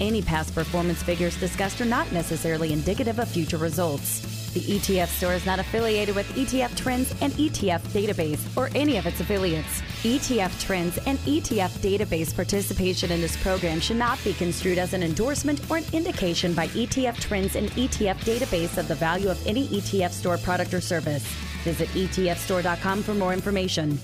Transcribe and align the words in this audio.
Any 0.00 0.22
past 0.22 0.54
performance 0.54 1.02
figures 1.02 1.38
discussed 1.38 1.80
are 1.80 1.84
not 1.84 2.10
necessarily 2.10 2.72
indicative 2.72 3.20
of 3.20 3.28
future 3.28 3.58
results. 3.58 4.52
The 4.54 4.60
ETF 4.60 5.08
store 5.08 5.34
is 5.34 5.46
not 5.46 5.58
affiliated 5.58 6.14
with 6.14 6.28
ETF 6.34 6.76
Trends 6.76 7.14
and 7.20 7.32
ETF 7.34 7.80
Database 7.88 8.56
or 8.56 8.70
any 8.74 8.96
of 8.96 9.06
its 9.06 9.20
affiliates. 9.20 9.82
ETF 10.02 10.60
Trends 10.60 10.98
and 11.06 11.18
ETF 11.20 11.70
Database 11.78 12.34
participation 12.34 13.10
in 13.10 13.20
this 13.20 13.40
program 13.42 13.80
should 13.80 13.96
not 13.96 14.22
be 14.24 14.32
construed 14.32 14.78
as 14.78 14.94
an 14.94 15.02
endorsement 15.02 15.60
or 15.70 15.78
an 15.78 15.84
indication 15.92 16.54
by 16.54 16.68
ETF 16.68 17.18
Trends 17.20 17.56
and 17.56 17.70
ETF 17.72 18.16
Database 18.18 18.78
of 18.78 18.88
the 18.88 18.94
value 18.94 19.28
of 19.28 19.44
any 19.46 19.68
ETF 19.68 20.10
store 20.10 20.38
product 20.38 20.74
or 20.74 20.80
service. 20.80 21.24
Visit 21.64 21.88
ETFstore.com 21.90 23.02
for 23.02 23.14
more 23.14 23.32
information. 23.32 23.98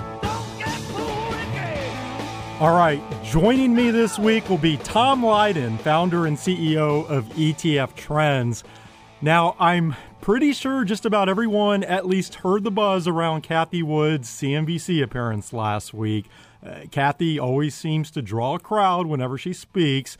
All 2.61 2.77
right, 2.77 3.01
joining 3.23 3.73
me 3.73 3.89
this 3.89 4.19
week 4.19 4.47
will 4.47 4.59
be 4.59 4.77
Tom 4.77 5.25
Lydon, 5.25 5.79
founder 5.79 6.27
and 6.27 6.37
CEO 6.37 7.09
of 7.09 7.25
ETF 7.29 7.95
Trends. 7.95 8.63
Now, 9.19 9.55
I'm 9.59 9.95
pretty 10.21 10.53
sure 10.53 10.83
just 10.83 11.03
about 11.03 11.27
everyone 11.27 11.83
at 11.83 12.05
least 12.05 12.35
heard 12.35 12.63
the 12.63 12.69
buzz 12.69 13.07
around 13.07 13.41
Cathie 13.41 13.81
Wood's 13.81 14.29
CNBC 14.29 15.01
appearance 15.01 15.51
last 15.51 15.91
week. 15.91 16.27
Uh, 16.63 16.81
Cathie 16.91 17.39
always 17.39 17.73
seems 17.73 18.11
to 18.11 18.21
draw 18.21 18.53
a 18.53 18.59
crowd 18.59 19.07
whenever 19.07 19.39
she 19.39 19.53
speaks. 19.53 20.15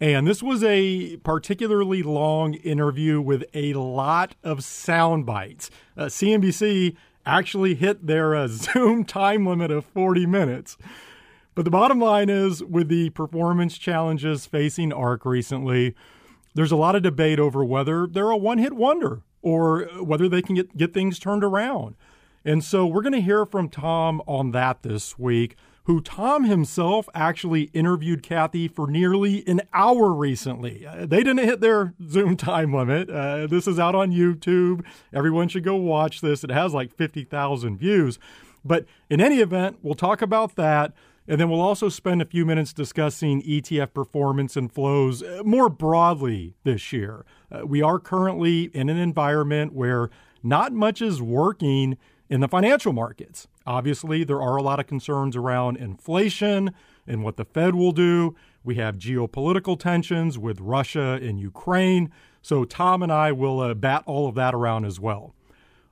And 0.00 0.26
this 0.26 0.42
was 0.42 0.64
a 0.64 1.18
particularly 1.18 2.02
long 2.02 2.54
interview 2.54 3.20
with 3.20 3.44
a 3.52 3.74
lot 3.74 4.34
of 4.42 4.64
sound 4.64 5.26
bites. 5.26 5.70
Uh, 5.94 6.06
CNBC 6.06 6.96
actually 7.26 7.74
hit 7.74 8.06
their 8.06 8.34
uh, 8.34 8.48
Zoom 8.48 9.04
time 9.04 9.46
limit 9.46 9.70
of 9.70 9.84
40 9.84 10.24
minutes. 10.24 10.78
But 11.54 11.64
the 11.64 11.70
bottom 11.70 12.00
line 12.00 12.30
is 12.30 12.62
with 12.64 12.88
the 12.88 13.10
performance 13.10 13.76
challenges 13.76 14.46
facing 14.46 14.92
ARK 14.92 15.24
recently, 15.26 15.94
there's 16.54 16.72
a 16.72 16.76
lot 16.76 16.96
of 16.96 17.02
debate 17.02 17.38
over 17.38 17.64
whether 17.64 18.06
they're 18.06 18.30
a 18.30 18.36
one 18.36 18.58
hit 18.58 18.72
wonder 18.72 19.22
or 19.42 19.84
whether 20.00 20.28
they 20.28 20.42
can 20.42 20.54
get, 20.54 20.76
get 20.76 20.94
things 20.94 21.18
turned 21.18 21.44
around. 21.44 21.96
And 22.44 22.64
so 22.64 22.86
we're 22.86 23.02
going 23.02 23.12
to 23.12 23.20
hear 23.20 23.46
from 23.46 23.68
Tom 23.68 24.22
on 24.26 24.50
that 24.52 24.82
this 24.82 25.18
week, 25.18 25.56
who 25.84 26.00
Tom 26.00 26.44
himself 26.44 27.08
actually 27.14 27.64
interviewed 27.72 28.22
Cathie 28.22 28.68
for 28.68 28.86
nearly 28.86 29.46
an 29.46 29.62
hour 29.74 30.12
recently. 30.12 30.86
Uh, 30.86 31.06
they 31.06 31.18
didn't 31.18 31.44
hit 31.44 31.60
their 31.60 31.94
Zoom 32.08 32.36
time 32.38 32.72
limit. 32.72 33.10
Uh, 33.10 33.46
this 33.46 33.66
is 33.66 33.78
out 33.78 33.94
on 33.94 34.12
YouTube. 34.12 34.84
Everyone 35.12 35.48
should 35.48 35.64
go 35.64 35.76
watch 35.76 36.20
this. 36.20 36.44
It 36.44 36.50
has 36.50 36.72
like 36.72 36.94
50,000 36.94 37.78
views. 37.78 38.18
But 38.64 38.86
in 39.10 39.20
any 39.20 39.40
event, 39.40 39.78
we'll 39.82 39.94
talk 39.94 40.22
about 40.22 40.54
that. 40.56 40.92
And 41.28 41.40
then 41.40 41.48
we'll 41.48 41.60
also 41.60 41.88
spend 41.88 42.20
a 42.20 42.26
few 42.26 42.44
minutes 42.44 42.72
discussing 42.72 43.42
ETF 43.42 43.94
performance 43.94 44.56
and 44.56 44.72
flows 44.72 45.22
uh, 45.22 45.42
more 45.44 45.68
broadly 45.68 46.54
this 46.64 46.92
year. 46.92 47.24
Uh, 47.50 47.64
we 47.64 47.80
are 47.80 47.98
currently 47.98 48.64
in 48.74 48.88
an 48.88 48.96
environment 48.96 49.72
where 49.72 50.10
not 50.42 50.72
much 50.72 51.00
is 51.00 51.22
working 51.22 51.96
in 52.28 52.40
the 52.40 52.48
financial 52.48 52.92
markets. 52.92 53.46
Obviously, 53.66 54.24
there 54.24 54.42
are 54.42 54.56
a 54.56 54.62
lot 54.62 54.80
of 54.80 54.86
concerns 54.86 55.36
around 55.36 55.76
inflation 55.76 56.74
and 57.06 57.22
what 57.22 57.36
the 57.36 57.44
Fed 57.44 57.74
will 57.74 57.92
do. 57.92 58.34
We 58.64 58.76
have 58.76 58.96
geopolitical 58.96 59.78
tensions 59.78 60.38
with 60.38 60.60
Russia 60.60 61.18
and 61.22 61.38
Ukraine. 61.38 62.10
So, 62.40 62.64
Tom 62.64 63.02
and 63.02 63.12
I 63.12 63.30
will 63.30 63.60
uh, 63.60 63.74
bat 63.74 64.02
all 64.06 64.28
of 64.28 64.34
that 64.34 64.54
around 64.54 64.86
as 64.86 64.98
well. 64.98 65.34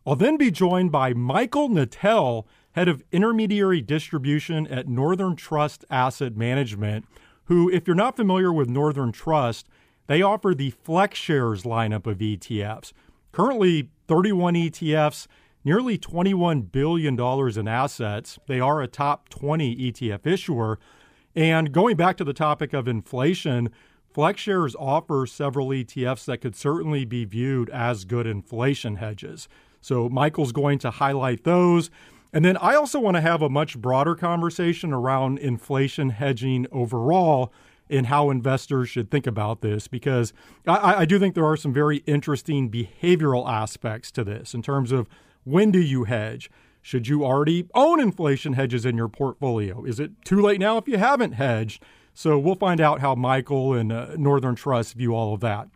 I'll 0.06 0.16
then 0.16 0.36
be 0.36 0.50
joined 0.50 0.90
by 0.90 1.12
Michael 1.12 1.68
Nattel 1.68 2.46
head 2.80 2.88
of 2.88 3.04
intermediary 3.12 3.82
distribution 3.82 4.66
at 4.68 4.88
Northern 4.88 5.36
Trust 5.36 5.84
Asset 5.90 6.34
Management, 6.34 7.04
who, 7.44 7.68
if 7.68 7.86
you're 7.86 7.94
not 7.94 8.16
familiar 8.16 8.50
with 8.50 8.70
Northern 8.70 9.12
Trust, 9.12 9.68
they 10.06 10.22
offer 10.22 10.54
the 10.54 10.72
FlexShares 10.72 11.64
lineup 11.64 12.06
of 12.06 12.16
ETFs. 12.20 12.94
Currently, 13.32 13.90
31 14.08 14.54
ETFs, 14.54 15.26
nearly 15.62 15.98
$21 15.98 16.72
billion 16.72 17.20
in 17.20 17.68
assets. 17.68 18.38
They 18.46 18.60
are 18.60 18.80
a 18.80 18.88
top 18.88 19.28
20 19.28 19.76
ETF 19.76 20.26
issuer. 20.26 20.78
And 21.36 21.72
going 21.72 21.96
back 21.96 22.16
to 22.16 22.24
the 22.24 22.32
topic 22.32 22.72
of 22.72 22.88
inflation, 22.88 23.68
FlexShares 24.14 24.74
offer 24.78 25.26
several 25.26 25.68
ETFs 25.68 26.24
that 26.24 26.38
could 26.38 26.56
certainly 26.56 27.04
be 27.04 27.26
viewed 27.26 27.68
as 27.68 28.06
good 28.06 28.26
inflation 28.26 28.96
hedges. 28.96 29.50
So 29.82 30.08
Michael's 30.08 30.52
going 30.52 30.78
to 30.78 30.90
highlight 30.90 31.44
those. 31.44 31.90
And 32.32 32.44
then 32.44 32.56
I 32.58 32.74
also 32.74 33.00
want 33.00 33.16
to 33.16 33.20
have 33.20 33.42
a 33.42 33.48
much 33.48 33.78
broader 33.78 34.14
conversation 34.14 34.92
around 34.92 35.38
inflation 35.38 36.10
hedging 36.10 36.66
overall 36.70 37.52
and 37.88 38.06
how 38.06 38.30
investors 38.30 38.88
should 38.88 39.10
think 39.10 39.26
about 39.26 39.62
this 39.62 39.88
because 39.88 40.32
I, 40.66 40.94
I, 40.98 41.04
do 41.04 41.18
think 41.18 41.34
there 41.34 41.44
are 41.44 41.56
some 41.56 41.72
very 41.72 41.98
interesting 42.06 42.70
behavioral 42.70 43.50
aspects 43.50 44.12
to 44.12 44.22
this 44.22 44.54
in 44.54 44.62
terms 44.62 44.92
of 44.92 45.08
when 45.42 45.72
do 45.72 45.80
you 45.80 46.04
hedge? 46.04 46.50
Should 46.82 47.08
you 47.08 47.24
already 47.24 47.68
own 47.74 48.00
inflation 48.00 48.52
hedges 48.52 48.86
in 48.86 48.96
your 48.96 49.08
portfolio? 49.08 49.84
Is 49.84 49.98
it 49.98 50.12
too 50.24 50.40
late 50.40 50.60
now 50.60 50.78
if 50.78 50.86
you 50.86 50.98
haven't 50.98 51.32
hedged? 51.32 51.82
So 52.14 52.38
we'll 52.38 52.54
find 52.54 52.80
out 52.80 53.00
how 53.00 53.14
Michael 53.14 53.74
and 53.74 53.92
uh, 53.92 54.14
Northern 54.16 54.54
Trust 54.54 54.94
view 54.94 55.14
all 55.14 55.34
of 55.34 55.40
that. 55.40 55.68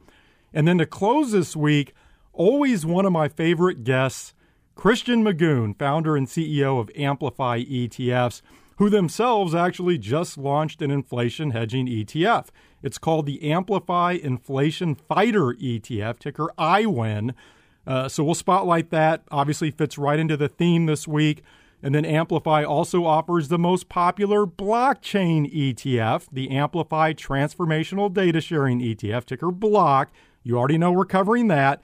And 0.53 0.69
then 0.69 0.79
to 0.79 0.87
close 0.87 1.33
this 1.33 1.57
week, 1.57 1.95
always 2.33 2.87
one 2.87 3.07
of 3.07 3.13
my 3.13 3.29
favorite 3.29 3.83
guests 3.83 4.35
Christian 4.75 5.23
Magoon, 5.25 5.79
founder 5.79 6.17
and 6.17 6.27
CEO 6.27 6.81
of 6.81 6.91
Amplify 6.97 7.61
ETFs, 7.63 8.43
who 8.77 8.91
themselves 8.91 9.55
actually 9.55 9.99
just 9.99 10.37
launched 10.37 10.83
an 10.83 10.91
inflation 10.91 11.53
hedging 11.53 11.87
ETF. 11.87 12.49
It's 12.83 12.99
called 12.99 13.27
the 13.27 13.51
Amplify 13.51 14.13
Inflation 14.13 14.95
Fighter 14.95 15.55
ETF, 15.55 16.19
ticker 16.19 16.51
IWIN. 16.59 17.35
Uh, 17.87 18.09
so 18.09 18.25
we'll 18.25 18.35
spotlight 18.35 18.91
that. 18.91 19.23
Obviously, 19.31 19.71
fits 19.71 19.97
right 19.97 20.19
into 20.19 20.37
the 20.37 20.49
theme 20.49 20.87
this 20.87 21.07
week. 21.07 21.43
And 21.83 21.95
then 21.95 22.05
Amplify 22.05 22.65
also 22.65 23.05
offers 23.05 23.49
the 23.49 23.59
most 23.59 23.91
popular 23.91 24.47
blockchain 24.47 25.55
ETF, 25.55 26.29
the 26.33 26.51
Amplify 26.51 27.13
Transformational 27.13 28.13
Data 28.13 28.41
Sharing 28.41 28.81
ETF, 28.81 29.27
ticker 29.27 29.51
BLOCK. 29.51 30.11
You 30.43 30.59
already 30.59 30.79
know 30.79 30.93
we're 30.93 31.05
covering 31.05 31.49
that. 31.49 31.83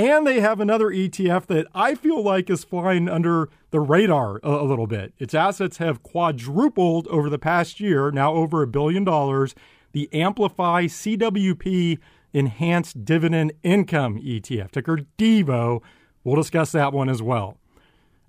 And 0.00 0.26
they 0.26 0.40
have 0.40 0.60
another 0.60 0.86
ETF 0.86 1.44
that 1.48 1.66
I 1.74 1.94
feel 1.94 2.22
like 2.24 2.48
is 2.48 2.64
flying 2.64 3.06
under 3.06 3.50
the 3.70 3.80
radar 3.80 4.40
a, 4.42 4.48
a, 4.48 4.64
little 4.64 4.86
bit. 4.86 5.12
Its 5.18 5.34
assets 5.34 5.76
have 5.76 6.02
quadrupled 6.02 7.06
over 7.08 7.28
the 7.28 7.38
past 7.38 7.80
year, 7.80 8.10
now 8.10 8.32
over 8.32 8.62
a 8.62 8.66
billion 8.66 9.04
dollars. 9.04 9.54
The 9.92 10.08
Amplify 10.14 10.84
CWP 10.84 11.98
Enhanced 12.32 13.04
Dividend 13.04 13.52
Income 13.62 14.22
ETF, 14.22 14.70
ticker 14.70 15.00
DIVO. 15.18 15.82
We'll 16.24 16.36
discuss 16.36 16.72
that 16.72 16.94
one 16.94 17.10
as 17.10 17.20
well. 17.20 17.58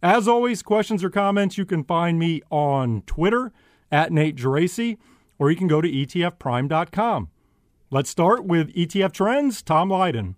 As 0.04 0.28
always, 0.28 0.62
questions 0.62 1.06
or 1.06 1.10
comments, 1.10 1.58
you 1.58 1.66
can 1.66 1.86
find 1.86 2.20
me 2.20 2.42
on 2.50 3.04
Twitter 3.04 3.54
at 3.90 4.12
Nate 4.12 4.36
Geraci, 4.36 4.98
or 5.40 5.50
you 5.50 5.56
can 5.56 5.70
go 5.70 5.80
to 5.80 5.90
etfprime.com. 5.90 7.30
Let's 7.90 8.10
start 8.10 8.44
with 8.44 8.76
ETF 8.76 9.14
Trends, 9.14 9.62
Tom 9.62 9.90
Lydon. 9.90 10.36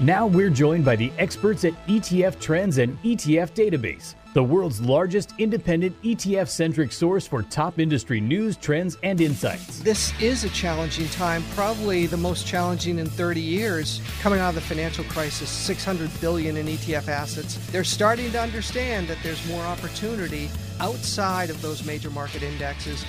Now 0.00 0.28
we're 0.28 0.48
joined 0.50 0.84
by 0.84 0.94
the 0.94 1.10
experts 1.18 1.64
at 1.64 1.72
ETF 1.88 2.38
Trends 2.38 2.78
and 2.78 2.96
ETF 3.02 3.50
Database, 3.50 4.14
the 4.32 4.44
world's 4.44 4.80
largest 4.80 5.34
independent 5.38 6.00
ETF 6.02 6.46
centric 6.46 6.92
source 6.92 7.26
for 7.26 7.42
top 7.42 7.80
industry 7.80 8.20
news, 8.20 8.56
trends, 8.56 8.96
and 9.02 9.20
insights. 9.20 9.80
This 9.80 10.12
is 10.20 10.44
a 10.44 10.50
challenging 10.50 11.08
time, 11.08 11.42
probably 11.56 12.06
the 12.06 12.16
most 12.16 12.46
challenging 12.46 13.00
in 13.00 13.06
30 13.08 13.40
years. 13.40 14.00
Coming 14.20 14.38
out 14.38 14.50
of 14.50 14.54
the 14.54 14.60
financial 14.60 15.02
crisis, 15.06 15.50
600 15.50 16.08
billion 16.20 16.56
in 16.56 16.66
ETF 16.66 17.08
assets. 17.08 17.56
They're 17.72 17.82
starting 17.82 18.30
to 18.30 18.40
understand 18.40 19.08
that 19.08 19.18
there's 19.24 19.44
more 19.48 19.64
opportunity 19.64 20.48
outside 20.78 21.50
of 21.50 21.60
those 21.60 21.84
major 21.84 22.10
market 22.10 22.44
indexes. 22.44 23.04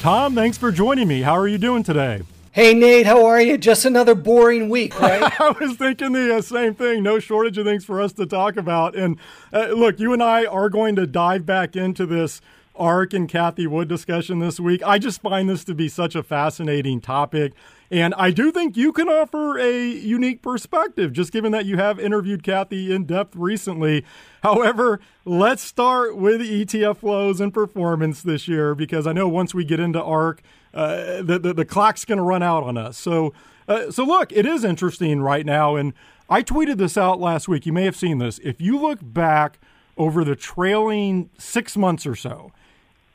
Tom, 0.00 0.34
thanks 0.34 0.58
for 0.58 0.70
joining 0.70 1.08
me. 1.08 1.22
How 1.22 1.38
are 1.38 1.48
you 1.48 1.56
doing 1.56 1.82
today? 1.82 2.20
Hey, 2.54 2.72
Nate, 2.72 3.04
how 3.04 3.26
are 3.26 3.40
you? 3.40 3.58
Just 3.58 3.84
another 3.84 4.14
boring 4.14 4.68
week, 4.68 5.00
right? 5.00 5.40
I 5.40 5.50
was 5.58 5.76
thinking 5.76 6.12
the 6.12 6.36
uh, 6.36 6.40
same 6.40 6.72
thing. 6.76 7.02
No 7.02 7.18
shortage 7.18 7.58
of 7.58 7.66
things 7.66 7.84
for 7.84 8.00
us 8.00 8.12
to 8.12 8.26
talk 8.26 8.56
about. 8.56 8.94
And 8.94 9.18
uh, 9.52 9.70
look, 9.70 9.98
you 9.98 10.12
and 10.12 10.22
I 10.22 10.46
are 10.46 10.70
going 10.70 10.94
to 10.94 11.04
dive 11.04 11.44
back 11.44 11.74
into 11.74 12.06
this 12.06 12.40
ARK 12.76 13.12
and 13.12 13.28
Cathie 13.28 13.66
Wood 13.66 13.88
discussion 13.88 14.38
this 14.38 14.60
week. 14.60 14.84
I 14.84 15.00
just 15.00 15.20
find 15.20 15.48
this 15.50 15.64
to 15.64 15.74
be 15.74 15.88
such 15.88 16.14
a 16.14 16.22
fascinating 16.22 17.00
topic. 17.00 17.54
And 17.90 18.14
I 18.14 18.30
do 18.30 18.52
think 18.52 18.76
you 18.76 18.92
can 18.92 19.08
offer 19.08 19.58
a 19.58 19.88
unique 19.88 20.40
perspective, 20.40 21.12
just 21.12 21.32
given 21.32 21.50
that 21.50 21.66
you 21.66 21.76
have 21.76 21.98
interviewed 21.98 22.44
Cathie 22.44 22.92
in 22.92 23.04
depth 23.04 23.34
recently. 23.34 24.04
However, 24.44 25.00
let's 25.24 25.62
start 25.64 26.16
with 26.16 26.40
ETF 26.40 26.98
flows 26.98 27.40
and 27.40 27.52
performance 27.52 28.22
this 28.22 28.46
year, 28.46 28.76
because 28.76 29.08
I 29.08 29.12
know 29.12 29.26
once 29.26 29.54
we 29.54 29.64
get 29.64 29.80
into 29.80 30.00
ARK, 30.00 30.40
uh, 30.74 31.22
the, 31.22 31.38
the, 31.38 31.54
the 31.54 31.64
clock's 31.64 32.04
going 32.04 32.18
to 32.18 32.24
run 32.24 32.42
out 32.42 32.64
on 32.64 32.76
us. 32.76 32.98
So, 32.98 33.32
uh, 33.68 33.90
so 33.90 34.04
look, 34.04 34.32
it 34.32 34.44
is 34.44 34.64
interesting 34.64 35.22
right 35.22 35.46
now, 35.46 35.76
and 35.76 35.94
I 36.28 36.42
tweeted 36.42 36.78
this 36.78 36.98
out 36.98 37.20
last 37.20 37.48
week. 37.48 37.66
You 37.66 37.72
may 37.72 37.84
have 37.84 37.96
seen 37.96 38.18
this. 38.18 38.40
If 38.42 38.60
you 38.60 38.78
look 38.78 38.98
back 39.02 39.58
over 39.96 40.24
the 40.24 40.36
trailing 40.36 41.30
six 41.38 41.76
months 41.76 42.06
or 42.06 42.16
so, 42.16 42.52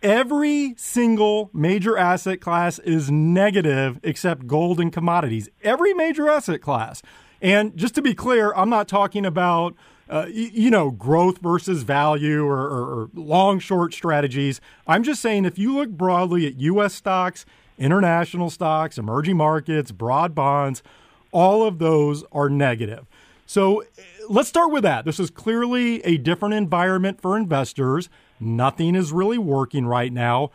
every 0.02 0.74
single 0.78 1.50
major 1.54 1.98
asset 1.98 2.40
class 2.40 2.80
is 2.80 3.12
negative 3.12 4.00
except 4.04 4.48
gold 4.48 4.80
and 4.80 4.94
commodities. 4.94 5.50
Every 5.64 5.94
major 5.94 6.30
asset 6.30 6.62
class. 6.62 7.02
And 7.42 7.76
just 7.76 7.96
to 7.96 8.02
be 8.02 8.14
clear, 8.14 8.54
I'm 8.54 8.70
not 8.70 8.88
talking 8.88 9.26
about 9.26 9.76
uh, 10.10 10.26
you 10.30 10.72
know, 10.72 10.90
growth 10.90 11.38
versus 11.38 11.84
value 11.84 12.44
or, 12.44 12.58
or, 12.58 12.94
or 12.94 13.10
long 13.14 13.60
short 13.60 13.94
strategies. 13.94 14.60
I'm 14.88 15.04
just 15.04 15.22
saying 15.22 15.46
if 15.46 15.60
you 15.60 15.76
look 15.76 15.90
broadly 15.90 16.48
at 16.48 16.60
U.S. 16.60 16.96
stocks, 16.96 17.46
international 17.78 18.50
stocks, 18.50 18.98
emerging 18.98 19.38
markets, 19.38 19.92
broad 19.92 20.34
bonds, 20.34 20.82
all 21.32 21.66
of 21.66 21.80
those 21.80 22.24
are 22.32 22.50
negative. 22.50 23.06
So 23.46 23.84
let's 24.28 24.50
start 24.50 24.72
with 24.72 24.84
that. 24.84 25.06
This 25.06 25.20
is 25.20 25.30
clearly 25.30 26.04
a 26.04 26.18
different 26.18 26.56
environment 26.56 27.22
for 27.22 27.38
investors. 27.38 28.10
Nothing 28.40 28.96
is 28.96 29.12
really 29.12 29.38
working 29.38 29.86
right 29.86 30.14
now. 30.14 30.52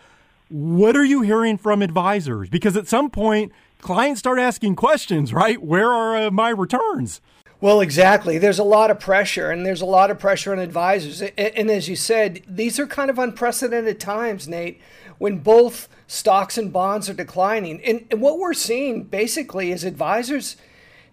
What 0.48 0.96
are 0.96 1.04
you 1.04 1.22
hearing 1.22 1.58
from 1.58 1.82
advisors? 1.82 2.48
Because 2.48 2.76
at 2.76 2.86
some 2.86 3.10
point, 3.10 3.52
clients 3.80 4.20
start 4.20 4.38
asking 4.38 4.76
questions, 4.76 5.32
right? 5.32 5.60
Where 5.62 5.90
are 5.90 6.16
uh, 6.26 6.30
my 6.30 6.50
returns? 6.50 7.20
Well, 7.64 7.80
exactly. 7.80 8.36
There's 8.36 8.58
a 8.58 8.62
lot 8.62 8.90
of 8.90 9.00
pressure, 9.00 9.50
and 9.50 9.64
there's 9.64 9.80
a 9.80 9.86
lot 9.86 10.10
of 10.10 10.18
pressure 10.18 10.52
on 10.52 10.58
advisors. 10.58 11.22
And 11.22 11.70
as 11.70 11.88
you 11.88 11.96
said, 11.96 12.42
these 12.46 12.78
are 12.78 12.86
kind 12.86 13.08
of 13.08 13.18
unprecedented 13.18 13.98
times, 13.98 14.46
Nate, 14.46 14.82
when 15.16 15.38
both 15.38 15.88
stocks 16.06 16.58
and 16.58 16.70
bonds 16.70 17.08
are 17.08 17.14
declining. 17.14 17.80
And, 17.82 18.20
what 18.20 18.38
we're 18.38 18.52
seeing 18.52 19.04
basically 19.04 19.72
is 19.72 19.82
advisors 19.82 20.58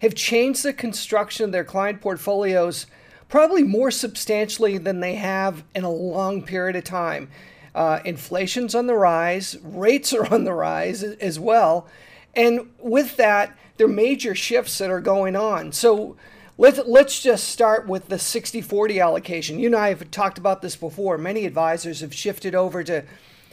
have 0.02 0.14
changed 0.14 0.62
the 0.62 0.74
construction 0.74 1.46
of 1.46 1.52
their 1.52 1.64
client 1.64 2.02
portfolios 2.02 2.84
probably 3.30 3.62
more 3.62 3.90
substantially 3.90 4.76
than 4.76 5.00
they 5.00 5.14
have 5.14 5.64
in 5.74 5.84
a 5.84 5.90
long 5.90 6.42
period 6.42 6.76
of 6.76 6.84
time. 6.84 7.30
Uh, 7.74 8.00
inflation's 8.04 8.74
on 8.74 8.86
the 8.86 8.94
rise, 8.94 9.56
rates 9.62 10.12
are 10.12 10.26
on 10.30 10.44
the 10.44 10.52
rise 10.52 11.02
as 11.02 11.40
well. 11.40 11.88
And 12.34 12.68
with 12.78 13.16
that, 13.16 13.56
there 13.78 13.86
are 13.86 13.90
major 13.90 14.34
shifts 14.34 14.76
that 14.76 14.90
are 14.90 15.00
going 15.00 15.34
on. 15.34 15.72
So 15.72 16.18
Let's, 16.58 16.80
let's 16.86 17.22
just 17.22 17.48
start 17.48 17.88
with 17.88 18.08
the 18.08 18.18
60 18.18 18.60
40 18.60 19.00
allocation. 19.00 19.58
You 19.58 19.68
and 19.68 19.76
I 19.76 19.88
have 19.88 20.10
talked 20.10 20.36
about 20.36 20.60
this 20.60 20.76
before. 20.76 21.16
Many 21.16 21.46
advisors 21.46 22.00
have 22.00 22.14
shifted 22.14 22.54
over 22.54 22.84
to 22.84 23.04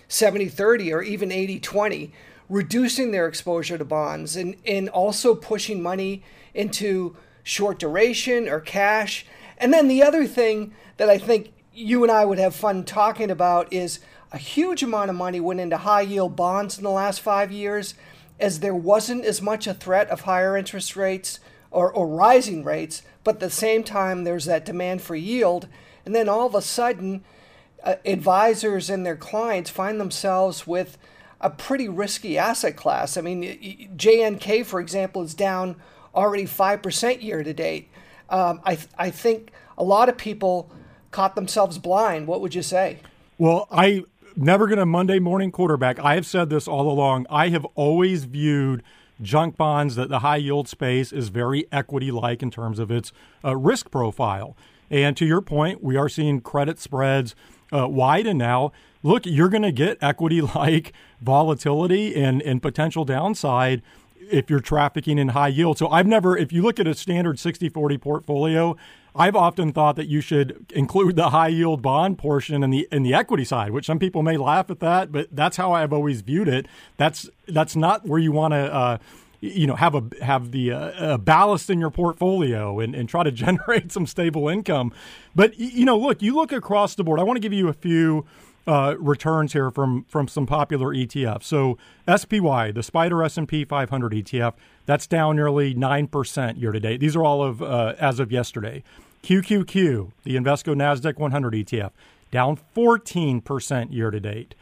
70 0.10 0.50
30 0.50 0.92
or 0.92 1.02
even 1.02 1.32
80 1.32 1.62
20, 1.62 2.12
reducing 2.50 3.12
their 3.12 3.26
exposure 3.28 3.78
to 3.78 3.86
bonds 3.86 4.36
and, 4.36 4.58
and 4.66 4.90
also 4.90 5.34
pushing 5.34 5.82
money 5.82 6.24
into 6.54 7.16
short 7.42 7.80
duration 7.80 8.50
or 8.50 8.60
cash. 8.60 9.26
And 9.58 9.74
then 9.74 9.88
the 9.88 10.04
other 10.04 10.28
thing 10.28 10.74
that 10.98 11.10
I 11.10 11.18
think 11.18 11.54
you 11.74 12.04
and 12.04 12.12
I 12.12 12.26
would 12.26 12.40
have 12.40 12.54
fun 12.54 12.84
talking 12.84 13.32
about 13.32 13.72
is 13.72 14.00
a 14.34 14.38
huge 14.38 14.84
amount 14.84 15.10
of 15.10 15.16
money 15.16 15.40
went 15.40 15.62
into 15.62 15.78
high 15.78 16.02
yield 16.02 16.36
bonds 16.36 16.78
in 16.78 16.84
the 16.84 16.92
last 16.92 17.22
five 17.22 17.50
years 17.50 17.94
as 18.42 18.60
there 18.60 18.76
wasn't 18.76 19.24
as 19.24 19.42
much 19.42 19.68
a 19.68 19.74
threat 19.74 20.10
of 20.10 20.22
higher 20.22 20.58
interest 20.58 20.98
rates 20.98 21.40
or, 21.72 21.92
or 21.92 22.08
rising 22.08 22.64
rates, 22.64 23.04
but 23.24 23.36
at 23.36 23.40
the 23.40 23.50
same 23.50 23.84
time, 23.84 24.24
there's 24.24 24.46
that 24.46 24.66
demand 24.66 25.02
for 25.02 25.16
yield. 25.16 25.68
And 26.06 26.16
then 26.16 26.28
all 26.28 26.48
of 26.48 26.56
a 26.56 26.62
sudden, 26.62 27.24
uh, 27.84 27.96
advisors 28.06 28.90
and 28.90 29.06
their 29.06 29.16
clients 29.16 29.70
find 29.70 30.00
themselves 30.00 30.66
with 30.66 30.98
a 31.42 31.50
pretty 31.50 31.88
risky 31.88 32.38
asset 32.38 32.76
class. 32.76 33.18
I 33.18 33.22
mean, 33.22 33.44
JNK, 33.96 34.66
for 34.66 34.80
example, 34.80 35.22
is 35.22 35.34
down 35.34 35.76
already 36.14 36.46
5% 36.46 37.22
year 37.22 37.44
to 37.44 37.54
date. 37.54 37.90
Um, 38.30 38.62
I, 38.64 38.76
th- 38.76 38.88
I 38.98 39.10
think 39.10 39.52
a 39.78 39.84
lot 39.84 40.10
of 40.10 40.18
people 40.18 40.72
caught 41.12 41.36
themselves 41.36 41.78
blind. 41.78 42.28
What 42.28 42.42
would 42.42 42.54
you 42.56 42.62
say? 42.62 43.00
Well, 43.38 43.68
I 43.72 44.04
never 44.36 44.68
going 44.68 44.80
to 44.80 44.86
Monday 44.86 45.20
morning 45.20 45.52
quarterback. 45.52 46.00
I 46.00 46.16
have 46.16 46.26
said 46.26 46.50
this 46.50 46.68
all 46.68 46.92
along. 46.92 47.28
I 47.30 47.50
have 47.50 47.66
always 47.76 48.26
viewed– 48.26 48.84
junk 49.22 49.58
bonds, 49.58 49.96
that 49.96 50.10
the 50.10 50.20
high 50.20 50.38
yield 50.38 50.68
space 50.68 51.12
is 51.12 51.30
very 51.30 51.66
equity 51.72 52.12
like 52.12 52.42
in 52.42 52.52
terms 52.52 52.80
of 52.80 52.92
its 52.92 53.12
uh, 53.44 53.56
risk 53.56 53.92
profile. 53.92 54.56
And 54.90 55.16
to 55.18 55.26
your 55.26 55.42
point, 55.42 55.84
we 55.84 55.98
are 55.98 56.10
seeing 56.10 56.42
credit 56.42 56.80
spreads 56.80 57.36
uh, 57.72 57.88
widen 57.88 58.38
now. 58.38 58.72
Look, 59.04 59.26
you're 59.26 59.50
going 59.50 59.64
to 59.64 59.72
get 59.72 59.98
equity 60.02 60.42
like 60.42 60.94
volatility 61.22 62.16
and, 62.16 62.42
and 62.42 62.62
potential 62.62 63.06
downside 63.06 63.82
if 64.32 64.50
you're 64.50 64.60
trafficking 64.60 65.18
in 65.18 65.30
high 65.30 65.48
yield. 65.48 65.78
So 65.78 65.90
I've 65.90 66.08
never, 66.08 66.38
if 66.38 66.52
you 66.52 66.62
look 66.62 66.80
at 66.80 66.88
a 66.88 66.94
standard 66.94 67.40
60 67.40 67.70
40 67.70 67.98
portfolio, 67.98 68.78
I've 69.16 69.36
often 69.36 69.72
thought 69.72 69.96
that 69.96 70.08
you 70.08 70.22
should 70.22 70.66
include 70.74 71.16
the 71.16 71.30
high 71.30 71.48
yield 71.48 71.82
bond 71.82 72.18
portion 72.18 72.64
in 72.64 72.70
the 72.70 72.88
in 72.92 73.04
the 73.04 73.14
equity 73.14 73.46
side, 73.46 73.72
which 73.72 73.86
some 73.86 74.00
people 74.00 74.24
may 74.24 74.38
laugh 74.38 74.70
at 74.70 74.80
that, 74.80 75.12
but 75.12 75.28
that's 75.32 75.58
how 75.58 75.72
I've 75.74 75.94
always 75.94 76.22
viewed 76.22 76.48
it. 76.48 76.68
That's 76.98 77.30
that's 77.48 77.76
not 77.76 78.08
where 78.08 78.20
you 78.20 78.32
want 78.32 78.54
to. 78.54 78.74
Uh, 78.74 78.98
you 79.42 79.68
know, 79.68 79.76
have 79.76 79.96
a 79.96 80.04
have 80.22 80.52
the 80.52 80.72
uh, 80.74 81.18
ballast 81.18 81.70
in 81.70 81.80
your 81.80 81.90
portfolio 81.90 82.80
and, 82.80 82.94
and 82.94 83.08
try 83.08 83.24
to 83.24 83.32
generate 83.46 83.92
some 83.92 84.06
stable 84.06 84.50
income. 84.50 84.94
But 85.34 85.58
you 85.58 85.86
know, 85.86 85.98
look, 85.98 86.22
you 86.22 86.36
look 86.36 86.52
across 86.52 86.96
the 86.96 87.04
board. 87.04 87.20
I 87.20 87.24
want 87.24 87.38
to 87.38 87.42
give 87.42 87.54
you 87.54 87.70
a 87.70 87.74
few 87.74 88.26
uh, 88.68 88.96
returns 89.00 89.54
here 89.54 89.72
from 89.72 90.06
from 90.06 90.28
some 90.28 90.46
popular 90.46 90.94
ETFs. 90.94 91.44
So 91.44 91.78
SPY, 92.06 92.72
the 92.72 92.82
SPDR 92.82 93.26
S&P 93.26 93.66
500 93.66 94.12
ETF, 94.12 94.54
that's 94.90 95.06
down 95.06 95.36
nearly 95.36 95.76
nine 95.76 96.08
percent 96.08 96.58
year 96.58 96.72
to 96.72 96.80
date. 96.80 97.00
These 97.00 97.16
are 97.16 97.24
all 97.24 97.44
of 97.44 97.62
uh, 97.62 97.94
as 98.00 98.20
of 98.20 98.32
yesterday. 98.32 98.82
QQQ, 99.22 100.14
the 100.24 100.36
Invesco 100.36 100.74
Nasdaq 100.74 101.20
100 101.20 101.54
ETF, 101.54 101.92
down 102.32 102.56
14 102.74 103.40
percent 103.40 103.94
year 103.94 104.10
to 104.10 104.20
date. 104.20 104.56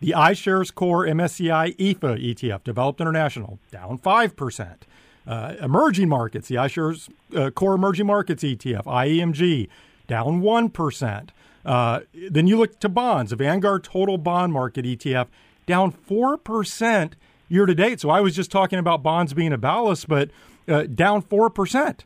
The 0.00 0.14
iShares 0.16 0.74
Core 0.74 1.04
MSCI 1.04 1.76
EAFE 1.76 1.98
ETF, 2.00 2.64
developed 2.64 3.02
international, 3.02 3.58
down 3.70 3.98
five 3.98 4.34
percent. 4.36 4.86
Uh, 5.26 5.52
emerging 5.60 6.08
markets, 6.08 6.48
the 6.48 6.54
iShares 6.54 7.10
uh, 7.36 7.50
Core 7.50 7.74
Emerging 7.74 8.06
Markets 8.06 8.42
ETF, 8.42 8.84
IEMG, 8.84 9.68
down 10.06 10.40
one 10.40 10.70
percent. 10.70 11.30
Uh, 11.62 12.00
then 12.30 12.46
you 12.46 12.56
look 12.56 12.80
to 12.80 12.88
bonds, 12.88 13.32
the 13.32 13.36
Vanguard 13.36 13.84
Total 13.84 14.16
Bond 14.16 14.50
Market 14.50 14.86
ETF 14.86 15.26
down 15.66 15.92
4% 15.92 17.12
year 17.48 17.66
to 17.66 17.74
date. 17.74 18.00
So 18.00 18.10
I 18.10 18.20
was 18.20 18.34
just 18.34 18.50
talking 18.50 18.78
about 18.78 19.02
bonds 19.02 19.34
being 19.34 19.52
a 19.52 19.58
ballast, 19.58 20.08
but 20.08 20.30
uh, 20.68 20.84
down 20.84 21.22
4%. 21.22 22.00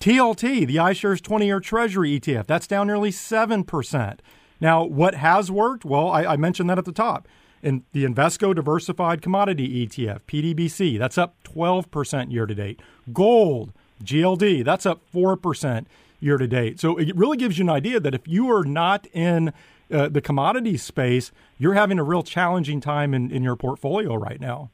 TLT, 0.00 0.66
the 0.66 0.76
iShares 0.76 1.20
20 1.20 1.46
year 1.46 1.60
Treasury 1.60 2.18
ETF, 2.18 2.46
that's 2.46 2.66
down 2.66 2.86
nearly 2.86 3.10
7%. 3.10 4.18
Now, 4.60 4.84
what 4.84 5.14
has 5.14 5.50
worked? 5.50 5.84
Well, 5.84 6.08
I, 6.08 6.24
I 6.24 6.36
mentioned 6.36 6.70
that 6.70 6.78
at 6.78 6.84
the 6.84 6.92
top. 6.92 7.28
In 7.62 7.84
the 7.92 8.04
Invesco 8.04 8.54
Diversified 8.54 9.20
Commodity 9.20 9.86
ETF, 9.86 10.20
PDBC, 10.26 10.98
that's 10.98 11.18
up 11.18 11.34
12% 11.44 12.32
year 12.32 12.46
to 12.46 12.54
date. 12.54 12.80
Gold, 13.12 13.72
GLD, 14.02 14.64
that's 14.64 14.86
up 14.86 15.02
4% 15.12 15.84
year 16.20 16.38
to 16.38 16.46
date. 16.46 16.80
So 16.80 16.96
it 16.96 17.14
really 17.14 17.36
gives 17.36 17.58
you 17.58 17.64
an 17.64 17.70
idea 17.70 18.00
that 18.00 18.14
if 18.14 18.26
you 18.26 18.50
are 18.50 18.64
not 18.64 19.06
in 19.12 19.52
uh, 19.92 20.08
the 20.08 20.20
commodity 20.22 20.78
space, 20.78 21.32
you're 21.58 21.74
having 21.74 21.98
a 21.98 22.04
real 22.04 22.22
challenging 22.22 22.80
time 22.80 23.12
in, 23.12 23.30
in 23.30 23.42
your 23.42 23.56
portfolio 23.56 24.14
right 24.14 24.40
now. 24.40 24.70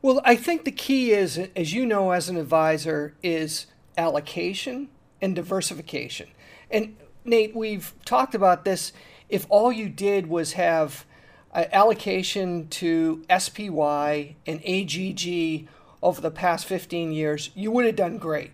Well, 0.00 0.20
I 0.24 0.36
think 0.36 0.64
the 0.64 0.70
key 0.70 1.10
is, 1.10 1.38
as 1.56 1.72
you 1.72 1.84
know, 1.84 2.12
as 2.12 2.28
an 2.28 2.36
advisor, 2.36 3.14
is 3.20 3.66
allocation 3.96 4.90
and 5.20 5.34
diversification. 5.34 6.28
And 6.70 6.96
Nate, 7.24 7.54
we've 7.54 7.92
talked 8.04 8.34
about 8.34 8.64
this. 8.64 8.92
If 9.28 9.44
all 9.48 9.72
you 9.72 9.88
did 9.88 10.28
was 10.28 10.52
have 10.52 11.04
allocation 11.52 12.68
to 12.68 13.24
SPY 13.36 14.36
and 14.46 14.60
AGG 14.64 15.66
over 16.00 16.20
the 16.20 16.30
past 16.30 16.66
15 16.66 17.12
years, 17.12 17.50
you 17.56 17.72
would 17.72 17.84
have 17.84 17.96
done 17.96 18.18
great. 18.18 18.52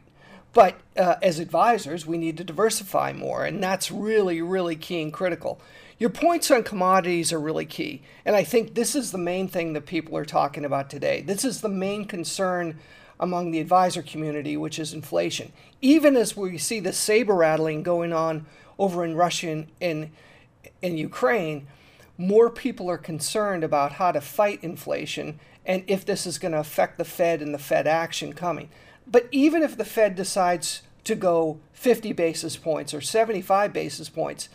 But 0.54 0.76
uh, 0.96 1.16
as 1.20 1.40
advisors, 1.40 2.06
we 2.06 2.16
need 2.16 2.38
to 2.38 2.44
diversify 2.44 3.12
more, 3.12 3.44
and 3.44 3.62
that's 3.62 3.90
really, 3.90 4.40
really 4.40 4.76
key 4.76 5.02
and 5.02 5.12
critical. 5.12 5.60
Your 5.98 6.10
points 6.10 6.50
on 6.50 6.64
commodities 6.64 7.32
are 7.32 7.40
really 7.40 7.66
key, 7.66 8.02
and 8.24 8.34
I 8.34 8.42
think 8.42 8.74
this 8.74 8.96
is 8.96 9.12
the 9.12 9.18
main 9.18 9.46
thing 9.46 9.74
that 9.74 9.86
people 9.86 10.16
are 10.16 10.24
talking 10.24 10.64
about 10.64 10.90
today. 10.90 11.20
This 11.20 11.44
is 11.44 11.60
the 11.60 11.68
main 11.68 12.04
concern 12.04 12.78
among 13.20 13.52
the 13.52 13.60
advisor 13.60 14.02
community, 14.02 14.56
which 14.56 14.78
is 14.78 14.92
inflation. 14.92 15.52
Even 15.80 16.16
as 16.16 16.36
we 16.36 16.58
see 16.58 16.80
the 16.80 16.92
saber 16.92 17.34
rattling 17.34 17.84
going 17.84 18.12
on 18.12 18.46
over 18.76 19.04
in 19.04 19.14
Russia 19.14 19.50
and 19.50 19.68
in, 19.80 20.10
in 20.82 20.98
Ukraine, 20.98 21.68
more 22.18 22.50
people 22.50 22.90
are 22.90 22.98
concerned 22.98 23.62
about 23.62 23.92
how 23.92 24.12
to 24.12 24.20
fight 24.20 24.62
inflation 24.62 25.38
and 25.66 25.84
if 25.86 26.04
this 26.04 26.26
is 26.26 26.38
going 26.38 26.52
to 26.52 26.58
affect 26.58 26.98
the 26.98 27.04
Fed 27.04 27.40
and 27.40 27.54
the 27.54 27.58
Fed 27.58 27.86
action 27.86 28.32
coming. 28.32 28.68
But 29.06 29.28
even 29.30 29.62
if 29.62 29.76
the 29.76 29.84
Fed 29.84 30.14
decides 30.14 30.82
to 31.04 31.14
go 31.14 31.60
50 31.72 32.12
basis 32.12 32.56
points 32.56 32.92
or 32.94 33.00
75 33.00 33.72
basis 33.72 34.08
points, 34.08 34.48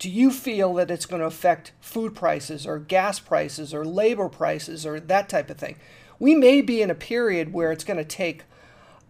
do 0.00 0.10
you 0.10 0.32
feel 0.32 0.74
that 0.74 0.90
it's 0.90 1.06
going 1.06 1.20
to 1.20 1.26
affect 1.26 1.70
food 1.80 2.16
prices 2.16 2.66
or 2.66 2.80
gas 2.80 3.20
prices 3.20 3.72
or 3.72 3.84
labor 3.84 4.28
prices 4.28 4.84
or 4.84 4.98
that 4.98 5.28
type 5.28 5.48
of 5.48 5.58
thing? 5.58 5.76
We 6.18 6.34
may 6.34 6.60
be 6.60 6.82
in 6.82 6.90
a 6.90 6.94
period 6.96 7.52
where 7.52 7.70
it's 7.70 7.84
going 7.84 7.98
to 7.98 8.04
take 8.04 8.42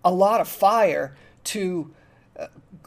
a 0.05 0.13
lot 0.13 0.43
of 0.43 0.49
fire 0.49 1.17
to 1.45 1.91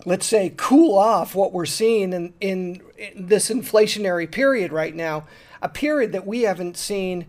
let's 0.05 0.25
say, 0.25 0.53
cool 0.57 0.97
off 0.97 1.35
what 1.35 1.53
we're 1.53 1.65
seeing 1.65 2.13
in, 2.13 2.33
in, 2.39 2.81
in, 2.97 3.27
this 3.27 3.49
inflationary 3.49 4.29
period 4.29 4.71
right 4.71 4.95
now, 4.95 5.25
a 5.61 5.69
period 5.69 6.11
that 6.11 6.27
we 6.27 6.41
haven't 6.41 6.77
seen 6.77 7.21
uh, 7.21 7.27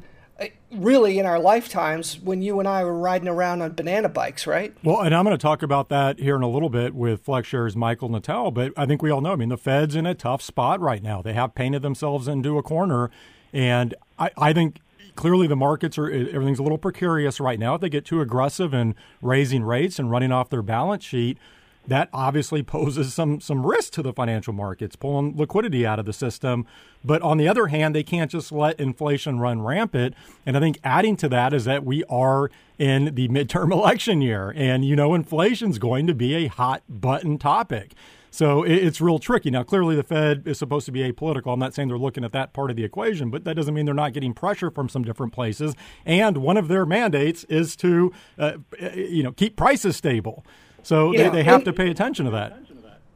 really 0.72 1.18
in 1.18 1.26
our 1.26 1.38
lifetimes 1.38 2.18
when 2.20 2.42
you 2.42 2.58
and 2.58 2.68
I 2.68 2.84
were 2.84 2.98
riding 2.98 3.28
around 3.28 3.62
on 3.62 3.72
banana 3.72 4.08
bikes, 4.08 4.46
right? 4.46 4.74
Well, 4.82 5.00
and 5.00 5.14
I'm 5.14 5.24
going 5.24 5.36
to 5.36 5.42
talk 5.42 5.62
about 5.62 5.88
that 5.90 6.18
here 6.18 6.36
in 6.36 6.42
a 6.42 6.48
little 6.48 6.68
bit 6.68 6.94
with 6.94 7.24
FlexShares 7.24 7.76
Michael 7.76 8.08
Natel, 8.10 8.52
but 8.52 8.72
I 8.76 8.86
think 8.86 9.02
we 9.02 9.10
all 9.10 9.20
know, 9.20 9.32
I 9.32 9.36
mean, 9.36 9.48
the 9.48 9.56
Fed's 9.56 9.94
in 9.94 10.06
a 10.06 10.14
tough 10.14 10.42
spot 10.42 10.80
right 10.80 11.02
now. 11.02 11.22
They 11.22 11.34
have 11.34 11.54
painted 11.54 11.82
themselves 11.82 12.26
into 12.26 12.58
a 12.58 12.62
corner, 12.62 13.10
and 13.52 13.94
I, 14.18 14.30
I 14.36 14.52
think 14.52 14.80
clearly 15.14 15.46
the 15.46 15.56
markets 15.56 15.96
are 15.98 16.10
everything's 16.10 16.58
a 16.58 16.62
little 16.62 16.78
precarious 16.78 17.38
right 17.38 17.58
now. 17.58 17.76
If 17.76 17.80
they 17.80 17.88
get 17.88 18.04
too 18.04 18.20
aggressive 18.20 18.74
in 18.74 18.96
raising 19.22 19.62
rates 19.62 19.98
and 19.98 20.10
running 20.10 20.32
off 20.32 20.50
their 20.50 20.62
balance 20.62 21.04
sheet, 21.04 21.38
that 21.86 22.08
obviously 22.12 22.62
poses 22.62 23.14
some 23.14 23.40
some 23.40 23.66
risk 23.66 23.92
to 23.94 24.02
the 24.02 24.12
financial 24.12 24.52
markets, 24.52 24.96
pulling 24.96 25.36
liquidity 25.36 25.86
out 25.86 25.98
of 25.98 26.06
the 26.06 26.12
system. 26.12 26.66
But 27.04 27.22
on 27.22 27.36
the 27.36 27.48
other 27.48 27.66
hand, 27.66 27.94
they 27.94 28.02
can't 28.02 28.30
just 28.30 28.50
let 28.50 28.80
inflation 28.80 29.38
run 29.38 29.62
rampant. 29.62 30.14
And 30.46 30.56
I 30.56 30.60
think 30.60 30.78
adding 30.82 31.16
to 31.18 31.28
that 31.28 31.52
is 31.52 31.64
that 31.66 31.84
we 31.84 32.04
are 32.04 32.50
in 32.78 33.14
the 33.14 33.28
midterm 33.28 33.72
election 33.72 34.22
year, 34.22 34.52
and 34.56 34.84
you 34.84 34.96
know 34.96 35.14
inflation's 35.14 35.78
going 35.78 36.06
to 36.06 36.14
be 36.14 36.34
a 36.34 36.46
hot 36.46 36.82
button 36.88 37.38
topic. 37.38 37.92
So 38.34 38.64
it's 38.64 39.00
real 39.00 39.20
tricky. 39.20 39.48
Now, 39.52 39.62
clearly, 39.62 39.94
the 39.94 40.02
Fed 40.02 40.42
is 40.48 40.58
supposed 40.58 40.86
to 40.86 40.92
be 40.92 41.08
apolitical. 41.08 41.52
I'm 41.52 41.60
not 41.60 41.72
saying 41.72 41.86
they're 41.86 41.96
looking 41.96 42.24
at 42.24 42.32
that 42.32 42.52
part 42.52 42.68
of 42.68 42.76
the 42.76 42.82
equation, 42.82 43.30
but 43.30 43.44
that 43.44 43.54
doesn't 43.54 43.72
mean 43.72 43.84
they're 43.84 43.94
not 43.94 44.12
getting 44.12 44.34
pressure 44.34 44.72
from 44.72 44.88
some 44.88 45.04
different 45.04 45.32
places. 45.32 45.76
And 46.04 46.38
one 46.38 46.56
of 46.56 46.66
their 46.66 46.84
mandates 46.84 47.44
is 47.44 47.76
to, 47.76 48.12
uh, 48.36 48.54
you 48.92 49.22
know, 49.22 49.30
keep 49.30 49.54
prices 49.54 49.94
stable. 49.96 50.44
So 50.84 51.12
they, 51.12 51.28
they 51.30 51.42
have 51.42 51.56
and, 51.56 51.64
to 51.64 51.72
pay 51.72 51.90
attention 51.90 52.26
to 52.26 52.30
that. 52.32 52.58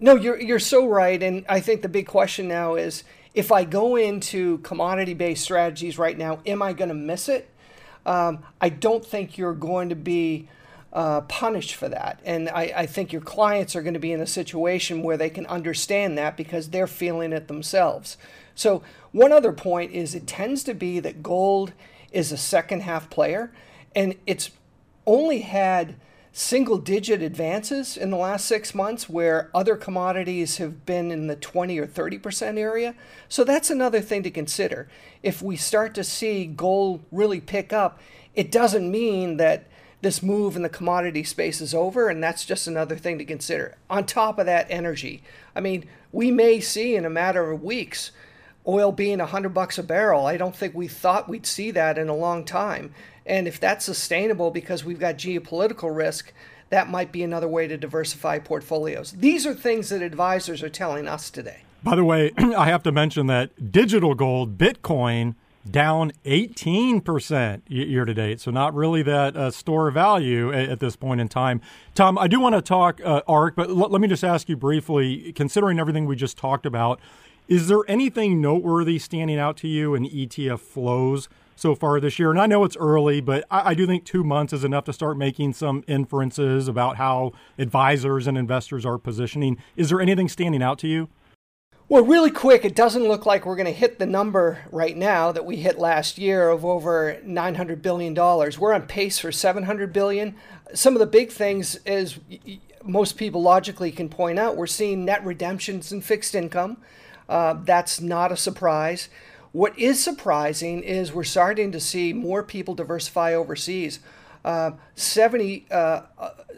No, 0.01 0.15
you're 0.15 0.41
you're 0.41 0.59
so 0.59 0.87
right, 0.87 1.23
and 1.23 1.45
I 1.49 1.61
think 1.61 1.83
the 1.83 1.89
big 1.89 2.07
question 2.07 2.49
now 2.49 2.77
is 2.77 3.05
if 3.35 3.53
I 3.53 3.65
go 3.65 3.97
into 3.97 4.59
commodity-based 4.59 5.43
strategies 5.43 5.99
right 5.99 6.17
now, 6.17 6.41
am 6.47 6.63
I 6.63 6.73
going 6.73 6.89
to 6.89 6.95
miss 6.95 7.29
it? 7.29 7.49
Um, 8.07 8.45
I 8.61 8.69
don't 8.69 9.05
think 9.05 9.37
you're 9.37 9.55
going 9.55 9.91
to 9.91 9.97
be 9.97 10.49
uh, 10.93 11.23
punished 11.23 11.75
for 11.75 11.89
that, 11.89 12.21
and 12.25 12.49
I, 12.49 12.73
I 12.75 12.87
think 12.87 13.13
your 13.13 13.23
clients 13.23 13.77
are 13.77 13.83
going 13.83 13.95
to 13.95 14.01
be 14.01 14.13
in 14.13 14.21
a 14.21 14.27
situation 14.27 15.03
where 15.03 15.17
they 15.17 15.31
can 15.31 15.47
understand 15.47 16.17
that 16.17 16.37
because 16.37 16.71
they're 16.71 16.87
feeling 16.87 17.33
it 17.33 17.49
themselves. 17.49 18.17
So 18.55 18.83
one 19.13 19.33
other 19.33 19.53
point 19.53 19.93
is 19.93 20.15
it 20.15 20.27
tends 20.27 20.65
to 20.65 20.75
be 20.75 21.01
that 21.01 21.23
gold 21.23 21.73
is 22.13 22.33
a 22.33 22.39
second 22.39 22.83
half 22.83 23.11
player, 23.11 23.53
and 23.95 24.15
it's 24.27 24.51
only 25.07 25.41
had 25.41 25.97
single 26.33 26.79
digit 26.79 27.23
advances 27.23 27.97
in 27.97 28.11
the 28.11 28.17
last 28.17 28.47
six 28.47 28.75
months 28.75 29.09
where 29.09 29.51
other 29.55 29.77
commodities 29.77 30.59
have 30.59 30.85
been 30.85 31.11
in 31.11 31.27
the 31.27 31.37
20 31.37 31.79
or 31.79 31.87
30% 31.87 32.59
area. 32.59 32.95
So 33.29 33.45
that's 33.45 33.71
another 33.71 34.01
thing 34.01 34.23
to 34.23 34.31
consider. 34.31 34.89
If 35.23 35.43
we 35.43 35.57
start 35.57 35.95
to 35.95 36.05
see 36.05 36.47
gold 36.47 37.03
really 37.11 37.41
pick 37.41 37.73
up, 37.73 38.01
it 38.35 38.53
doesn't 38.53 38.91
mean 38.91 39.37
that 39.39 39.67
this 40.01 40.23
move 40.23 40.55
in 40.55 40.63
the 40.63 40.69
commodity 40.69 41.25
space 41.25 41.61
is 41.61 41.75
over, 41.75 42.09
and 42.09 42.23
that's 42.23 42.45
just 42.45 42.69
another 42.69 42.97
thing 42.97 43.19
to 43.19 43.25
consider. 43.25 43.77
On 43.91 44.07
top 44.07 44.39
of 44.39 44.47
that, 44.47 44.67
energy. 44.71 45.23
I 45.57 45.61
mean, 45.61 45.87
we 46.13 46.31
may 46.31 46.61
see 46.61 46.95
in 46.95 47.05
a 47.05 47.11
matter 47.11 47.51
of 47.51 47.65
weeks 47.65 48.13
oil 48.67 48.93
being 48.93 49.19
100 49.19 49.51
bucks 49.51 49.79
a 49.79 49.83
barrel. 49.83 50.27
I 50.27 50.37
don't 50.37 50.57
think 50.57 50.75
we 50.75 50.89
thought 50.89 51.29
we'd 51.29 51.47
see 51.47 51.71
that 51.73 51.99
in 51.99 52.09
a 52.09 52.15
long 52.15 52.45
time. 52.45 52.93
And 53.25 53.47
if 53.47 53.61
that's 53.61 53.85
sustainable 53.85 54.51
because 54.51 54.85
we've 54.85 54.99
got 54.99 55.17
geopolitical 55.17 55.95
risk, 55.95 56.33
that 56.71 56.91
might 56.91 57.13
be 57.13 57.23
another 57.23 57.49
way 57.49 57.67
to 57.67 57.77
diversify 57.77 58.39
portfolios. 58.39 59.13
These 59.13 59.47
are 59.47 59.55
things 59.55 59.89
that 59.91 60.03
advisors 60.03 60.63
are 60.63 60.69
telling 60.69 61.07
us 61.09 61.31
today. 61.31 61.63
By 61.83 61.95
the 61.97 62.05
way, 62.05 62.33
I 62.39 62.67
have 62.67 62.83
to 62.85 62.93
mention 62.93 63.27
that 63.29 63.71
digital 63.73 64.15
gold, 64.15 64.59
Bitcoin, 64.59 65.35
down 65.71 66.13
18% 66.25 67.63
year 67.69 68.05
to 68.05 68.15
date. 68.15 68.41
So, 68.41 68.51
not 68.51 68.75
really 68.75 69.03
that 69.03 69.37
uh, 69.37 69.51
store 69.51 69.91
value 69.91 70.53
at, 70.53 70.69
at, 70.71 70.81
this 70.81 70.97
point 70.97 71.21
in 71.21 71.29
time. 71.29 71.61
Tom, 71.95 72.17
I 72.19 72.27
do 72.27 72.41
want 72.41 72.55
to 72.55 72.63
talk 72.63 73.01
uh, 73.05 73.23
ARK, 73.29 73.55
but 73.55 73.69
l- 73.69 73.77
let 73.77 74.01
me 74.01 74.09
just 74.09 74.25
ask 74.25 74.49
you 74.49 74.57
briefly 74.57 75.33
considering 75.33 75.79
everything 75.79 76.07
we 76.07 76.17
just 76.17 76.39
talked 76.39 76.65
about, 76.65 77.01
is 77.49 77.69
there 77.69 77.81
anything 77.89 78.41
noteworthy 78.41 78.99
standing 78.99 79.39
out 79.39 79.57
to 79.59 79.69
you 79.69 79.95
in 79.95 80.05
ETF 80.05 80.61
flows 80.61 81.29
so 81.59 81.75
far 81.75 81.99
this 81.99 82.19
year. 82.19 82.31
And 82.31 82.41
I 82.41 82.47
know 82.47 82.63
it's 82.65 82.77
early, 82.77 83.21
but 83.21 83.45
I, 83.51 83.71
I, 83.71 83.75
do 83.75 83.85
think 83.85 84.05
two 84.05 84.23
months 84.23 84.53
is 84.53 84.63
enough 84.63 84.85
to 84.85 84.93
start 84.93 85.19
making 85.19 85.55
some 85.55 85.83
inferences 85.89 86.69
about 86.69 86.97
how 86.97 87.33
advisors 87.59 88.29
and 88.29 88.39
investors 88.39 88.87
are 88.87 88.97
positioning. 88.97 89.59
Is 89.77 89.89
there 89.89 90.01
anything 90.01 90.29
standing 90.29 90.63
out 90.63 90.79
to 90.81 90.87
you? 90.87 91.09
Well, 91.89 92.05
really 92.05 92.31
quick, 92.31 92.65
it 92.65 92.77
doesn't 92.77 93.03
look 93.03 93.25
like 93.25 93.47
we're 93.47 93.57
going 93.57 93.67
to 93.67 93.73
hit 93.73 93.99
the 93.99 94.07
number 94.07 94.59
right 94.71 94.97
now 94.97 95.33
that 95.33 95.47
we 95.47 95.57
hit 95.57 95.79
last 95.79 96.19
year 96.19 96.51
of 96.51 96.65
over 96.65 97.19
900 97.25 97.83
billion 97.83 98.15
dollars. 98.15 98.59
We're 98.59 98.75
on 98.75 98.83
pace 98.83 99.19
for 99.19 99.33
700 99.33 99.93
billion. 99.93 100.37
Some 100.75 100.95
of 100.95 101.01
the 101.01 101.07
big 101.07 101.33
things 101.33 101.77
is 101.87 102.21
most 102.85 103.17
people 103.17 103.43
logically 103.43 103.91
can 103.91 104.09
point 104.11 104.39
out, 104.39 104.57
we're 104.57 104.67
seeing 104.67 105.05
net 105.05 105.25
redemptions 105.25 105.91
in 105.91 106.03
fixed 106.03 106.35
income. 106.35 106.77
Uh, 107.29 107.55
that's 107.65 108.01
not 108.01 108.33
a 108.33 108.37
surprise. 108.37 109.09
What 109.53 109.79
is 109.79 110.03
surprising 110.03 110.83
is 110.83 111.13
we're 111.13 111.25
starting 111.25 111.73
to 111.73 111.81
see 111.81 112.13
more 112.13 112.43
people 112.43 112.75
diversify 112.75 113.35
overseas. 113.35 114.01
Uh, 114.45 114.73
70, 114.95 115.67
uh, 115.71 116.03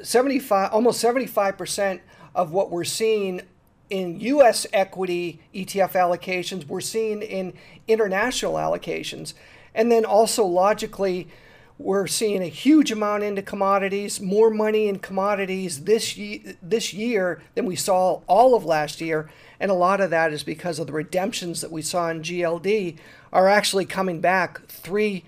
75, 0.03 0.73
almost 0.73 1.03
75% 1.03 2.01
of 2.35 2.53
what 2.53 2.71
we're 2.71 2.85
seeing 2.85 3.43
in 3.89 4.21
U.S. 4.21 4.67
equity 4.73 5.41
ETF 5.53 5.93
allocations, 5.93 6.67
we're 6.67 6.81
seeing 6.81 7.23
in 7.23 7.53
international 7.89 8.55
allocations. 8.55 9.35
And 9.75 9.91
then 9.91 10.05
also 10.05 10.45
logically, 10.45 11.29
we're 11.79 12.07
seeing 12.07 12.43
a 12.43 12.47
huge 12.49 12.93
amount 12.93 13.23
into 13.23 13.43
commodities, 13.43 14.21
more 14.21 14.51
money 14.51 14.87
in 14.87 14.99
commodities 14.99 15.85
this 15.85 16.17
year, 16.17 16.55
this 16.63 16.93
year 16.93 17.43
than 17.55 17.65
we 17.65 17.75
saw 17.75 18.21
all 18.27 18.55
of 18.55 18.65
last 18.65 19.01
year. 19.01 19.31
And 19.61 19.71
a 19.71 19.75
lot 19.75 20.01
of 20.01 20.11
that 20.11 20.33
is 20.33 20.43
because 20.43 20.79
of 20.79 20.87
the 20.87 20.93
redemptions 20.93 21.61
that 21.61 21.71
we 21.71 21.83
saw 21.83 22.09
in 22.09 22.23
GLD 22.23 22.97
are 23.33 23.49
actually 23.49 23.85
coming 23.85 24.21
back 24.21 24.67
three 24.67 25.25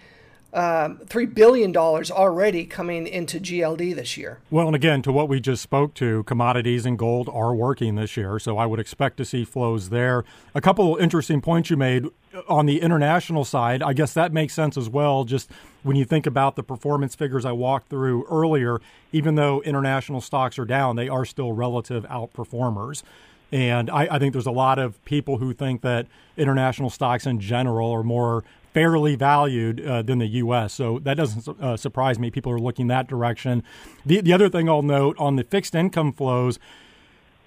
um, 0.54 0.98
$3 1.06 1.34
billion 1.34 1.74
already 1.74 2.66
coming 2.66 3.06
into 3.06 3.40
GLD 3.40 3.94
this 3.94 4.18
year. 4.18 4.38
Well, 4.50 4.66
and 4.66 4.76
again, 4.76 5.00
to 5.02 5.12
what 5.12 5.26
we 5.26 5.40
just 5.40 5.62
spoke 5.62 5.94
to, 5.94 6.24
commodities 6.24 6.84
and 6.84 6.98
gold 6.98 7.30
are 7.32 7.54
working 7.54 7.94
this 7.94 8.18
year, 8.18 8.38
so 8.38 8.58
I 8.58 8.66
would 8.66 8.78
expect 8.78 9.16
to 9.16 9.24
see 9.24 9.44
flows 9.44 9.88
there. 9.88 10.24
A 10.54 10.60
couple 10.60 10.96
interesting 10.96 11.40
points 11.40 11.70
you 11.70 11.78
made 11.78 12.04
on 12.48 12.66
the 12.66 12.82
international 12.82 13.46
side, 13.46 13.82
I 13.82 13.94
guess 13.94 14.12
that 14.12 14.32
makes 14.32 14.52
sense 14.52 14.76
as 14.76 14.90
well. 14.90 15.24
Just 15.24 15.50
when 15.82 15.96
you 15.96 16.04
think 16.04 16.26
about 16.26 16.56
the 16.56 16.62
performance 16.62 17.14
figures 17.14 17.46
I 17.46 17.52
walked 17.52 17.88
through 17.88 18.26
earlier, 18.30 18.78
even 19.10 19.36
though 19.36 19.62
international 19.62 20.20
stocks 20.20 20.58
are 20.58 20.66
down, 20.66 20.96
they 20.96 21.08
are 21.08 21.24
still 21.24 21.52
relative 21.52 22.04
outperformers. 22.04 23.02
And 23.52 23.90
I, 23.90 24.08
I 24.10 24.18
think 24.18 24.32
there's 24.32 24.46
a 24.46 24.50
lot 24.50 24.78
of 24.78 25.02
people 25.04 25.36
who 25.36 25.52
think 25.52 25.82
that 25.82 26.06
international 26.36 26.88
stocks 26.88 27.26
in 27.26 27.38
general 27.38 27.90
are 27.90 28.02
more 28.02 28.42
fairly 28.72 29.14
valued 29.14 29.84
uh, 29.86 30.00
than 30.00 30.18
the 30.18 30.26
U.S. 30.26 30.72
So 30.72 30.98
that 31.00 31.14
doesn't 31.14 31.60
uh, 31.60 31.76
surprise 31.76 32.18
me. 32.18 32.30
People 32.30 32.52
are 32.52 32.58
looking 32.58 32.86
that 32.86 33.06
direction. 33.06 33.62
The, 34.06 34.22
the 34.22 34.32
other 34.32 34.48
thing 34.48 34.68
I'll 34.68 34.82
note 34.82 35.16
on 35.18 35.36
the 35.36 35.44
fixed 35.44 35.74
income 35.74 36.12
flows, 36.12 36.58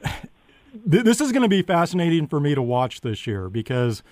this 0.85 1.19
is 1.19 1.31
going 1.31 1.41
to 1.41 1.49
be 1.49 1.63
fascinating 1.63 2.27
for 2.27 2.39
me 2.39 2.53
to 2.53 2.61
watch 2.61 3.01
this 3.01 3.25
year 3.25 3.49
because 3.49 4.03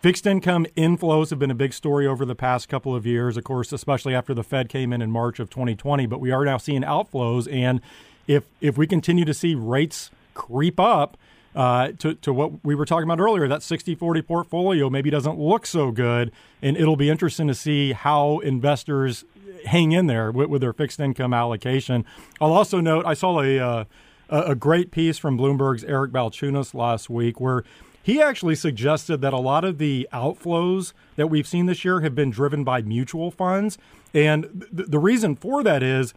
fixed 0.00 0.26
income 0.26 0.66
inflows 0.76 1.30
have 1.30 1.40
been 1.40 1.50
a 1.50 1.56
big 1.56 1.72
story 1.72 2.06
over 2.06 2.24
the 2.24 2.36
past 2.36 2.68
couple 2.68 2.94
of 2.94 3.04
years, 3.04 3.36
of 3.36 3.42
course, 3.42 3.72
especially 3.72 4.14
after 4.14 4.34
the 4.34 4.44
Fed 4.44 4.68
came 4.68 4.92
in 4.92 5.02
in 5.02 5.10
March 5.10 5.40
of 5.40 5.50
2020. 5.50 6.06
But 6.06 6.20
we 6.20 6.30
are 6.30 6.44
now 6.44 6.58
seeing 6.58 6.82
outflows. 6.82 7.52
And 7.52 7.80
if, 8.28 8.44
if 8.60 8.78
we 8.78 8.86
continue 8.86 9.24
to 9.24 9.34
see 9.34 9.56
rates 9.56 10.12
creep 10.34 10.78
up, 10.78 11.16
uh, 11.54 11.92
to, 11.98 12.14
to 12.14 12.32
what 12.32 12.64
we 12.64 12.74
were 12.74 12.84
talking 12.84 13.04
about 13.04 13.20
earlier, 13.20 13.46
that 13.48 13.62
60 13.62 13.94
40 13.94 14.22
portfolio 14.22 14.90
maybe 14.90 15.10
doesn't 15.10 15.38
look 15.38 15.66
so 15.66 15.90
good. 15.90 16.32
And 16.60 16.76
it'll 16.76 16.96
be 16.96 17.10
interesting 17.10 17.46
to 17.48 17.54
see 17.54 17.92
how 17.92 18.38
investors 18.40 19.24
hang 19.66 19.92
in 19.92 20.06
there 20.06 20.30
with, 20.32 20.48
with 20.48 20.60
their 20.60 20.72
fixed 20.72 21.00
income 21.00 21.32
allocation. 21.32 22.04
I'll 22.40 22.52
also 22.52 22.80
note 22.80 23.06
I 23.06 23.14
saw 23.14 23.40
a, 23.40 23.58
uh, 23.58 23.84
a 24.28 24.54
great 24.54 24.90
piece 24.90 25.18
from 25.18 25.38
Bloomberg's 25.38 25.84
Eric 25.84 26.12
Balchunas 26.12 26.74
last 26.74 27.08
week 27.08 27.40
where 27.40 27.64
he 28.02 28.20
actually 28.20 28.54
suggested 28.54 29.22
that 29.22 29.32
a 29.32 29.38
lot 29.38 29.64
of 29.64 29.78
the 29.78 30.06
outflows 30.12 30.92
that 31.16 31.28
we've 31.28 31.46
seen 31.46 31.66
this 31.66 31.84
year 31.84 32.00
have 32.00 32.14
been 32.14 32.30
driven 32.30 32.62
by 32.62 32.82
mutual 32.82 33.30
funds. 33.30 33.78
And 34.12 34.66
th- 34.76 34.88
the 34.90 34.98
reason 34.98 35.36
for 35.36 35.62
that 35.62 35.82
is 35.82 36.12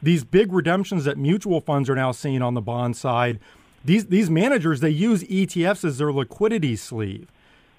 these 0.00 0.22
big 0.22 0.52
redemptions 0.52 1.04
that 1.04 1.18
mutual 1.18 1.60
funds 1.60 1.90
are 1.90 1.96
now 1.96 2.12
seeing 2.12 2.42
on 2.42 2.54
the 2.54 2.60
bond 2.60 2.96
side 2.96 3.40
these 3.84 4.06
these 4.06 4.30
managers 4.30 4.80
they 4.80 4.90
use 4.90 5.24
ETFs 5.24 5.84
as 5.84 5.98
their 5.98 6.12
liquidity 6.12 6.76
sleeve. 6.76 7.30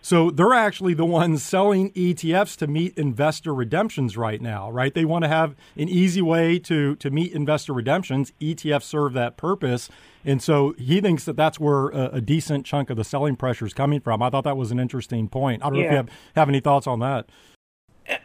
So 0.01 0.29
they're 0.29 0.53
actually 0.53 0.93
the 0.95 1.05
ones 1.05 1.43
selling 1.43 1.89
ETFs 1.91 2.57
to 2.57 2.67
meet 2.67 2.97
investor 2.97 3.53
redemptions 3.53 4.17
right 4.17 4.41
now, 4.41 4.69
right? 4.69 4.93
They 4.93 5.05
want 5.05 5.23
to 5.23 5.29
have 5.29 5.55
an 5.77 5.87
easy 5.87 6.21
way 6.21 6.59
to 6.59 6.97
to 6.97 7.09
meet 7.09 7.31
investor 7.31 7.71
redemptions. 7.71 8.33
ETFs 8.41 8.83
serve 8.83 9.13
that 9.13 9.37
purpose, 9.37 9.89
and 10.25 10.43
so 10.43 10.75
he 10.77 10.99
thinks 10.99 11.23
that 11.23 11.37
that's 11.37 11.57
where 11.57 11.87
a, 11.87 12.15
a 12.15 12.21
decent 12.21 12.65
chunk 12.65 12.89
of 12.89 12.97
the 12.97 13.05
selling 13.05 13.37
pressure 13.37 13.65
is 13.65 13.73
coming 13.73 14.01
from. 14.01 14.21
I 14.21 14.29
thought 14.29 14.43
that 14.43 14.57
was 14.57 14.71
an 14.71 14.79
interesting 14.79 15.29
point. 15.29 15.63
I 15.63 15.69
don't 15.69 15.79
yeah. 15.79 15.81
know 15.83 15.87
if 15.87 15.91
you 15.91 15.97
have, 15.97 16.09
have 16.35 16.49
any 16.49 16.59
thoughts 16.59 16.85
on 16.85 16.99
that. 16.99 17.29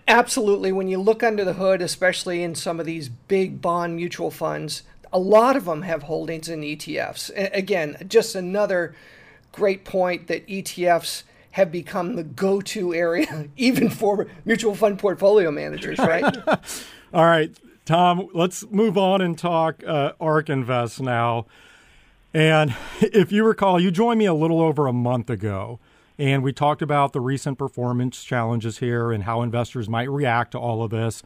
Absolutely. 0.08 0.73
When 0.73 0.88
you 0.88 0.99
look 0.99 1.23
under 1.23 1.44
the 1.44 1.52
hood, 1.52 1.80
especially 1.80 2.42
in 2.42 2.54
some 2.54 2.80
of 2.80 2.87
these 2.87 3.08
big 3.08 3.61
bond 3.62 3.94
mutual 3.94 4.30
funds, 4.30 4.82
a 5.12 5.18
lot 5.18 5.56
of 5.56 5.64
them 5.64 5.82
have 5.82 6.04
holdings 6.04 6.48
in 6.48 6.60
ETFs. 6.60 7.30
Again, 7.54 7.96
just 8.08 8.34
another 8.34 8.94
great 9.52 9.84
point 9.84 10.26
that 10.28 10.46
ETFs 10.46 11.22
have 11.52 11.72
become 11.72 12.14
the 12.14 12.24
go-to 12.24 12.94
area 12.94 13.48
even 13.56 13.90
for 13.90 14.26
mutual 14.44 14.74
fund 14.74 14.98
portfolio 14.98 15.50
managers, 15.50 15.98
right? 15.98 16.36
All 17.14 17.24
right, 17.24 17.56
Tom, 17.84 18.28
let's 18.34 18.64
move 18.70 18.98
on 18.98 19.20
and 19.20 19.36
talk 19.36 19.82
uh, 19.84 20.12
ARK 20.20 20.50
Invest 20.50 21.00
now. 21.00 21.46
And 22.34 22.74
if 23.00 23.32
you 23.32 23.44
recall, 23.44 23.80
you 23.80 23.90
joined 23.90 24.18
me 24.18 24.26
a 24.26 24.34
little 24.34 24.60
over 24.60 24.86
a 24.86 24.92
month 24.92 25.30
ago, 25.30 25.80
and 26.18 26.42
we 26.42 26.52
talked 26.52 26.82
about 26.82 27.12
the 27.12 27.20
recent 27.20 27.58
performance 27.58 28.22
challenges 28.22 28.78
here 28.78 29.10
and 29.10 29.24
how 29.24 29.42
investors 29.42 29.88
might 29.88 30.10
react 30.10 30.52
to 30.52 30.58
all 30.58 30.82
of 30.82 30.90
this 30.90 31.22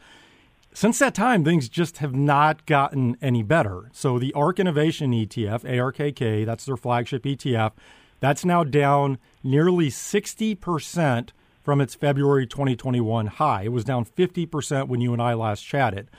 since 0.73 0.99
that 0.99 1.13
time, 1.13 1.43
things 1.43 1.69
just 1.69 1.97
have 1.97 2.13
not 2.13 2.65
gotten 2.65 3.17
any 3.21 3.43
better. 3.43 3.89
So 3.93 4.17
the 4.19 4.33
ARK 4.33 4.59
Innovation 4.59 5.11
ETF, 5.11 5.63
ARKK, 5.63 6.45
that's 6.45 6.65
their 6.65 6.77
flagship 6.77 7.23
ETF, 7.23 7.73
that's 8.19 8.43
now 8.45 8.63
down 8.63 9.17
nearly 9.43 9.89
60% 9.89 11.29
from 11.61 11.81
its 11.81 11.95
February 11.95 12.47
2021 12.47 13.27
high. 13.27 13.63
It 13.63 13.71
was 13.71 13.83
down 13.83 14.05
50% 14.05 14.87
when 14.87 15.01
you 15.01 15.13
and 15.13 15.21
I 15.21 15.33
last 15.33 15.61
chatted. 15.61 16.09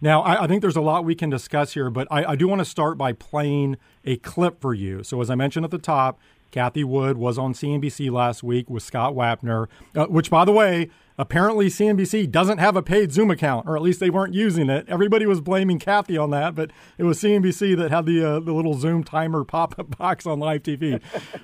Now, 0.00 0.22
I, 0.22 0.44
I 0.44 0.46
think 0.46 0.60
there's 0.60 0.76
a 0.76 0.82
lot 0.82 1.04
we 1.04 1.14
can 1.14 1.30
discuss 1.30 1.74
here, 1.74 1.90
but 1.90 2.06
I, 2.10 2.32
I 2.32 2.36
do 2.36 2.46
want 2.48 2.60
to 2.60 2.64
start 2.64 2.98
by 2.98 3.12
playing 3.12 3.76
a 4.04 4.16
clip 4.16 4.60
for 4.60 4.74
you. 4.74 5.02
So, 5.02 5.20
as 5.20 5.30
I 5.30 5.34
mentioned 5.34 5.64
at 5.64 5.70
the 5.70 5.78
top, 5.78 6.18
Cathie 6.54 6.84
Wood 6.84 7.18
was 7.18 7.36
on 7.36 7.52
CNBC 7.52 8.12
last 8.12 8.44
week 8.44 8.70
with 8.70 8.84
Scott 8.84 9.14
Wapner, 9.14 9.66
uh, 9.96 10.06
which, 10.06 10.30
by 10.30 10.44
the 10.44 10.52
way, 10.52 10.88
Apparently, 11.16 11.68
CNBC 11.68 12.28
doesn't 12.28 12.58
have 12.58 12.74
a 12.74 12.82
paid 12.82 13.12
Zoom 13.12 13.30
account, 13.30 13.68
or 13.68 13.76
at 13.76 13.82
least 13.82 14.00
they 14.00 14.10
weren't 14.10 14.34
using 14.34 14.68
it. 14.68 14.84
Everybody 14.88 15.26
was 15.26 15.40
blaming 15.40 15.78
Cathie 15.78 16.18
on 16.20 16.30
that, 16.30 16.56
but 16.56 16.72
it 16.98 17.04
was 17.04 17.20
CNBC 17.20 17.76
that 17.76 17.92
had 17.92 18.04
the 18.04 18.24
uh, 18.24 18.40
the 18.40 18.52
little 18.52 18.74
Zoom 18.74 19.04
timer 19.04 19.44
pop 19.54 19.78
up 19.78 19.96
box 19.96 20.26
on 20.26 20.40
live 20.40 20.64
TV. 20.64 21.00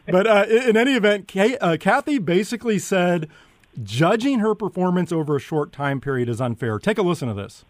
but 0.09 0.27
uh, 0.27 0.47
in 0.49 0.77
any 0.77 0.95
event, 0.95 1.29
Kay, 1.29 1.57
uh, 1.59 1.77
Cathie 1.77 2.19
basically 2.19 2.81
said 2.81 3.29
judging 3.81 4.41
her 4.41 4.57
performance 4.57 5.13
over 5.13 5.37
a 5.37 5.41
short 5.41 5.71
time 5.71 6.01
period 6.01 6.29
is 6.29 6.41
unfair. 6.41 6.81
Take 6.81 6.99
a 6.99 7.03
listen 7.03 7.29
to 7.29 7.35
this. 7.35 7.65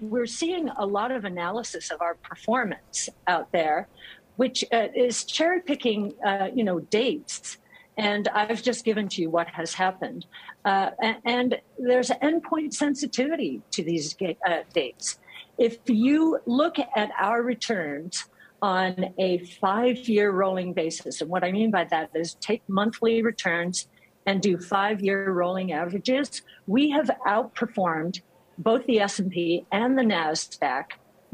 We're 0.00 0.26
seeing 0.26 0.70
a 0.70 0.86
lot 0.86 1.10
of 1.10 1.26
analysis 1.26 1.90
of 1.90 2.00
our 2.00 2.14
performance 2.14 3.10
out 3.26 3.52
there, 3.52 3.88
which 4.36 4.64
uh, 4.72 4.88
is 4.94 5.24
cherry 5.24 5.60
picking, 5.60 6.14
uh, 6.24 6.48
you 6.54 6.64
know, 6.64 6.80
dates 6.80 7.58
and 7.96 8.28
I've 8.28 8.62
just 8.62 8.84
given 8.84 9.08
to 9.08 9.22
you 9.22 9.30
what 9.30 9.48
has 9.48 9.74
happened. 9.74 10.26
Uh, 10.64 10.90
and, 11.24 11.58
there's 11.78 12.08
endpoint 12.08 12.72
sensitivity 12.72 13.62
to 13.70 13.82
these 13.82 14.16
uh, 14.20 14.60
dates. 14.72 15.18
If 15.58 15.78
you 15.86 16.40
look 16.46 16.76
at 16.78 17.10
our 17.18 17.42
returns 17.42 18.24
on 18.62 19.14
a 19.18 19.38
five 19.60 20.08
year 20.08 20.30
rolling 20.30 20.72
basis, 20.72 21.20
and 21.20 21.30
what 21.30 21.44
I 21.44 21.52
mean 21.52 21.70
by 21.70 21.84
that 21.84 22.10
is 22.14 22.34
take 22.34 22.62
monthly 22.66 23.22
returns 23.22 23.88
and 24.24 24.40
do 24.40 24.58
five 24.58 25.02
year 25.02 25.30
rolling 25.30 25.72
averages, 25.72 26.42
we 26.66 26.90
have 26.90 27.10
outperformed 27.26 28.22
both 28.58 28.84
the 28.86 29.00
S&P 29.00 29.66
and 29.70 29.98
the 29.98 30.02
NASDAQ 30.02 30.84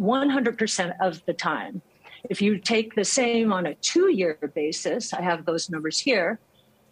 100% 0.01 0.95
of 1.01 1.25
the 1.25 1.33
time. 1.33 1.83
If 2.31 2.41
you 2.41 2.59
take 2.59 2.95
the 2.95 3.05
same 3.05 3.53
on 3.53 3.67
a 3.67 3.75
two 3.75 4.11
year 4.11 4.39
basis, 4.55 5.13
I 5.13 5.23
have 5.23 5.45
those 5.45 5.71
numbers 5.71 5.99
here, 5.99 6.39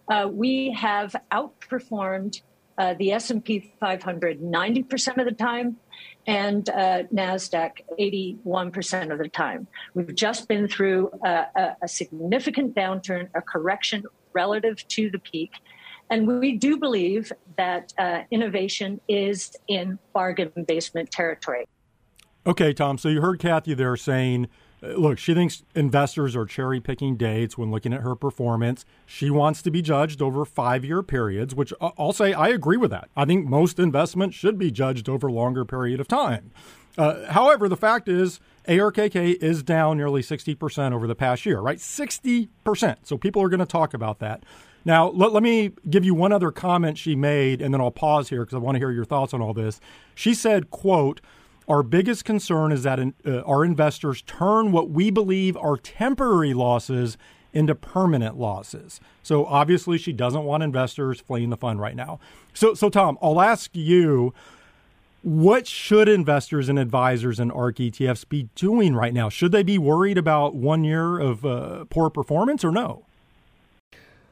uh, 0.08 0.28
we 0.30 0.72
have 0.72 1.14
outperformed 1.30 2.42
uh, 2.78 2.94
the 2.94 3.12
S&P 3.12 3.72
500 3.78 4.40
90% 4.40 5.18
of 5.18 5.26
the 5.26 5.32
time 5.32 5.76
and 6.26 6.68
uh, 6.70 7.02
NASDAQ 7.12 7.72
81% 7.98 9.12
of 9.12 9.18
the 9.18 9.28
time. 9.28 9.66
We've 9.94 10.14
just 10.14 10.48
been 10.48 10.66
through 10.66 11.10
a, 11.24 11.74
a, 11.82 11.88
significant 11.88 12.74
downturn, 12.74 13.28
a 13.34 13.42
correction 13.42 14.04
relative 14.32 14.86
to 14.88 15.10
the 15.10 15.18
peak. 15.18 15.52
And 16.08 16.26
we 16.26 16.56
do 16.56 16.76
believe 16.76 17.32
that 17.56 17.92
uh, 17.98 18.22
innovation 18.30 19.00
is 19.08 19.52
in 19.68 19.98
bargain 20.12 20.52
basement 20.66 21.10
territory. 21.10 21.66
Okay, 22.46 22.72
Tom. 22.72 22.96
So 22.96 23.08
you 23.08 23.20
heard 23.20 23.38
Cathie 23.38 23.74
there 23.74 23.96
saying 23.96 24.48
look, 24.82 25.18
she 25.18 25.34
thinks 25.34 25.62
investors 25.74 26.34
are 26.34 26.46
cherry 26.46 26.80
picking 26.80 27.16
dates 27.16 27.58
when 27.58 27.70
looking 27.70 27.92
at 27.92 28.00
her 28.00 28.14
performance. 28.14 28.84
She 29.06 29.30
wants 29.30 29.62
to 29.62 29.70
be 29.70 29.82
judged 29.82 30.22
over 30.22 30.44
five 30.44 30.84
year 30.84 31.02
periods, 31.02 31.54
which 31.54 31.72
I'll 31.80 32.12
say 32.12 32.32
I 32.32 32.48
agree 32.48 32.76
with 32.76 32.90
that. 32.90 33.08
I 33.16 33.24
think 33.24 33.46
most 33.46 33.78
investments 33.78 34.36
should 34.36 34.58
be 34.58 34.70
judged 34.70 35.08
over 35.08 35.28
a 35.28 35.32
longer 35.32 35.64
period 35.64 36.00
of 36.00 36.08
time. 36.08 36.50
Uh, 36.98 37.32
however, 37.32 37.68
the 37.68 37.76
fact 37.76 38.08
is, 38.08 38.40
ARKK 38.66 39.42
is 39.42 39.62
down 39.62 39.96
nearly 39.96 40.22
60% 40.22 40.92
over 40.92 41.06
the 41.06 41.14
past 41.14 41.46
year, 41.46 41.60
right? 41.60 41.78
60%. 41.78 42.96
So 43.04 43.16
people 43.16 43.42
are 43.42 43.48
going 43.48 43.60
to 43.60 43.66
talk 43.66 43.94
about 43.94 44.18
that. 44.18 44.42
Now, 44.84 45.08
let, 45.08 45.32
let 45.32 45.42
me 45.42 45.72
give 45.88 46.04
you 46.04 46.14
one 46.14 46.32
other 46.32 46.50
comment 46.50 46.98
she 46.98 47.14
made, 47.14 47.60
and 47.60 47.72
then 47.72 47.80
I'll 47.80 47.90
pause 47.90 48.28
here 48.28 48.40
because 48.40 48.54
I 48.54 48.58
want 48.58 48.76
to 48.76 48.78
hear 48.78 48.90
your 48.90 49.04
thoughts 49.04 49.34
on 49.34 49.42
all 49.42 49.52
this. 49.52 49.80
She 50.14 50.34
said, 50.34 50.70
quote, 50.70 51.20
our 51.68 51.82
biggest 51.82 52.24
concern 52.24 52.72
is 52.72 52.82
that 52.82 52.98
uh, 52.98 53.40
our 53.40 53.64
investors 53.64 54.22
turn 54.22 54.72
what 54.72 54.90
we 54.90 55.10
believe 55.10 55.56
are 55.56 55.76
temporary 55.76 56.54
losses 56.54 57.16
into 57.52 57.74
permanent 57.74 58.38
losses. 58.38 59.00
So 59.22 59.44
obviously, 59.46 59.98
she 59.98 60.12
doesn't 60.12 60.44
want 60.44 60.62
investors 60.62 61.20
fleeing 61.20 61.50
the 61.50 61.56
fund 61.56 61.80
right 61.80 61.96
now. 61.96 62.20
So, 62.54 62.74
so 62.74 62.88
Tom, 62.88 63.18
I'll 63.22 63.40
ask 63.40 63.70
you. 63.74 64.34
What 65.22 65.66
should 65.66 66.08
investors 66.08 66.70
and 66.70 66.78
advisors 66.78 67.38
in 67.38 67.50
ARK 67.50 67.76
ETFs 67.76 68.26
be 68.26 68.48
doing 68.54 68.94
right 68.94 69.12
now? 69.12 69.28
Should 69.28 69.52
they 69.52 69.62
be 69.62 69.76
worried 69.76 70.16
about 70.16 70.54
one 70.54 70.82
year 70.82 71.18
of 71.18 71.44
uh, 71.44 71.84
poor 71.90 72.08
performance 72.08 72.64
or 72.64 72.72
no? 72.72 73.04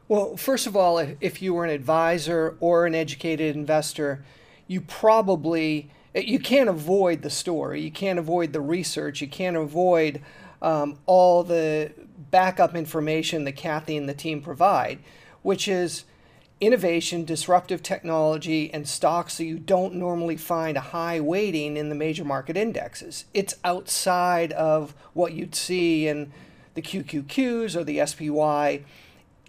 Well, 0.09 0.38
first 0.38 0.67
of 0.67 0.75
all, 0.75 0.97
if 0.99 1.43
you 1.43 1.53
were 1.53 1.67
an 1.67 1.71
advisor 1.71 2.57
or 2.61 2.87
an 2.87 2.95
educated 2.95 3.55
investor, 3.55 4.25
you 4.67 4.81
probably 4.81 5.91
you 6.14 6.38
can't 6.38 6.68
avoid 6.68 7.23
the 7.23 7.31
story. 7.31 7.83
You 7.83 7.90
can't 7.90 8.18
avoid 8.18 8.53
the 8.53 8.61
research. 8.61 9.21
You 9.21 9.29
can't 9.29 9.57
avoid 9.57 10.21
um, 10.62 10.99
all 11.07 11.42
the 11.42 11.92
backup 12.31 12.75
information 12.75 13.44
that 13.44 13.57
Cathie 13.57 13.97
and 13.97 14.09
the 14.09 14.14
team 14.14 14.40
provide, 14.40 14.99
which 15.42 15.68
is 15.68 16.05
innovation, 16.61 17.25
disruptive 17.25 17.83
technology, 17.83 18.73
and 18.73 18.88
stocks 18.88 19.38
that 19.38 19.44
you 19.44 19.59
don't 19.59 19.94
normally 19.94 20.37
find 20.37 20.77
a 20.77 20.81
high 20.81 21.21
weighting 21.21 21.77
in 21.77 21.88
the 21.88 21.94
major 21.94 22.25
market 22.25 22.57
indexes. 22.57 23.25
It's 23.33 23.55
outside 23.64 24.53
of 24.53 24.94
what 25.14 25.33
you'd 25.33 25.55
see 25.55 26.09
in 26.09 26.33
the 26.75 26.83
QQQs 26.83 27.77
or 27.77 27.85
the 27.85 28.05
SPY 28.05 28.85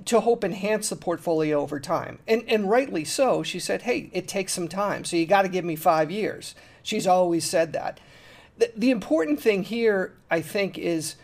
to 0.06 0.22
hope 0.22 0.44
enhance 0.44 0.90
the 0.90 0.96
portfolio 0.96 1.60
over 1.62 1.80
time. 1.80 2.20
And 2.28 2.44
and 2.48 2.70
rightly 2.70 3.06
so. 3.06 3.44
She 3.44 3.60
said, 3.60 3.84
"Hey, 3.84 4.10
it 4.14 4.28
takes 4.28 4.54
some 4.54 4.68
time. 4.68 5.04
So 5.04 5.16
you 5.16 5.26
got 5.26 5.44
to 5.44 5.50
give 5.50 5.66
me 5.66 5.76
5 5.76 6.12
years." 6.12 6.56
She's 6.84 7.08
always 7.08 7.46
said 7.46 7.74
that. 7.74 8.00
The, 8.58 8.72
the 8.76 8.92
important 8.92 9.40
thing 9.42 9.64
here, 9.64 10.14
I 10.30 10.42
think, 10.42 10.78
is 10.78 11.16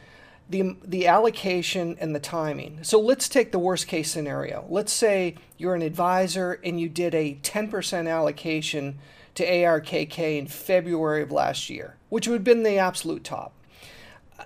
the 0.50 0.76
the 0.84 1.08
allocation 1.08 1.98
and 2.00 2.14
the 2.14 2.20
timing. 2.20 2.84
So 2.84 3.00
let's 3.00 3.28
take 3.28 3.52
the 3.52 3.60
worst 3.60 3.88
case 3.88 4.12
scenario. 4.12 4.66
Let's 4.70 4.94
say 4.94 5.36
you're 5.58 5.76
an 5.76 5.82
advisor 5.82 6.60
and 6.64 6.80
you 6.80 6.90
did 6.90 7.16
a 7.16 7.40
10% 7.42 8.10
allocation 8.10 9.00
to 9.36 9.46
ARKK 9.46 10.38
in 10.38 10.48
February 10.48 11.22
of 11.22 11.32
last 11.32 11.70
year, 11.70 11.98
which 12.10 12.28
would 12.28 12.36
have 12.36 12.44
been 12.44 12.64
the 12.64 12.78
absolute 12.78 13.24
top. 13.24 13.54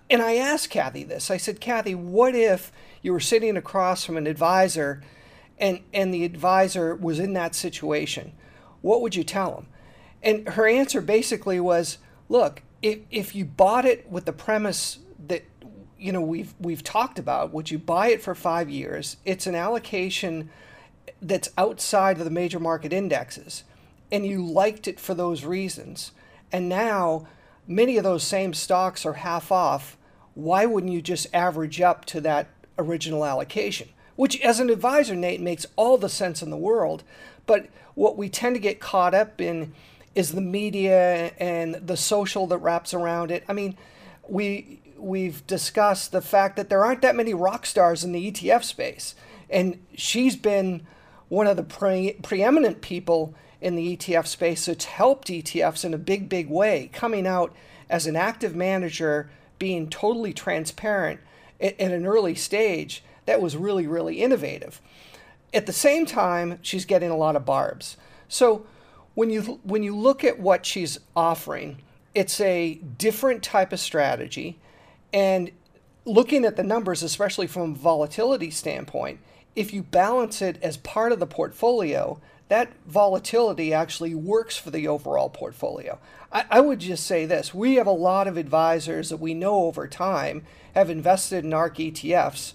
And 0.09 0.21
I 0.21 0.35
asked 0.35 0.69
Cathie 0.69 1.03
this. 1.03 1.29
I 1.29 1.37
said, 1.37 1.59
"Cathie, 1.59 1.95
what 1.95 2.35
if 2.35 2.71
you 3.01 3.11
were 3.13 3.19
sitting 3.19 3.57
across 3.57 4.03
from 4.03 4.17
an 4.17 4.27
advisor 4.27 5.01
and 5.57 5.81
and 5.93 6.13
the 6.13 6.23
advisor 6.23 6.95
was 6.95 7.19
in 7.19 7.33
that 7.33 7.55
situation? 7.55 8.33
What 8.81 9.01
would 9.01 9.15
you 9.15 9.23
tell 9.23 9.55
him?" 9.55 9.67
And 10.21 10.49
her 10.49 10.67
answer 10.67 11.01
basically 11.01 11.59
was, 11.59 11.97
"Look, 12.27 12.61
if 12.81 12.99
if 13.11 13.35
you 13.35 13.45
bought 13.45 13.85
it 13.85 14.09
with 14.09 14.25
the 14.25 14.33
premise 14.33 14.99
that 15.27 15.43
you 15.97 16.11
know 16.11 16.21
we've 16.21 16.53
we've 16.59 16.83
talked 16.83 17.19
about 17.19 17.53
would 17.53 17.69
you 17.69 17.77
buy 17.77 18.07
it 18.07 18.21
for 18.21 18.33
five 18.33 18.69
years 18.69 19.17
it's 19.25 19.47
an 19.47 19.55
allocation 19.55 20.49
that's 21.21 21.49
outside 21.57 22.17
of 22.17 22.23
the 22.23 22.31
major 22.31 22.59
market 22.59 22.93
indexes 22.93 23.63
and 24.11 24.25
you 24.25 24.43
liked 24.43 24.87
it 24.87 24.99
for 24.99 25.13
those 25.13 25.43
reasons 25.43 26.11
and 26.51 26.69
now 26.69 27.27
many 27.67 27.97
of 27.97 28.03
those 28.03 28.23
same 28.23 28.53
stocks 28.53 29.05
are 29.05 29.13
half 29.13 29.51
off 29.51 29.97
why 30.35 30.65
wouldn't 30.65 30.93
you 30.93 31.01
just 31.01 31.27
average 31.33 31.81
up 31.81 32.05
to 32.05 32.21
that 32.21 32.47
original 32.79 33.23
allocation 33.23 33.87
which 34.15 34.39
as 34.41 34.59
an 34.59 34.69
advisor 34.69 35.15
nate 35.15 35.41
makes 35.41 35.65
all 35.75 35.97
the 35.97 36.09
sense 36.09 36.41
in 36.41 36.49
the 36.49 36.57
world 36.57 37.03
but 37.45 37.67
what 37.93 38.17
we 38.17 38.29
tend 38.29 38.55
to 38.55 38.59
get 38.59 38.79
caught 38.79 39.13
up 39.13 39.39
in 39.39 39.73
is 40.15 40.31
the 40.31 40.41
media 40.41 41.31
and 41.39 41.75
the 41.75 41.97
social 41.97 42.47
that 42.47 42.57
wraps 42.57 42.93
around 42.93 43.29
it 43.29 43.43
i 43.47 43.53
mean 43.53 43.77
we 44.27 44.79
we've 44.99 45.45
discussed 45.47 46.11
the 46.11 46.21
fact 46.21 46.55
that 46.55 46.69
there 46.69 46.83
aren't 46.83 47.01
that 47.01 47.15
many 47.15 47.33
rock 47.33 47.65
stars 47.65 48.03
in 48.03 48.11
the 48.11 48.31
ETF 48.31 48.63
space. 48.63 49.15
And 49.49 49.79
she's 49.95 50.35
been 50.35 50.85
one 51.29 51.47
of 51.47 51.57
the 51.57 51.63
pre- 51.63 52.17
preeminent 52.21 52.81
people 52.81 53.33
in 53.61 53.75
the 53.75 53.97
ETF 53.97 54.27
space 54.27 54.65
that's 54.65 54.85
helped 54.85 55.27
ETFs 55.27 55.83
in 55.83 55.93
a 55.93 55.97
big, 55.97 56.29
big 56.29 56.49
way, 56.49 56.89
coming 56.93 57.27
out 57.27 57.55
as 57.89 58.07
an 58.07 58.15
active 58.15 58.55
manager, 58.55 59.29
being 59.57 59.89
totally 59.89 60.33
transparent 60.33 61.19
at, 61.61 61.79
at 61.79 61.91
an 61.91 62.05
early 62.05 62.35
stage. 62.35 63.03
That 63.25 63.41
was 63.41 63.55
really, 63.55 63.87
really 63.87 64.21
innovative. 64.21 64.81
At 65.53 65.65
the 65.65 65.73
same 65.73 66.05
time, 66.05 66.59
she's 66.61 66.85
getting 66.85 67.09
a 67.09 67.17
lot 67.17 67.35
of 67.35 67.45
barbs. 67.45 67.97
So 68.27 68.65
when 69.15 69.29
you 69.29 69.59
when 69.63 69.83
you 69.83 69.95
look 69.95 70.23
at 70.23 70.39
what 70.39 70.65
she's 70.65 70.99
offering, 71.15 71.81
it's 72.13 72.39
a 72.41 72.75
different 72.75 73.43
type 73.43 73.73
of 73.73 73.79
strategy. 73.79 74.59
And 75.11 75.51
looking 76.05 76.45
at 76.45 76.55
the 76.55 76.63
numbers, 76.63 77.03
especially 77.03 77.47
from 77.47 77.75
volatility 77.75 78.51
standpoint, 78.51 79.19
if 79.55 79.73
you 79.73 79.83
balance 79.83 80.41
it 80.41 80.57
as 80.61 80.77
part 80.77 81.11
of 81.11 81.19
the 81.19 81.27
portfolio, 81.27 82.19
that 82.49 82.73
volatility 82.85 83.73
actually 83.73 84.13
works 84.13 84.57
for 84.57 84.71
the 84.71 84.87
overall 84.87 85.29
portfolio. 85.29 85.99
I, 86.31 86.45
I, 86.49 86.59
would 86.61 86.79
just 86.79 87.05
say 87.05 87.25
this 87.25 87.53
we 87.53 87.75
have 87.75 87.87
a 87.87 87.91
lot 87.91 88.27
of 88.27 88.37
advisors 88.37 89.09
that 89.09 89.17
we 89.17 89.33
know 89.33 89.65
over 89.65 89.87
time 89.87 90.43
have 90.75 90.89
invested 90.89 91.45
in 91.45 91.53
ARK 91.53 91.77
ETFs, 91.77 92.53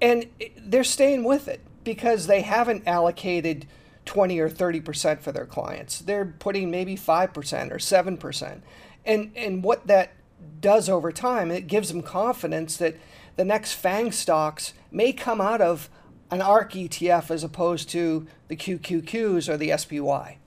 and 0.00 0.26
they're 0.56 0.84
staying 0.84 1.24
with 1.24 1.48
it 1.48 1.60
because 1.84 2.26
they 2.26 2.42
haven't 2.42 2.86
allocated 2.86 3.66
20 4.04 4.38
or 4.38 4.48
30% 4.48 5.20
for 5.20 5.32
their 5.32 5.46
clients. 5.46 5.98
They're 5.98 6.24
putting 6.24 6.70
maybe 6.70 6.96
5% 6.96 7.36
or 7.36 7.78
7%. 7.78 8.60
And, 9.04 9.32
and 9.36 9.62
what 9.62 9.86
that 9.86 10.12
does 10.60 10.88
over 10.88 11.12
time, 11.12 11.50
it 11.50 11.66
gives 11.66 11.88
them 11.88 12.02
confidence 12.02 12.76
that 12.78 12.96
the 13.36 13.44
next 13.44 13.74
FANG 13.74 14.12
stocks 14.12 14.72
may 14.90 15.12
come 15.12 15.40
out 15.40 15.60
of 15.60 15.90
an 16.30 16.42
ARK 16.42 16.72
ETF 16.72 17.30
as 17.30 17.44
opposed 17.44 17.88
to 17.90 18.26
the 18.48 18.56
QQQs 18.56 19.48
or 19.48 19.56
the 19.56 19.76
SPY. 19.76 20.38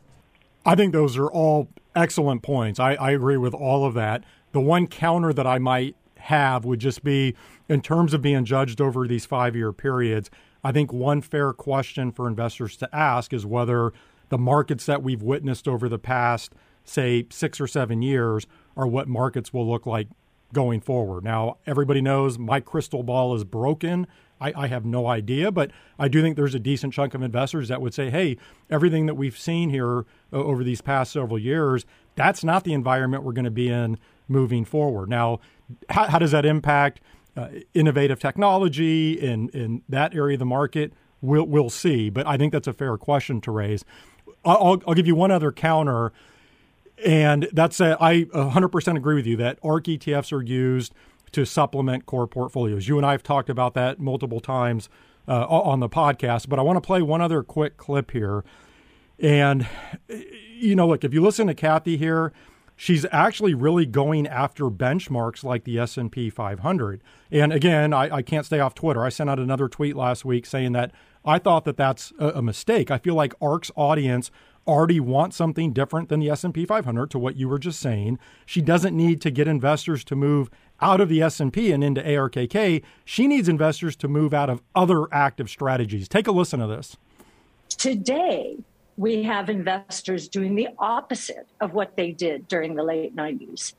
I 0.65 0.76
think 0.76 0.94
those 0.94 1.17
are 1.17 1.30
all 1.30 1.70
excellent 1.96 2.44
points. 2.44 2.80
I, 2.80 2.94
I 2.96 3.12
agree 3.12 3.38
with 3.38 3.54
all 3.54 3.86
of 3.86 3.94
that. 3.96 4.24
The 4.52 4.62
one 4.62 4.88
counter 4.88 5.34
that 5.34 5.48
I 5.48 5.58
might 5.58 5.96
have 6.17 6.65
would 6.65 6.80
just 6.80 7.04
be 7.04 7.36
in 7.67 7.82
terms 7.82 8.13
of 8.13 8.22
being 8.22 8.46
judged 8.46 8.80
over 8.80 9.08
these 9.08 9.26
five 9.26 9.56
year 9.56 9.74
periods. 9.74 10.30
I 10.63 10.72
think 10.72 10.94
one 10.94 11.22
fair 11.22 11.54
question 11.54 12.12
for 12.12 12.28
investors 12.28 12.78
to 12.78 12.96
ask 12.96 13.34
is 13.34 13.46
whether 13.46 13.91
the 14.30 14.38
markets 14.38 14.86
that 14.86 15.02
we've 15.02 15.24
witnessed 15.24 15.67
over 15.67 15.89
the 15.89 15.98
past, 15.98 16.54
say, 16.84 17.26
six 17.32 17.60
or 17.60 17.67
seven 17.67 18.02
years 18.02 18.46
are 18.78 18.88
what 18.88 19.08
markets 19.08 19.52
will 19.52 19.67
look 19.67 19.86
like 19.86 20.08
going 20.54 20.82
forward. 20.82 21.24
Now, 21.24 21.58
everybody 21.65 22.02
knows 22.02 22.38
my 22.38 22.60
crystal 22.60 23.04
ball 23.04 23.34
is 23.36 23.44
broken. 23.44 24.06
I, 24.41 24.54
I, 24.63 24.67
have 24.67 24.84
no 24.84 25.08
idea, 25.08 25.51
but 25.51 25.71
I 25.99 26.08
do 26.08 26.21
think 26.21 26.36
there's 26.36 26.56
a 26.56 26.60
decent 26.60 26.93
chunk 26.93 27.13
of 27.13 27.21
investors 27.21 27.67
that 27.67 27.82
would 27.82 27.93
say, 27.93 28.10
hey, 28.10 28.38
everything 28.69 29.06
that 29.06 29.15
we've 29.15 29.38
seen 29.38 29.69
here 29.69 29.99
uh, 30.34 30.38
over 30.38 30.63
these 30.63 30.82
past 30.82 31.13
several 31.13 31.39
years, 31.39 31.86
that's 32.15 32.43
not 32.43 32.63
the 32.63 32.73
environment 32.73 33.23
we're 33.23 33.34
going 33.34 33.45
to 33.45 33.51
be 33.51 33.69
in 33.69 33.97
moving 34.27 34.65
forward. 34.65 35.10
Now, 35.10 35.39
how, 35.89 36.08
how 36.08 36.19
does 36.19 36.32
that 36.32 36.45
impact 36.45 36.99
uh, 37.38 37.49
innovative 37.73 38.19
technology 38.19 39.13
in, 39.13 39.49
in 39.49 39.84
that 39.88 40.15
area 40.15 40.36
of 40.36 40.39
the 40.39 40.45
market? 40.45 40.93
We'll, 41.21 41.45
we'll 41.45 41.69
see, 41.69 42.10
but 42.10 42.25
I 42.25 42.38
think 42.38 42.51
that's 42.51 42.67
a 42.67 42.73
fair 42.73 42.97
question 42.97 43.41
to 43.41 43.51
raise. 43.51 43.86
I'll, 44.43 44.82
I'll 44.88 44.95
give 44.95 45.08
you 45.08 45.15
one 45.15 45.32
other 45.32 45.51
counter 45.51 46.12
and 47.04 47.47
that's 47.51 47.80
a, 47.80 47.97
I 47.99 48.25
100% 48.25 48.97
agree 48.97 49.15
with 49.15 49.25
you 49.25 49.38
that 49.38 49.60
ARK 49.63 49.86
ETFs 49.86 50.32
are 50.32 50.41
used 50.41 50.93
to 51.32 51.46
supplement 51.46 52.06
core 52.06 52.28
portfolios. 52.28 52.88
You 52.88 52.98
and 52.98 53.06
I 53.06 53.12
have 53.12 53.24
talked 53.24 53.50
about 53.50 53.74
that 53.76 54.00
multiple 54.00 54.39
times 54.39 54.89
uh, 55.28 55.46
on 55.48 55.80
the 55.80 55.89
podcast, 55.89 56.50
but 56.50 56.60
I 56.60 56.62
want 56.62 56.78
to 56.78 56.82
play 56.82 57.02
one 57.02 57.22
other 57.22 57.44
quick 57.44 57.78
clip 57.78 58.12
here. 58.12 58.44
And, 59.20 59.67
you 60.10 60.76
know, 60.76 60.88
look, 60.88 61.04
if 61.04 61.13
you 61.13 61.22
listen 61.22 61.48
to 61.48 61.54
Cathie 61.54 61.98
here, 61.98 62.34
she's 62.76 63.06
actually 63.12 63.54
really 63.54 63.86
going 63.86 64.28
after 64.28 64.65
benchmarks 64.65 65.44
like 65.44 65.63
the 65.63 65.78
S&P 65.78 66.30
500. 66.30 67.04
And 67.30 67.54
again, 67.54 67.94
I, 67.94 68.15
I 68.17 68.22
can't 68.24 68.46
stay 68.46 68.60
off 68.60 68.74
Twitter. 68.74 69.06
I 69.06 69.10
sent 69.10 69.30
out 69.30 69.39
another 69.39 69.67
tweet 69.67 69.96
last 69.96 70.26
week 70.26 70.46
saying 70.46 70.72
that 70.72 70.91
I 71.24 71.38
thought 71.38 71.65
that 71.65 71.78
that's 71.78 72.12
a, 72.17 72.41
mistake. 72.41 72.89
I 72.89 72.98
feel 72.98 73.15
like 73.15 73.34
ARK's 73.41 73.72
audience– 73.76 74.32
already 74.67 75.00
want 75.00 75.34
something 75.34 75.74
different 75.74 76.10
than 76.10 76.20
the 76.20 76.30
S&P 76.30 76.65
500 76.65 77.10
to 77.12 77.20
what 77.20 77.36
you 77.36 77.48
were 77.48 77.60
just 77.60 77.80
saying. 77.80 78.20
She 78.46 78.62
doesn't 78.62 78.96
need 78.96 79.22
to 79.22 79.32
get 79.32 79.48
investors 79.48 80.04
to 80.06 80.15
move 80.15 80.50
out 80.82 81.02
of 81.02 81.10
the 81.10 81.22
S&P 81.22 81.72
and 81.72 81.84
into 81.84 82.02
ARKK. 82.02 82.84
She 83.06 83.28
needs 83.28 83.48
investors 83.48 83.96
to 83.98 84.08
move 84.08 84.34
out 84.34 84.50
of 84.50 84.62
other 84.76 85.13
active 85.13 85.50
strategies. 85.50 86.08
Take 86.08 86.28
a 86.28 86.32
listen 86.32 86.60
to 86.60 86.67
this. 86.67 86.98
Today, 87.70 88.58
we 88.98 89.24
have 89.24 89.50
investors 89.50 90.28
doing 90.28 90.56
the 90.56 90.67
opposite 90.78 91.48
of 91.60 91.74
what 91.74 91.96
they 91.96 92.12
did 92.12 92.48
during 92.48 92.76
the 92.76 92.84
late 92.84 93.15
90s. 93.15 93.74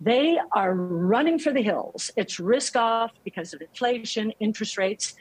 They 0.00 0.38
are 0.52 0.74
running 0.74 1.38
for 1.38 1.52
the 1.52 1.62
hills. 1.62 2.10
It's 2.16 2.38
risk 2.38 2.76
off 2.76 3.10
because 3.24 3.52
of 3.52 3.60
inflation, 3.60 4.32
interest 4.38 4.78
rates, 4.78 5.14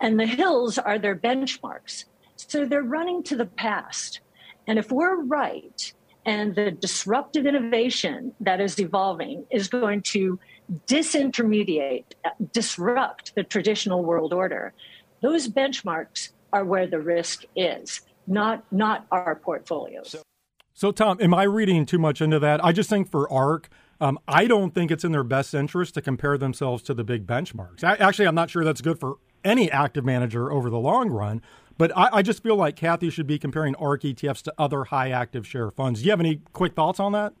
and 0.00 0.18
the 0.18 0.26
hills 0.26 0.78
are 0.78 0.98
their 0.98 1.16
benchmarks. 1.16 2.04
So 2.36 2.64
they're 2.64 2.82
running 2.82 3.22
to 3.24 3.36
the 3.36 3.46
past. 3.46 4.20
And 4.66 4.78
if 4.78 4.92
we're 4.92 5.22
right, 5.22 5.92
and 6.24 6.54
the 6.54 6.70
disruptive 6.70 7.46
innovation 7.46 8.32
that 8.40 8.60
is 8.60 8.78
evolving 8.78 9.44
is 9.50 9.66
going 9.68 10.02
to 10.02 10.38
disintermediate, 10.86 12.04
disrupt 12.52 13.34
the 13.34 13.42
traditional 13.42 14.04
world 14.04 14.32
order, 14.32 14.72
those 15.20 15.48
benchmarks 15.48 16.30
are 16.52 16.64
where 16.64 16.86
the 16.86 17.00
risk 17.00 17.44
is, 17.56 18.02
not 18.26 18.64
not 18.72 19.06
our 19.10 19.34
portfolios. 19.36 20.16
So, 20.74 20.90
Tom, 20.90 21.18
am 21.20 21.34
I 21.34 21.42
reading 21.44 21.84
too 21.86 21.98
much 21.98 22.20
into 22.20 22.38
that? 22.38 22.64
I 22.64 22.72
just 22.72 22.88
think 22.88 23.10
for 23.10 23.30
ARK, 23.30 23.68
um, 24.00 24.18
I 24.26 24.46
don't 24.46 24.74
think 24.74 24.90
it's 24.90 25.04
in 25.04 25.12
their 25.12 25.24
best 25.24 25.54
interest 25.54 25.94
to 25.94 26.02
compare 26.02 26.38
themselves 26.38 26.82
to 26.84 26.94
the 26.94 27.04
big 27.04 27.26
benchmarks. 27.26 27.84
I, 27.84 27.94
actually, 27.96 28.26
I'm 28.26 28.34
not 28.34 28.50
sure 28.50 28.64
that's 28.64 28.80
good 28.80 28.98
for 28.98 29.18
any 29.44 29.70
active 29.70 30.04
manager 30.04 30.50
over 30.50 30.70
the 30.70 30.78
long 30.78 31.10
run. 31.10 31.42
But 31.78 31.96
I, 31.96 32.08
I, 32.12 32.22
just 32.22 32.42
feel 32.42 32.56
like 32.56 32.76
Cathie 32.76 33.10
should 33.10 33.26
be 33.26 33.38
comparing 33.38 33.74
ARK 33.76 34.02
ETFs 34.02 34.42
to 34.42 34.54
other 34.58 34.84
high 34.84 35.10
active 35.10 35.46
share 35.46 35.70
funds. 35.70 36.00
Do 36.00 36.06
you 36.06 36.10
have 36.10 36.20
any 36.20 36.40
quick 36.52 36.74
thoughts 36.74 37.00
on 37.00 37.12
that? 37.12 37.32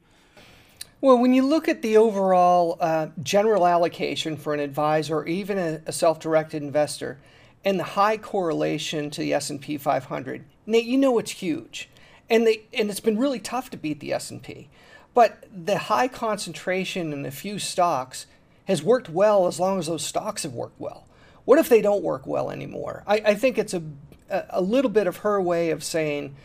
Well, 1.02 1.18
when 1.18 1.34
you 1.34 1.44
look 1.44 1.66
at 1.66 1.82
the 1.82 1.96
overall 1.96 2.78
uh, 2.80 3.08
general 3.24 3.66
allocation 3.66 4.36
for 4.36 4.54
an 4.54 4.60
advisor 4.60 5.16
or 5.16 5.26
even 5.26 5.58
a, 5.58 5.80
a 5.84 5.92
self-directed 5.92 6.62
investor, 6.62 7.18
and 7.64 7.76
the 7.76 7.84
high 7.84 8.16
correlation 8.16 9.10
to 9.10 9.20
the 9.20 9.34
S&P 9.34 9.78
500, 9.78 10.44
Nate, 10.64 10.84
you 10.84 10.96
know 10.96 11.18
it's 11.18 11.32
huge, 11.32 11.88
and 12.30 12.46
they 12.46 12.62
and 12.72 12.88
it's 12.88 13.00
been 13.00 13.18
really 13.18 13.40
tough 13.40 13.68
to 13.70 13.76
beat 13.76 13.98
the 13.98 14.12
S&P, 14.12 14.68
but 15.12 15.44
the 15.52 15.76
high 15.76 16.06
concentration 16.06 17.12
in 17.12 17.26
a 17.26 17.32
few 17.32 17.58
stocks 17.58 18.26
has 18.66 18.80
worked 18.80 19.08
well 19.08 19.48
as 19.48 19.58
long 19.58 19.80
as 19.80 19.88
those 19.88 20.06
stocks 20.06 20.44
have 20.44 20.54
worked 20.54 20.78
well. 20.78 21.08
What 21.44 21.58
if 21.58 21.68
they 21.68 21.82
don't 21.82 22.04
work 22.04 22.28
well 22.28 22.48
anymore? 22.48 23.02
I, 23.08 23.16
I 23.26 23.34
think 23.34 23.58
it's 23.58 23.74
a, 23.74 23.82
a 24.30 24.60
little 24.60 24.90
bit 24.90 25.08
of 25.08 25.16
her 25.18 25.42
way 25.42 25.70
of 25.70 25.82
saying 25.82 26.36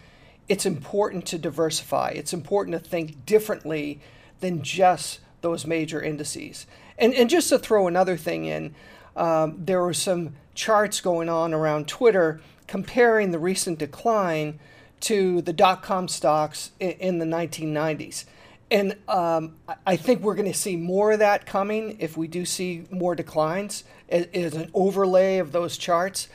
it's 0.50 0.66
important 0.66 1.28
to 1.28 1.38
diversify. 1.38 2.14
It's 2.16 2.34
important 2.34 2.74
to 2.82 2.90
think 2.90 3.24
differently 3.28 4.02
than 4.40 4.62
just 4.62 5.20
those 5.42 5.66
major 5.66 6.02
indices. 6.02 6.66
And, 6.98 7.14
and 7.14 7.30
just 7.30 7.50
to 7.50 7.60
throw 7.60 7.88
another 7.88 8.18
thing 8.18 8.46
in, 8.46 8.76
um, 9.16 9.56
there 9.66 9.82
were 9.82 9.94
some 9.94 10.36
charts 10.56 11.02
going 11.02 11.30
on 11.30 11.54
around 11.54 11.88
Twitter 11.88 12.42
comparing 12.68 13.32
the 13.32 13.40
recent 13.40 13.80
decline 13.80 14.60
to 15.00 15.42
the 15.42 15.54
dot 15.54 15.84
com 15.84 16.08
stocks 16.08 16.72
in, 16.80 16.92
in 16.92 17.20
the 17.20 17.26
1990s. 17.26 18.26
And 18.70 18.98
um, 19.08 19.56
I 19.86 19.96
think 19.96 20.22
we're 20.22 20.36
going 20.36 20.52
to 20.52 20.58
see 20.58 20.76
more 20.76 21.14
of 21.14 21.20
that 21.20 21.46
coming 21.46 21.98
if 22.00 22.18
we 22.18 22.28
do 22.28 22.44
see 22.44 22.86
more 22.90 23.16
declines 23.16 23.86
as, 24.10 24.28
as 24.34 24.56
an 24.56 24.70
overlay 24.74 25.38
of 25.38 25.52
those 25.54 25.78
charts. 25.78 26.28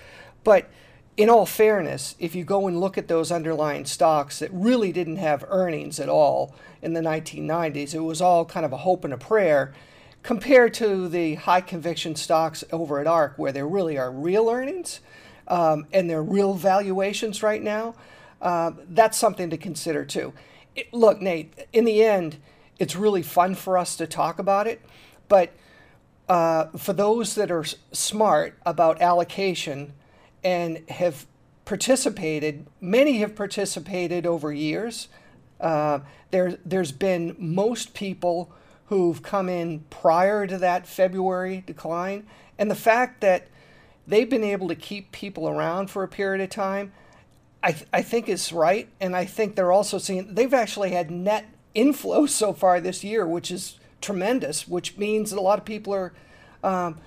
But 0.42 0.70
in 1.16 1.28
all 1.28 1.44
fairness, 1.44 2.14
if 2.18 2.34
you 2.34 2.44
go 2.44 2.66
and 2.66 2.80
look 2.80 2.96
at 2.96 3.08
those 3.08 3.30
underlying 3.30 3.84
stocks 3.84 4.38
that 4.38 4.50
really 4.52 4.92
didn't 4.92 5.16
have 5.16 5.44
earnings 5.48 6.00
at 6.00 6.08
all 6.08 6.54
in 6.80 6.94
the 6.94 7.00
1990s, 7.00 7.94
it 7.94 8.00
was 8.00 8.22
all 8.22 8.44
kind 8.44 8.64
of 8.64 8.72
a 8.72 8.78
hope 8.78 9.04
and 9.04 9.12
a 9.12 9.18
prayer 9.18 9.74
compared 10.22 10.72
to 10.72 11.08
the 11.08 11.34
high 11.34 11.60
conviction 11.60 12.14
stocks 12.14 12.64
over 12.72 12.98
at 12.98 13.06
ARK, 13.06 13.34
where 13.36 13.52
there 13.52 13.66
really 13.68 13.98
are 13.98 14.10
real 14.10 14.48
earnings 14.48 15.00
um, 15.48 15.86
and 15.92 16.08
there 16.08 16.18
are 16.18 16.22
real 16.22 16.54
valuations 16.54 17.42
right 17.42 17.62
now. 17.62 17.94
Uh, 18.40 18.72
that's 18.88 19.18
something 19.18 19.50
to 19.50 19.56
consider 19.56 20.04
too. 20.04 20.32
It, 20.74 20.92
look, 20.94 21.20
Nate, 21.20 21.52
in 21.72 21.84
the 21.84 22.02
end, 22.02 22.38
it's 22.78 22.96
really 22.96 23.22
fun 23.22 23.54
for 23.54 23.76
us 23.76 23.96
to 23.96 24.06
talk 24.06 24.38
about 24.38 24.66
it, 24.66 24.80
but 25.28 25.52
uh, 26.28 26.66
for 26.78 26.92
those 26.92 27.34
that 27.34 27.50
are 27.50 27.64
smart 27.92 28.58
about 28.64 29.02
allocation 29.02 29.92
and 30.44 30.88
have 30.88 31.26
participated, 31.64 32.66
many 32.80 33.18
have 33.18 33.34
participated 33.34 34.26
over 34.26 34.52
years. 34.52 35.08
Uh, 35.60 36.00
there, 36.30 36.58
there's 36.64 36.92
been 36.92 37.36
most 37.38 37.94
people 37.94 38.52
who've 38.86 39.22
come 39.22 39.48
in 39.48 39.80
prior 39.90 40.46
to 40.46 40.58
that 40.58 40.86
February 40.86 41.62
decline. 41.66 42.26
And 42.58 42.70
the 42.70 42.74
fact 42.74 43.20
that 43.20 43.48
they've 44.06 44.28
been 44.28 44.44
able 44.44 44.68
to 44.68 44.74
keep 44.74 45.12
people 45.12 45.48
around 45.48 45.88
for 45.88 46.02
a 46.02 46.08
period 46.08 46.42
of 46.42 46.50
time, 46.50 46.92
I, 47.62 47.72
th- 47.72 47.86
I 47.92 48.02
think 48.02 48.28
is 48.28 48.52
right. 48.52 48.88
And 49.00 49.16
I 49.16 49.24
think 49.24 49.54
they're 49.54 49.72
also 49.72 49.98
seeing, 49.98 50.34
they've 50.34 50.52
actually 50.52 50.90
had 50.90 51.10
net 51.10 51.46
inflows 51.74 52.30
so 52.30 52.52
far 52.52 52.80
this 52.80 53.02
year, 53.02 53.26
which 53.26 53.50
is 53.50 53.78
tremendous, 54.00 54.68
which 54.68 54.98
means 54.98 55.30
that 55.30 55.38
a 55.38 55.40
lot 55.40 55.58
of 55.58 55.64
people 55.64 55.94
are, 55.94 56.12
um, 56.62 56.98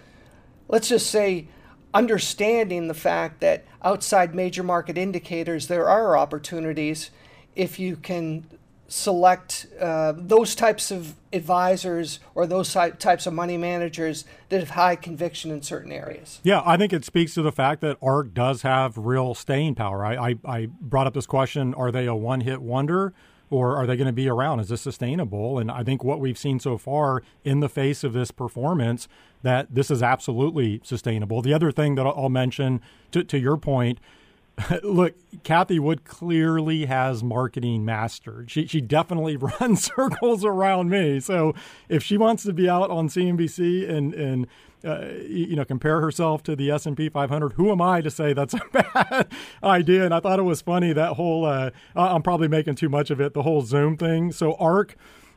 let's 0.67 0.87
just 0.87 1.07
say, 1.11 1.47
understanding 1.95 2.87
the 2.87 2.93
fact 2.93 3.39
that 3.39 3.65
outside 3.81 4.35
major 4.35 4.61
market 4.61 4.97
indicators, 4.97 5.67
there 5.67 5.87
are 5.87 6.17
opportunities 6.17 7.09
if 7.55 7.79
you 7.79 7.95
can 7.95 8.45
select 8.87 9.65
uh, 9.79 10.13
those 10.15 10.53
types 10.53 10.91
of 10.91 11.15
advisors 11.33 12.19
or 12.35 12.45
those 12.45 12.71
types 12.71 13.25
of 13.25 13.33
money 13.33 13.57
managers 13.57 14.25
that 14.49 14.59
have 14.59 14.71
high 14.71 14.95
conviction 14.95 15.49
in 15.49 15.61
certain 15.61 15.91
areas. 15.91 16.39
Yeah, 16.43 16.61
I 16.65 16.77
think 16.77 16.93
it 16.93 17.03
speaks 17.03 17.33
to 17.33 17.41
the 17.41 17.51
fact 17.51 17.81
that 17.81 17.97
ARK 18.01 18.33
does 18.33 18.61
have 18.61 18.97
real 18.97 19.33
staying 19.33 19.75
power. 19.75 20.05
I, 20.05 20.29
I, 20.29 20.35
I 20.45 20.67
brought 20.79 21.07
up 21.07 21.13
this 21.13 21.25
question 21.25 21.73
are 21.73 21.91
they 21.91 22.05
a 22.05 22.13
one 22.13 22.41
hit 22.41 22.61
wonder? 22.61 23.13
Or 23.55 23.77
are 23.77 23.87
they 23.87 23.95
going 23.95 24.07
to 24.07 24.13
be 24.13 24.27
around? 24.27 24.59
Is 24.59 24.67
this 24.67 24.81
sustainable? 24.81 25.59
And 25.59 25.71
I 25.71 25.83
think 25.83 26.03
what 26.03 26.19
we've 26.19 26.37
seen 26.37 26.59
so 26.59 26.77
far 26.77 27.23
in 27.45 27.61
the 27.61 27.69
face 27.69 28.03
of 28.03 28.11
this 28.11 28.29
performance, 28.29 29.07
that 29.43 29.73
this 29.73 29.89
is 29.89 30.03
absolutely 30.03 30.81
sustainable. 30.83 31.41
The 31.41 31.53
other 31.53 31.71
thing 31.71 31.95
that 31.95 32.05
I'll 32.05 32.27
mention 32.27 32.81
to, 33.11 33.23
to 33.23 33.39
your 33.39 33.55
point, 33.55 33.99
look, 34.83 35.13
Cathie 35.43 35.79
Wood 35.79 36.03
clearly 36.03 36.85
has 36.85 37.23
marketing 37.23 37.85
mastered. 37.85 38.51
She 38.51 38.67
she 38.67 38.81
definitely 38.81 39.37
runs 39.59 39.85
circles 39.85 40.43
around 40.43 40.89
me. 40.89 41.19
So 41.21 41.53
if 41.87 42.03
she 42.03 42.17
wants 42.17 42.43
to 42.43 42.53
be 42.53 42.69
out 42.69 42.89
on 42.89 43.07
CNBC 43.07 43.89
and 43.89 44.13
and 44.13 44.47
uh, 44.85 45.07
you 45.27 45.55
know, 45.55 45.65
compare 45.65 45.99
herself 46.01 46.43
to 46.43 46.55
the 46.55 46.71
S 46.71 46.85
and 46.85 46.95
P 46.95 47.09
500. 47.09 47.53
Who 47.53 47.71
am 47.71 47.81
I 47.81 48.01
to 48.01 48.11
say 48.11 48.33
that's 48.33 48.53
a 48.53 48.61
bad 48.71 49.27
idea? 49.63 50.05
And 50.05 50.13
I 50.13 50.19
thought 50.19 50.39
it 50.39 50.43
was 50.43 50.61
funny 50.61 50.93
that 50.93 51.13
whole. 51.13 51.45
Uh, 51.45 51.71
I'm 51.95 52.21
probably 52.21 52.47
making 52.47 52.75
too 52.75 52.89
much 52.89 53.09
of 53.09 53.19
it. 53.19 53.33
The 53.33 53.43
whole 53.43 53.61
Zoom 53.61 53.97
thing. 53.97 54.31
So 54.31 54.55
ARK 54.55 54.95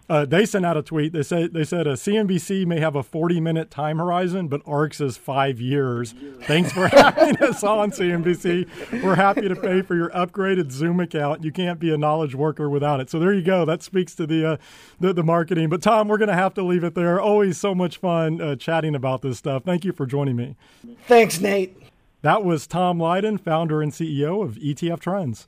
uh, 0.08 0.24
they 0.24 0.46
sent 0.46 0.64
out 0.64 0.76
a 0.76 0.82
tweet. 0.82 1.12
They 1.12 1.22
said 1.22 1.52
they 1.52 1.64
said 1.64 1.86
a 1.86 1.92
CNBC 1.92 2.64
may 2.66 2.80
have 2.80 2.96
a 2.96 3.02
40 3.02 3.40
minute 3.40 3.70
time 3.70 3.98
horizon, 3.98 4.48
but 4.48 4.62
ARK's 4.64 5.00
is 5.00 5.16
five 5.16 5.60
years. 5.60 6.14
Thanks 6.42 6.72
for 6.72 6.88
having 6.88 7.36
us 7.42 7.62
on 7.62 7.90
CNBC. 7.90 9.02
We're 9.02 9.16
happy 9.16 9.48
to 9.48 9.56
pay 9.56 9.82
for 9.82 9.94
your 9.94 10.08
upgraded 10.10 10.72
Zoom 10.72 11.00
account. 11.00 11.44
You 11.44 11.52
can't 11.52 11.78
be 11.78 11.92
a 11.92 11.98
knowledge 11.98 12.34
worker 12.34 12.70
without 12.70 13.00
it. 13.00 13.10
So 13.10 13.18
there 13.18 13.32
you 13.32 13.42
go. 13.42 13.64
That 13.64 13.82
speaks 13.82 14.14
to 14.14 14.26
the 14.26 14.52
uh, 14.52 14.56
the, 14.98 15.12
the, 15.12 15.22
marketing. 15.22 15.68
But 15.68 15.82
Tom, 15.82 16.08
we're 16.08 16.18
going 16.18 16.28
to 16.28 16.34
have 16.34 16.54
to 16.54 16.62
leave 16.62 16.84
it 16.84 16.94
there. 16.94 17.20
Always 17.20 17.58
so 17.58 17.74
much 17.74 17.98
fun 17.98 18.40
uh, 18.40 18.56
chatting 18.56 18.94
about 18.94 19.20
this 19.20 19.36
stuff. 19.38 19.64
Thank 19.64 19.84
you 19.84 19.92
for 19.92 20.06
joining 20.06 20.36
me. 20.36 20.56
Thanks, 21.06 21.40
Nate. 21.40 21.76
That 22.22 22.44
was 22.44 22.66
Tom 22.66 22.98
Lydon, 22.98 23.38
founder 23.38 23.82
and 23.82 23.92
CEO 23.92 24.42
of 24.42 24.56
ETF 24.56 25.00
Trends. 25.00 25.46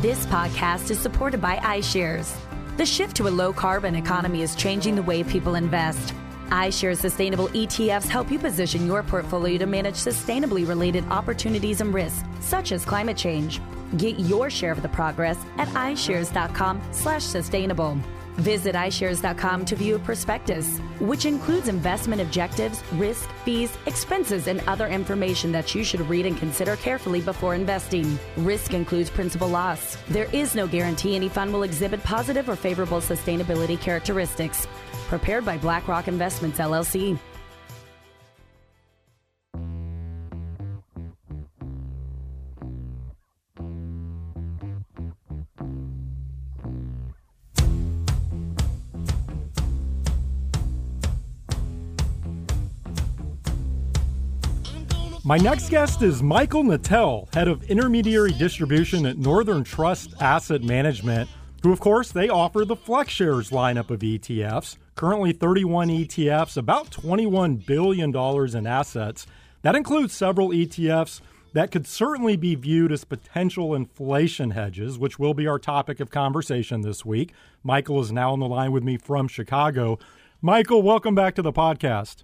This 0.00 0.24
podcast 0.26 0.90
is 0.90 0.98
supported 0.98 1.40
by 1.40 1.56
iShares. 1.56 2.34
The 2.76 2.84
shift 2.84 3.16
to 3.16 3.26
a 3.26 3.30
low 3.30 3.54
carbon 3.54 3.94
economy 3.94 4.42
is 4.42 4.54
changing 4.54 4.96
the 4.96 5.02
way 5.02 5.24
people 5.24 5.54
invest. 5.54 6.12
iShares 6.48 6.98
sustainable 6.98 7.48
ETFs 7.48 8.06
help 8.06 8.30
you 8.30 8.38
position 8.38 8.86
your 8.86 9.02
portfolio 9.02 9.56
to 9.58 9.66
manage 9.66 9.94
sustainably 9.94 10.68
related 10.68 11.02
opportunities 11.08 11.80
and 11.80 11.94
risks, 11.94 12.22
such 12.40 12.72
as 12.72 12.84
climate 12.84 13.16
change. 13.16 13.62
Get 13.96 14.20
your 14.20 14.50
share 14.50 14.72
of 14.72 14.82
the 14.82 14.90
progress 14.90 15.38
at 15.56 15.68
iShares.com/sustainable. 15.68 17.98
Visit 18.38 18.74
iShares.com 18.74 19.64
to 19.64 19.76
view 19.76 19.96
a 19.96 19.98
prospectus, 19.98 20.78
which 21.00 21.24
includes 21.24 21.68
investment 21.68 22.20
objectives, 22.20 22.82
risk, 22.94 23.30
fees, 23.44 23.76
expenses, 23.86 24.46
and 24.46 24.62
other 24.66 24.86
information 24.88 25.52
that 25.52 25.74
you 25.74 25.82
should 25.82 26.00
read 26.02 26.26
and 26.26 26.36
consider 26.36 26.76
carefully 26.76 27.20
before 27.20 27.54
investing. 27.54 28.18
Risk 28.36 28.74
includes 28.74 29.10
principal 29.10 29.48
loss. 29.48 29.96
There 30.08 30.28
is 30.32 30.54
no 30.54 30.66
guarantee 30.66 31.16
any 31.16 31.28
fund 31.28 31.52
will 31.52 31.62
exhibit 31.62 32.02
positive 32.02 32.48
or 32.48 32.56
favorable 32.56 33.00
sustainability 33.00 33.80
characteristics. 33.80 34.66
Prepared 35.08 35.44
by 35.44 35.56
BlackRock 35.56 36.08
Investments, 36.08 36.58
LLC. 36.58 37.18
My 55.26 55.38
next 55.38 55.70
guest 55.70 56.02
is 56.02 56.22
Michael 56.22 56.62
Natel, 56.62 57.34
head 57.34 57.48
of 57.48 57.64
intermediary 57.64 58.30
distribution 58.30 59.04
at 59.06 59.18
Northern 59.18 59.64
Trust 59.64 60.14
Asset 60.20 60.62
Management, 60.62 61.28
who, 61.64 61.72
of 61.72 61.80
course, 61.80 62.12
they 62.12 62.28
offer 62.28 62.64
the 62.64 62.76
FlexShares 62.76 63.50
lineup 63.50 63.90
of 63.90 63.98
ETFs. 64.02 64.76
Currently, 64.94 65.32
31 65.32 65.88
ETFs, 65.88 66.56
about 66.56 66.92
$21 66.92 67.66
billion 67.66 68.14
in 68.56 68.66
assets. 68.68 69.26
That 69.62 69.74
includes 69.74 70.12
several 70.12 70.50
ETFs 70.50 71.20
that 71.54 71.72
could 71.72 71.88
certainly 71.88 72.36
be 72.36 72.54
viewed 72.54 72.92
as 72.92 73.02
potential 73.02 73.74
inflation 73.74 74.52
hedges, 74.52 74.96
which 74.96 75.18
will 75.18 75.34
be 75.34 75.48
our 75.48 75.58
topic 75.58 75.98
of 75.98 76.12
conversation 76.12 76.82
this 76.82 77.04
week. 77.04 77.32
Michael 77.64 78.00
is 78.00 78.12
now 78.12 78.32
on 78.32 78.38
the 78.38 78.46
line 78.46 78.70
with 78.70 78.84
me 78.84 78.96
from 78.96 79.26
Chicago. 79.26 79.98
Michael, 80.40 80.82
welcome 80.82 81.16
back 81.16 81.34
to 81.34 81.42
the 81.42 81.52
podcast. 81.52 82.22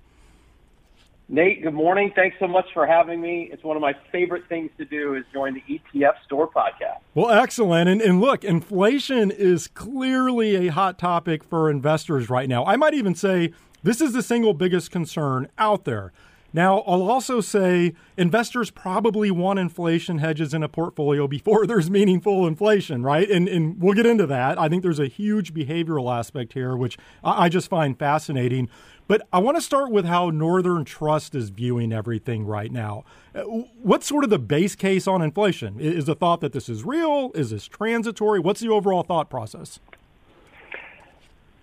Nate, 1.32 1.62
good 1.62 1.72
morning. 1.72 2.12
Thanks 2.14 2.36
so 2.38 2.46
much 2.46 2.66
for 2.74 2.86
having 2.86 3.18
me. 3.18 3.48
It's 3.50 3.64
one 3.64 3.74
of 3.74 3.80
my 3.80 3.94
favorite 4.12 4.46
things 4.50 4.70
to 4.76 4.84
do 4.84 5.14
is 5.14 5.24
join 5.32 5.54
the 5.54 5.62
ETF 5.66 6.22
Store 6.26 6.46
podcast. 6.46 6.98
Well, 7.14 7.30
excellent. 7.30 7.88
And, 7.88 8.02
and 8.02 8.20
look, 8.20 8.44
inflation 8.44 9.30
is 9.30 9.66
clearly 9.66 10.68
a 10.68 10.70
hot 10.70 10.98
topic 10.98 11.42
for 11.42 11.70
investors 11.70 12.28
right 12.28 12.50
now. 12.50 12.66
I 12.66 12.76
might 12.76 12.92
even 12.92 13.14
say 13.14 13.54
this 13.82 14.02
is 14.02 14.12
the 14.12 14.22
single 14.22 14.52
biggest 14.52 14.90
concern 14.90 15.48
out 15.56 15.86
there. 15.86 16.12
Now, 16.54 16.80
I'll 16.80 17.08
also 17.08 17.40
say 17.40 17.94
investors 18.16 18.70
probably 18.70 19.30
want 19.30 19.58
inflation 19.58 20.18
hedges 20.18 20.52
in 20.52 20.62
a 20.62 20.68
portfolio 20.68 21.26
before 21.26 21.66
there's 21.72 21.90
meaningful 21.90 22.46
inflation, 22.46 23.02
right? 23.02 23.30
And, 23.30 23.48
and 23.48 23.80
we'll 23.80 23.94
get 23.94 24.06
into 24.06 24.26
that. 24.26 24.58
I 24.58 24.68
think 24.68 24.82
there's 24.82 25.00
a 25.00 25.06
huge 25.06 25.54
behavioral 25.54 26.14
aspect 26.14 26.52
here, 26.52 26.76
which 26.76 26.98
I, 27.24 27.48
just 27.48 27.68
find 27.68 27.98
fascinating. 27.98 28.68
But 29.08 29.26
I 29.32 29.38
want 29.38 29.56
to 29.56 29.60
start 29.60 29.90
with 29.90 30.04
how 30.04 30.30
Northern 30.30 30.84
Trust 30.84 31.34
is 31.34 31.50
viewing 31.50 31.92
everything 31.92 32.46
right 32.46 32.70
now. 32.70 33.04
Uh, 33.34 33.42
what's 33.82 34.06
sort 34.06 34.24
of 34.24 34.30
the 34.30 34.38
base 34.38 34.74
case 34.74 35.06
on 35.06 35.22
inflation? 35.22 35.80
Is 35.80 36.04
the 36.04 36.14
thought 36.14 36.40
that 36.40 36.52
this 36.52 36.68
is 36.68 36.84
real? 36.84 37.30
Is 37.34 37.50
this 37.50 37.66
transitory? 37.66 38.40
What's 38.40 38.60
the 38.60 38.68
overall 38.68 39.02
thought 39.02 39.28
process? 39.28 39.80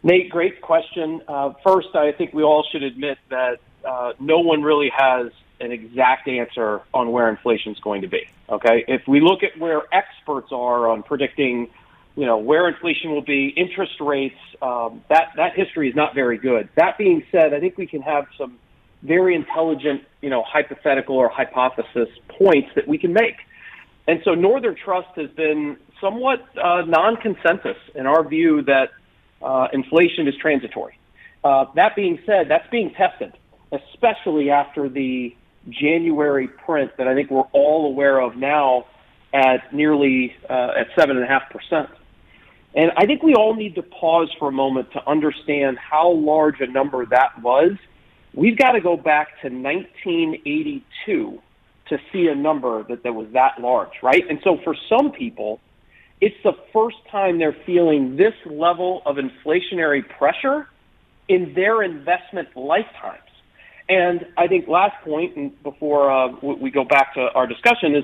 Nate, 0.03 0.29
great 0.29 0.61
question. 0.61 1.21
Uh, 1.27 1.53
first, 1.63 1.89
I 1.93 2.11
think 2.11 2.33
we 2.33 2.43
all 2.43 2.65
should 2.71 2.83
admit 2.83 3.17
that 3.29 3.59
uh, 3.89 4.13
no 4.19 4.39
one 4.39 4.61
really 4.61 4.91
has 4.95 5.31
an 5.59 5.71
exact 5.71 6.27
answer 6.27 6.81
on 6.93 7.11
where 7.11 7.27
inflation 7.29 7.71
is 7.73 7.79
going 7.79 8.01
to 8.03 8.07
be. 8.07 8.23
Okay, 8.47 8.85
if 8.87 9.07
we 9.07 9.19
look 9.19 9.41
at 9.43 9.57
where 9.57 9.81
experts 9.91 10.51
are 10.51 10.87
on 10.89 11.03
predicting, 11.03 11.67
you 12.15 12.25
know, 12.25 12.37
where 12.37 12.67
inflation 12.67 13.11
will 13.11 13.27
be, 13.37 13.47
interest 13.47 13.99
rates, 13.99 14.39
um, 14.61 15.03
that 15.09 15.31
that 15.37 15.53
history 15.55 15.89
is 15.89 15.95
not 15.95 16.13
very 16.13 16.37
good. 16.37 16.69
That 16.75 16.97
being 16.97 17.23
said, 17.31 17.53
I 17.53 17.59
think 17.59 17.77
we 17.77 17.87
can 17.87 18.01
have 18.01 18.25
some 18.37 18.57
very 19.01 19.33
intelligent, 19.35 20.03
you 20.21 20.29
know, 20.29 20.43
hypothetical 20.43 21.15
or 21.15 21.29
hypothesis 21.29 22.09
points 22.27 22.69
that 22.75 22.87
we 22.87 22.97
can 22.97 23.13
make. 23.13 23.37
And 24.07 24.21
so 24.25 24.33
Northern 24.33 24.75
Trust 24.75 25.09
has 25.15 25.29
been 25.31 25.77
somewhat 26.01 26.45
uh, 26.57 26.81
non-consensus 26.81 27.77
in 27.95 28.05
our 28.07 28.27
view 28.27 28.63
that 28.63 28.89
uh, 29.41 29.67
inflation 29.71 30.27
is 30.27 30.35
transitory. 30.35 30.97
Uh, 31.43 31.65
that 31.75 31.95
being 31.95 32.19
said, 32.25 32.49
that's 32.49 32.69
being 32.69 32.91
tested, 32.91 33.31
especially 33.71 34.49
after 34.49 34.89
the 34.89 35.35
January 35.69 36.47
print 36.47 36.91
that 36.97 37.07
I 37.07 37.15
think 37.15 37.29
we're 37.29 37.41
all 37.51 37.85
aware 37.85 38.19
of 38.19 38.35
now 38.35 38.85
at 39.33 39.73
nearly 39.73 40.35
uh, 40.49 40.71
at 40.77 40.87
seven 40.95 41.17
and 41.17 41.25
a 41.25 41.27
half 41.27 41.49
percent. 41.49 41.89
And 42.75 42.91
I 42.97 43.05
think 43.05 43.23
we 43.23 43.33
all 43.33 43.55
need 43.55 43.75
to 43.75 43.83
pause 43.83 44.29
for 44.37 44.49
a 44.49 44.51
moment 44.51 44.91
to 44.93 45.07
understand 45.07 45.77
how 45.77 46.11
large 46.11 46.61
a 46.61 46.67
number 46.67 47.05
that 47.05 47.41
was. 47.41 47.71
We've 48.33 48.57
got 48.57 48.73
to 48.73 48.81
go 48.81 48.95
back 48.95 49.41
to 49.41 49.49
1982 49.49 51.41
to 51.87 51.97
see 52.13 52.27
a 52.27 52.35
number 52.35 52.83
that, 52.83 53.03
that 53.03 53.13
was 53.13 53.27
that 53.33 53.59
large, 53.59 54.03
right? 54.03 54.23
And 54.29 54.39
so 54.43 54.59
for 54.63 54.75
some 54.87 55.11
people, 55.11 55.59
it's 56.21 56.35
the 56.43 56.53
first 56.71 56.97
time 57.11 57.39
they're 57.39 57.57
feeling 57.65 58.15
this 58.15 58.33
level 58.45 59.01
of 59.05 59.17
inflationary 59.17 60.07
pressure 60.07 60.67
in 61.27 61.53
their 61.55 61.81
investment 61.81 62.49
lifetimes. 62.55 63.23
And 63.89 64.27
I 64.37 64.47
think 64.47 64.67
last 64.67 65.03
point, 65.03 65.35
and 65.35 65.63
before 65.63 66.11
uh, 66.11 66.27
we 66.41 66.69
go 66.69 66.83
back 66.83 67.15
to 67.15 67.21
our 67.33 67.47
discussion, 67.47 67.95
is 67.95 68.03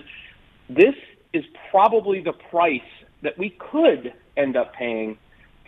this 0.67 0.95
is 1.31 1.43
probably 1.69 2.21
the 2.21 2.33
price 2.33 2.81
that 3.21 3.37
we 3.37 3.51
could 3.51 4.13
end 4.35 4.57
up 4.57 4.73
paying 4.73 5.17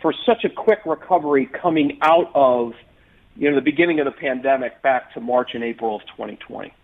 for 0.02 0.12
such 0.26 0.44
a 0.44 0.48
quick 0.48 0.80
recovery 0.84 1.46
coming 1.46 1.98
out 2.02 2.30
of 2.34 2.72
you 3.36 3.48
know 3.48 3.54
the 3.54 3.62
beginning 3.62 4.00
of 4.00 4.04
the 4.04 4.12
pandemic 4.12 4.82
back 4.82 5.14
to 5.14 5.20
March 5.20 5.50
and 5.54 5.62
April 5.62 5.94
of 5.96 6.02
2020. 6.16 6.74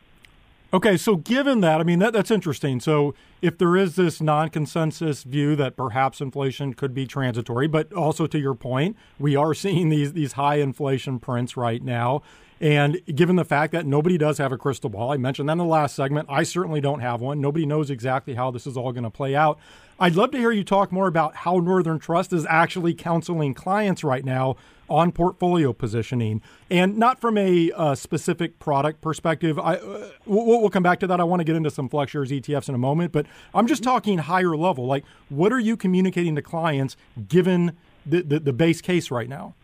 Okay, 0.73 0.97
so 0.97 1.17
given 1.17 1.61
that, 1.61 1.81
I 1.81 1.85
mean 1.85 1.99
that 2.01 2.13
that's 2.13 2.31
interesting. 2.31 2.81
So 2.81 3.15
if 3.43 3.59
there 3.59 3.77
is 3.77 3.97
this 3.97 4.21
non-consensus 4.21 5.25
view 5.25 5.57
that 5.57 5.77
perhaps 5.77 6.21
inflation 6.21 6.75
could 6.75 6.95
be 6.95 7.07
transitory, 7.07 7.67
but 7.67 7.93
also 7.93 8.27
to 8.29 8.39
your 8.39 8.55
point, 8.55 8.97
we 9.19 9.35
are 9.35 9.55
seeing 9.55 9.89
these 9.89 10.13
these 10.13 10.33
high 10.33 10.57
inflation 10.57 11.19
prints 11.19 11.57
right 11.57 11.83
now. 11.83 12.23
And 12.61 13.01
given 13.07 13.37
the 13.37 13.45
fact 13.45 13.73
that 13.73 13.85
nobody 13.85 14.17
does 14.17 14.39
have 14.39 14.53
a 14.53 14.59
crystal 14.59 14.91
ball, 14.91 15.13
I 15.13 15.17
mentioned 15.17 15.49
that 15.49 15.53
in 15.55 15.59
the 15.59 15.65
last 15.65 15.95
segment, 15.95 16.29
I 16.31 16.45
certainly 16.45 16.81
don't 16.81 17.01
have 17.01 17.21
one. 17.21 17.41
Nobody 17.41 17.67
knows 17.67 17.91
exactly 17.91 18.35
how 18.35 18.51
this 18.51 18.67
is 18.67 18.77
all 18.77 18.93
going 18.93 19.05
to 19.05 19.11
play 19.11 19.35
out. 19.35 19.59
I'd 19.99 20.17
love 20.17 20.33
to 20.33 20.39
hear 20.39 20.51
you 20.51 20.65
talk 20.65 20.91
more 20.91 21.07
about 21.07 21.37
how 21.37 21.59
Northern 21.59 21.99
Trust 21.99 22.33
is 22.33 22.47
actually 22.49 22.95
counseling 22.95 23.55
clients 23.55 24.03
right 24.03 24.25
now 24.25 24.57
on 24.89 25.13
portfolio 25.13 25.73
positioning, 25.73 26.43
and 26.71 26.99
not 26.99 27.21
from 27.21 27.39
a 27.39 27.73
uh, 27.73 27.95
specific 27.95 28.59
product 28.59 29.01
perspective. 29.01 29.59
I 29.59 29.77
uh, 29.77 30.11
we'll, 30.27 30.61
we'll, 30.61 30.71
come 30.71 30.83
back 30.83 31.01
to 31.01 31.07
that. 31.07 31.21
I 31.21 31.25
want 31.25 31.41
to 31.41 31.45
get 31.45 31.57
into 31.57 31.71
some 31.71 31.89
FlexShares 31.89 32.29
ETFs 32.39 32.69
in 32.69 32.75
a 32.75 32.79
moment, 32.79 33.13
but 33.13 33.27
I'm 33.55 33.67
just 33.67 33.83
talking 33.83 34.19
higher 34.19 34.57
level. 34.57 34.87
Like, 34.87 35.05
what 35.29 35.53
are 35.53 35.59
you 35.59 35.77
communicating 35.77 36.35
to 36.37 36.43
clients 36.43 36.97
given 37.29 37.77
the, 38.05 38.23
the, 38.23 38.41
the 38.41 38.53
base 38.53 38.81
case 38.81 39.11
right 39.11 39.29
now? 39.29 39.55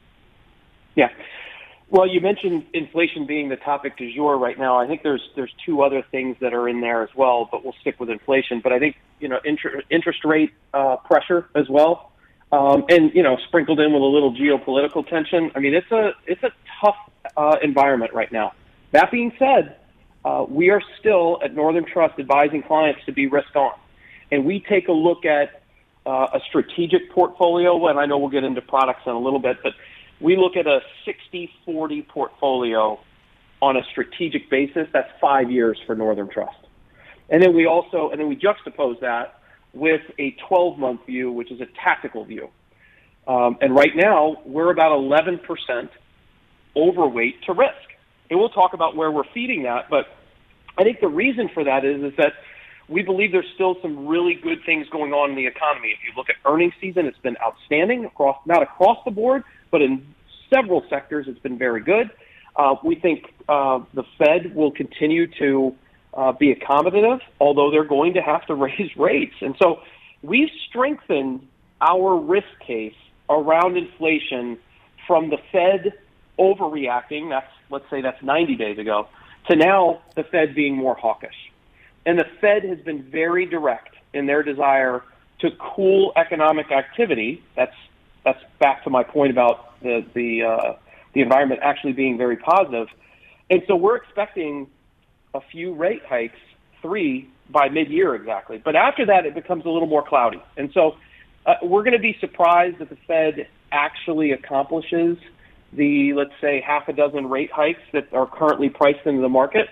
Yeah. 0.94 1.10
Well, 1.90 2.06
you 2.06 2.20
mentioned 2.20 2.66
inflation 2.72 3.26
being 3.26 3.48
the 3.48 3.56
topic 3.56 3.96
du 3.96 4.14
jour 4.14 4.38
right 4.38 4.56
now. 4.56 4.78
I 4.78 4.86
think 4.86 5.02
there's 5.02 5.28
there's 5.34 5.52
two 5.66 5.82
other 5.82 6.04
things 6.12 6.36
that 6.40 6.54
are 6.54 6.68
in 6.68 6.80
there 6.80 7.02
as 7.02 7.08
well, 7.16 7.48
but 7.50 7.64
we'll 7.64 7.74
stick 7.80 7.98
with 7.98 8.10
inflation. 8.10 8.60
But 8.62 8.72
I 8.72 8.78
think 8.78 8.96
you 9.18 9.26
know 9.26 9.40
inter- 9.44 9.82
interest 9.90 10.24
rate 10.24 10.52
uh, 10.72 10.98
pressure 10.98 11.48
as 11.56 11.68
well, 11.68 12.12
um, 12.52 12.84
and 12.88 13.12
you 13.12 13.24
know 13.24 13.36
sprinkled 13.48 13.80
in 13.80 13.92
with 13.92 14.02
a 14.02 14.06
little 14.06 14.32
geopolitical 14.32 15.06
tension. 15.08 15.50
I 15.56 15.58
mean, 15.58 15.74
it's 15.74 15.90
a 15.90 16.12
it's 16.26 16.42
a 16.44 16.52
tough 16.80 16.96
uh, 17.36 17.56
environment 17.60 18.14
right 18.14 18.30
now. 18.30 18.52
That 18.92 19.10
being 19.10 19.32
said, 19.36 19.76
uh, 20.24 20.46
we 20.48 20.70
are 20.70 20.82
still 21.00 21.40
at 21.42 21.56
Northern 21.56 21.84
Trust 21.84 22.20
advising 22.20 22.62
clients 22.62 23.04
to 23.06 23.12
be 23.12 23.26
risk 23.26 23.56
on, 23.56 23.72
and 24.30 24.44
we 24.44 24.60
take 24.60 24.86
a 24.86 24.92
look 24.92 25.24
at 25.24 25.60
uh, 26.06 26.28
a 26.34 26.40
strategic 26.48 27.10
portfolio. 27.10 27.88
And 27.88 27.98
I 27.98 28.06
know 28.06 28.18
we'll 28.18 28.30
get 28.30 28.44
into 28.44 28.62
products 28.62 29.02
in 29.06 29.12
a 29.12 29.18
little 29.18 29.40
bit, 29.40 29.58
but 29.64 29.72
we 30.20 30.36
look 30.36 30.56
at 30.56 30.66
a 30.66 30.80
60-40 31.06 32.06
portfolio 32.08 33.00
on 33.62 33.76
a 33.76 33.82
strategic 33.90 34.50
basis. 34.50 34.86
That's 34.92 35.10
five 35.20 35.50
years 35.50 35.78
for 35.86 35.94
Northern 35.94 36.28
Trust. 36.28 36.56
And 37.28 37.42
then 37.42 37.54
we 37.54 37.66
also, 37.66 38.10
and 38.10 38.20
then 38.20 38.28
we 38.28 38.36
juxtapose 38.36 39.00
that 39.00 39.40
with 39.72 40.02
a 40.18 40.36
12-month 40.50 41.06
view, 41.06 41.30
which 41.30 41.50
is 41.50 41.60
a 41.60 41.66
tactical 41.82 42.24
view. 42.24 42.50
Um, 43.26 43.58
and 43.60 43.74
right 43.74 43.94
now, 43.94 44.42
we're 44.44 44.70
about 44.70 44.92
11% 44.92 45.88
overweight 46.76 47.42
to 47.44 47.52
risk. 47.52 47.74
And 48.28 48.38
we'll 48.38 48.48
talk 48.48 48.74
about 48.74 48.96
where 48.96 49.10
we're 49.10 49.28
feeding 49.34 49.64
that, 49.64 49.90
but 49.90 50.06
I 50.78 50.84
think 50.84 51.00
the 51.00 51.08
reason 51.08 51.48
for 51.52 51.64
that 51.64 51.84
is, 51.84 52.02
is 52.02 52.16
that 52.16 52.32
we 52.90 53.02
believe 53.02 53.30
there's 53.30 53.48
still 53.54 53.76
some 53.80 54.06
really 54.06 54.34
good 54.34 54.58
things 54.66 54.88
going 54.90 55.12
on 55.12 55.30
in 55.30 55.36
the 55.36 55.46
economy. 55.46 55.90
If 55.90 56.00
you 56.04 56.12
look 56.16 56.28
at 56.28 56.36
earnings 56.44 56.74
season, 56.80 57.06
it's 57.06 57.18
been 57.18 57.36
outstanding 57.40 58.04
across, 58.04 58.36
not 58.46 58.62
across 58.62 58.98
the 59.04 59.12
board, 59.12 59.44
but 59.70 59.80
in 59.80 60.04
several 60.52 60.84
sectors, 60.90 61.26
it's 61.28 61.38
been 61.38 61.56
very 61.56 61.80
good. 61.80 62.10
Uh, 62.56 62.74
we 62.82 62.96
think 62.96 63.32
uh, 63.48 63.78
the 63.94 64.02
Fed 64.18 64.56
will 64.56 64.72
continue 64.72 65.28
to 65.38 65.74
uh, 66.14 66.32
be 66.32 66.52
accommodative, 66.52 67.20
although 67.40 67.70
they're 67.70 67.84
going 67.84 68.14
to 68.14 68.20
have 68.22 68.44
to 68.46 68.54
raise 68.66 68.90
rates. 68.96 69.36
And 69.40 69.54
so 69.62 69.80
we've 70.22 70.50
strengthened 70.68 71.46
our 71.80 72.16
risk 72.16 72.48
case 72.66 72.94
around 73.30 73.76
inflation 73.76 74.58
from 75.06 75.30
the 75.30 75.38
Fed 75.52 75.92
overreacting, 76.40 77.30
that's, 77.30 77.52
let's 77.70 77.88
say 77.88 78.00
that's 78.00 78.20
90 78.22 78.56
days 78.56 78.78
ago, 78.78 79.06
to 79.48 79.54
now 79.54 80.00
the 80.16 80.24
Fed 80.24 80.56
being 80.56 80.76
more 80.76 80.96
hawkish. 80.96 81.49
And 82.06 82.18
the 82.18 82.26
Fed 82.40 82.64
has 82.64 82.78
been 82.78 83.02
very 83.02 83.46
direct 83.46 83.94
in 84.12 84.26
their 84.26 84.42
desire 84.42 85.02
to 85.40 85.50
cool 85.58 86.12
economic 86.16 86.70
activity. 86.70 87.42
That's 87.56 87.74
that's 88.24 88.42
back 88.58 88.84
to 88.84 88.90
my 88.90 89.02
point 89.02 89.30
about 89.30 89.80
the 89.82 90.04
the 90.14 90.42
uh, 90.42 90.72
the 91.14 91.20
environment 91.20 91.60
actually 91.62 91.92
being 91.92 92.18
very 92.18 92.36
positive. 92.36 92.88
And 93.50 93.62
so 93.66 93.74
we're 93.76 93.96
expecting 93.96 94.68
a 95.34 95.40
few 95.40 95.74
rate 95.74 96.02
hikes, 96.06 96.38
three 96.82 97.28
by 97.48 97.68
mid-year 97.68 98.14
exactly. 98.14 98.58
But 98.58 98.76
after 98.76 99.06
that, 99.06 99.26
it 99.26 99.34
becomes 99.34 99.64
a 99.64 99.68
little 99.68 99.88
more 99.88 100.04
cloudy. 100.06 100.42
And 100.56 100.70
so 100.72 100.96
uh, 101.46 101.54
we're 101.62 101.82
going 101.82 101.94
to 101.94 101.98
be 101.98 102.16
surprised 102.20 102.78
that 102.78 102.90
the 102.90 102.98
Fed 103.08 103.48
actually 103.72 104.30
accomplishes 104.32 105.18
the, 105.72 106.12
let's 106.14 106.32
say, 106.40 106.60
half 106.60 106.88
a 106.88 106.92
dozen 106.92 107.28
rate 107.28 107.50
hikes 107.50 107.82
that 107.92 108.12
are 108.12 108.26
currently 108.26 108.68
priced 108.68 109.04
into 109.06 109.20
the 109.20 109.28
market. 109.28 109.68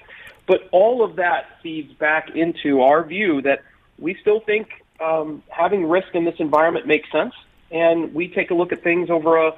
But 0.49 0.69
all 0.73 1.05
of 1.05 1.17
that 1.17 1.45
feeds 1.63 1.93
back 1.93 2.31
into 2.35 2.81
our 2.81 3.05
view 3.05 3.43
that 3.43 3.63
we 3.99 4.17
still 4.21 4.41
think 4.41 4.69
um, 4.99 5.43
having 5.49 5.89
risk 5.89 6.09
in 6.15 6.25
this 6.25 6.37
environment 6.39 6.87
makes 6.87 7.13
sense 7.13 7.35
and 7.71 8.15
we 8.15 8.29
take 8.29 8.51
a 8.51 8.55
look 8.55 8.73
at 8.73 8.83
things 8.83 9.11
over 9.11 9.37
a 9.37 9.53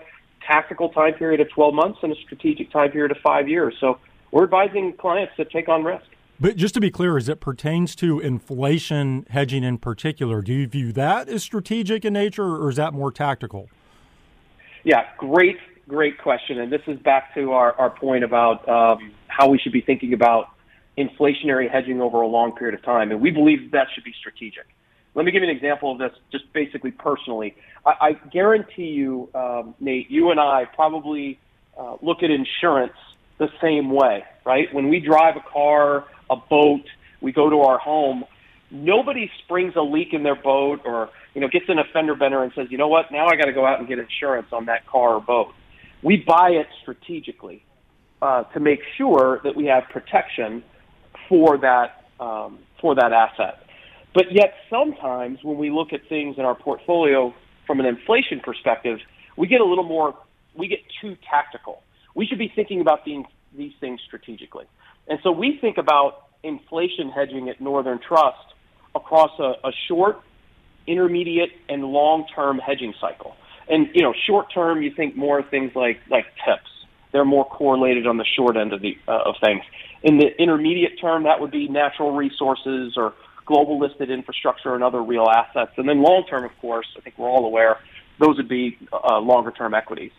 tactical 0.47 0.89
time 0.89 1.15
period 1.15 1.41
of 1.41 1.49
12 1.51 1.75
months 1.75 2.01
and 2.03 2.13
a 2.13 2.17
strategic 2.17 2.71
time 2.73 2.91
period 2.91 3.13
of 3.13 3.19
five 3.19 3.49
years. 3.49 3.75
So 3.81 3.99
we're 4.33 4.45
advising 4.45 4.95
clients 4.95 5.35
to 5.37 5.45
take 5.45 5.69
on 5.69 5.85
risk. 5.85 6.05
But 6.41 6.57
just 6.57 6.75
to 6.75 6.81
be 6.81 6.91
clear, 6.91 7.17
as 7.19 7.29
it 7.29 7.41
pertains 7.41 7.95
to 7.97 8.19
inflation 8.19 9.27
hedging 9.29 9.63
in 9.63 9.79
particular, 9.79 10.41
do 10.41 10.55
you 10.55 10.67
view 10.67 10.91
that 10.93 11.29
as 11.29 11.43
strategic 11.43 12.05
in 12.05 12.15
nature 12.15 12.57
or 12.57 12.71
is 12.71 12.77
that 12.77 12.95
more 12.95 13.13
tactical? 13.13 13.69
Yeah, 14.83 15.07
great, 15.19 15.59
great 15.87 16.19
question. 16.19 16.59
And 16.59 16.73
this 16.73 16.81
is 16.87 16.99
back 16.99 17.35
to 17.35 17.53
our, 17.53 17.75
our 17.75 17.91
point 17.91 18.25
about 18.25 18.67
um, 18.69 19.13
how 19.29 19.51
we 19.51 19.59
should 19.59 19.73
be 19.73 19.83
thinking 19.83 20.15
about 20.15 20.49
inflationary 21.09 21.71
hedging 21.71 22.01
over 22.01 22.21
a 22.21 22.27
long 22.27 22.53
period 22.53 22.75
of 22.75 22.85
time. 22.85 23.11
And 23.11 23.21
we 23.21 23.31
believe 23.31 23.71
that 23.73 23.89
should 23.95 24.05
be 24.05 24.15
strategic. 24.19 24.67
Let 25.15 25.25
me 25.25 25.33
give 25.33 25.43
you 25.43 25.51
an 25.51 25.57
example 25.57 25.93
of 25.93 25.99
this, 25.99 26.13
just 26.31 26.53
basically 26.53 26.93
personally. 26.93 27.57
I, 27.85 27.95
I 28.01 28.13
guarantee 28.31 28.89
you, 28.89 29.29
um, 29.35 29.75
Nate, 29.81 30.11
you 30.11 30.31
and 30.31 30.39
I 30.39 30.67
probably 30.67 31.39
uh, 31.77 31.97
look 32.01 32.23
at 32.23 32.31
insurance 32.31 32.93
the 33.39 33.49
same 33.61 33.91
way, 33.91 34.25
right? 34.45 34.73
When 34.73 34.89
we 34.89 35.01
drive 35.01 35.37
a 35.37 35.41
car, 35.41 36.05
a 36.29 36.37
boat, 36.37 36.85
we 37.21 37.33
go 37.33 37.51
to 37.51 37.61
our 37.63 37.79
home. 37.79 38.25
Nobody 38.71 39.31
springs 39.43 39.75
a 39.77 39.83
leak 39.83 40.13
in 40.13 40.23
their 40.23 40.37
boat 40.37 40.83
or 40.85 41.11
you 41.35 41.41
know 41.41 41.49
gets 41.49 41.65
in 41.69 41.79
a 41.79 41.85
fender 41.93 42.15
bender 42.15 42.43
and 42.43 42.53
says, 42.55 42.69
you 42.71 42.79
know 42.79 42.89
what, 42.89 43.11
now 43.11 43.27
I 43.27 43.37
got 43.37 43.47
to 43.47 43.53
go 43.53 43.67
out 43.67 43.81
and 43.81 43.89
get 43.89 43.99
insurance 43.99 44.49
on 44.53 44.67
that 44.67 44.87
car 44.87 45.15
or 45.15 45.21
boat. 45.21 45.53
We 46.03 46.19
buy 46.19 46.51
it 46.51 46.69
strategically 46.83 47.65
uh, 48.23 48.45
to 48.45 48.61
make 48.61 48.81
sure 48.97 49.41
that 49.43 49.57
we 49.57 49.67
have 49.67 49.85
protection 49.91 50.63
for 51.31 51.57
that 51.59 52.05
um, 52.23 52.59
for 52.83 52.95
that 52.97 53.13
asset. 53.13 53.65
But 54.13 54.25
yet 54.31 54.53
sometimes 54.69 55.39
when 55.43 55.57
we 55.57 55.71
look 55.71 55.95
at 55.95 56.01
things 56.09 56.37
in 56.37 56.45
our 56.45 56.55
portfolio 56.55 57.33
from 57.67 57.81
an 57.81 57.87
inflation 57.87 58.41
perspective, 58.45 58.99
we 59.39 59.47
get 59.47 59.63
a 59.63 59.65
little 59.65 59.85
more 59.85 60.15
we 60.55 60.69
get 60.69 60.81
too 61.01 61.17
tactical. 61.31 61.83
We 62.15 62.27
should 62.27 62.39
be 62.39 62.53
thinking 62.55 62.81
about 62.81 63.05
these, 63.05 63.25
things 63.81 64.01
strategically. 64.07 64.65
And 65.09 65.19
so 65.23 65.31
we 65.31 65.59
think 65.61 65.79
about 65.79 66.25
inflation 66.43 67.11
hedging 67.11 67.49
at 67.49 67.61
Northern 67.61 68.01
Trust 68.07 68.55
across 68.95 69.31
a, 69.39 69.55
a 69.67 69.73
short, 69.89 70.21
intermediate, 70.87 71.51
and 71.69 71.85
long-term 71.85 72.59
hedging 72.59 72.95
cycle. 73.01 73.35
And 73.69 73.89
you 73.95 74.03
know, 74.03 74.13
short 74.27 74.47
term, 74.53 74.83
you 74.83 74.93
think 74.95 75.17
more 75.17 75.43
things 75.43 75.73
like 75.75 76.01
like 76.11 76.25
TIPS. 76.45 76.80
They're 77.13 77.25
more 77.25 77.45
correlated 77.45 78.07
on 78.07 78.17
the 78.17 78.25
short 78.25 78.57
end 78.57 78.73
of 78.73 78.81
the 78.81 78.97
uh, 79.09 79.23
of 79.27 79.35
things. 79.43 79.63
In 80.03 80.19
the 80.19 80.29
intermediate 80.41 81.01
term, 81.01 81.25
that 81.25 81.41
would 81.41 81.51
be 81.51 81.69
natural 81.69 82.13
resources 82.13 82.95
or 82.97 83.15
global 83.45 83.79
listed 83.81 84.11
infrastructure 84.11 84.75
and 84.75 84.85
other 84.85 85.03
real 85.03 85.27
assets. 85.29 85.73
And 85.77 85.89
then 85.89 86.03
long 86.03 86.25
term, 86.29 86.45
of 86.45 86.53
course, 86.61 86.87
I 86.97 87.01
think 87.01 87.19
we're 87.19 87.29
all 87.29 87.45
aware, 87.45 87.79
those 88.19 88.37
would 88.37 88.49
be 88.49 88.79
uh, 88.93 89.19
longer 89.19 89.51
term 89.51 89.75
equities. 89.75 90.13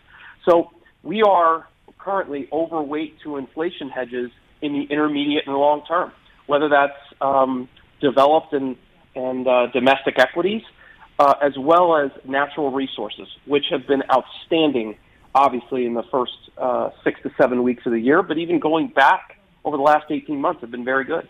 So 0.48 0.70
we 1.02 1.22
are 1.22 1.66
currently 1.98 2.48
overweight 2.52 3.20
to 3.22 3.36
inflation 3.36 3.88
hedges 3.88 4.30
in 4.60 4.72
the 4.72 4.82
intermediate 4.82 5.46
and 5.46 5.56
long 5.56 5.84
term, 5.86 6.12
whether 6.46 6.68
that's 6.68 6.98
um, 7.20 7.68
developed 8.00 8.52
and, 8.52 8.76
and 9.14 9.46
uh, 9.46 9.66
domestic 9.72 10.18
equities, 10.18 10.62
uh, 11.18 11.34
as 11.42 11.52
well 11.58 11.96
as 11.96 12.10
natural 12.24 12.70
resources, 12.70 13.28
which 13.46 13.66
have 13.70 13.86
been 13.86 14.02
outstanding, 14.10 14.96
obviously, 15.34 15.86
in 15.86 15.94
the 15.94 16.04
first 16.10 16.32
uh, 16.58 16.90
six 17.04 17.20
to 17.22 17.32
seven 17.36 17.62
weeks 17.62 17.84
of 17.86 17.92
the 17.92 18.00
year, 18.00 18.22
but 18.22 18.38
even 18.38 18.58
going 18.58 18.88
back 18.88 19.38
over 19.64 19.76
the 19.76 19.82
last 19.82 20.10
18 20.10 20.40
months 20.40 20.60
have 20.60 20.70
been 20.70 20.84
very 20.84 21.04
good. 21.04 21.28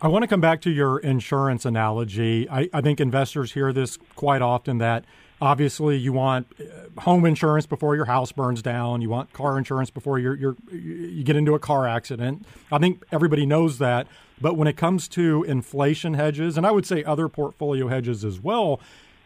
I 0.00 0.08
want 0.08 0.22
to 0.22 0.26
come 0.26 0.40
back 0.40 0.60
to 0.62 0.70
your 0.70 0.98
insurance 0.98 1.64
analogy. 1.64 2.48
I, 2.50 2.68
I 2.72 2.80
think 2.82 3.00
investors 3.00 3.52
hear 3.52 3.72
this 3.72 3.98
quite 4.14 4.42
often 4.42 4.78
that 4.78 5.04
obviously 5.40 5.96
you 5.96 6.12
want 6.12 6.46
uh, 6.60 7.00
home 7.00 7.24
insurance 7.24 7.66
before 7.66 7.94
your 7.94 8.06
house 8.06 8.32
burns 8.32 8.62
down 8.62 9.02
you 9.02 9.10
want 9.10 9.32
car 9.32 9.58
insurance 9.58 9.90
before 9.90 10.18
you're, 10.18 10.34
you're, 10.34 10.56
you 10.70 11.22
get 11.22 11.36
into 11.36 11.54
a 11.54 11.58
car 11.58 11.86
accident 11.86 12.44
i 12.72 12.78
think 12.78 13.02
everybody 13.12 13.44
knows 13.44 13.78
that 13.78 14.06
but 14.40 14.56
when 14.56 14.66
it 14.66 14.76
comes 14.76 15.08
to 15.08 15.44
inflation 15.44 16.14
hedges 16.14 16.56
and 16.56 16.66
i 16.66 16.70
would 16.70 16.86
say 16.86 17.04
other 17.04 17.28
portfolio 17.28 17.88
hedges 17.88 18.24
as 18.24 18.40
well 18.40 18.80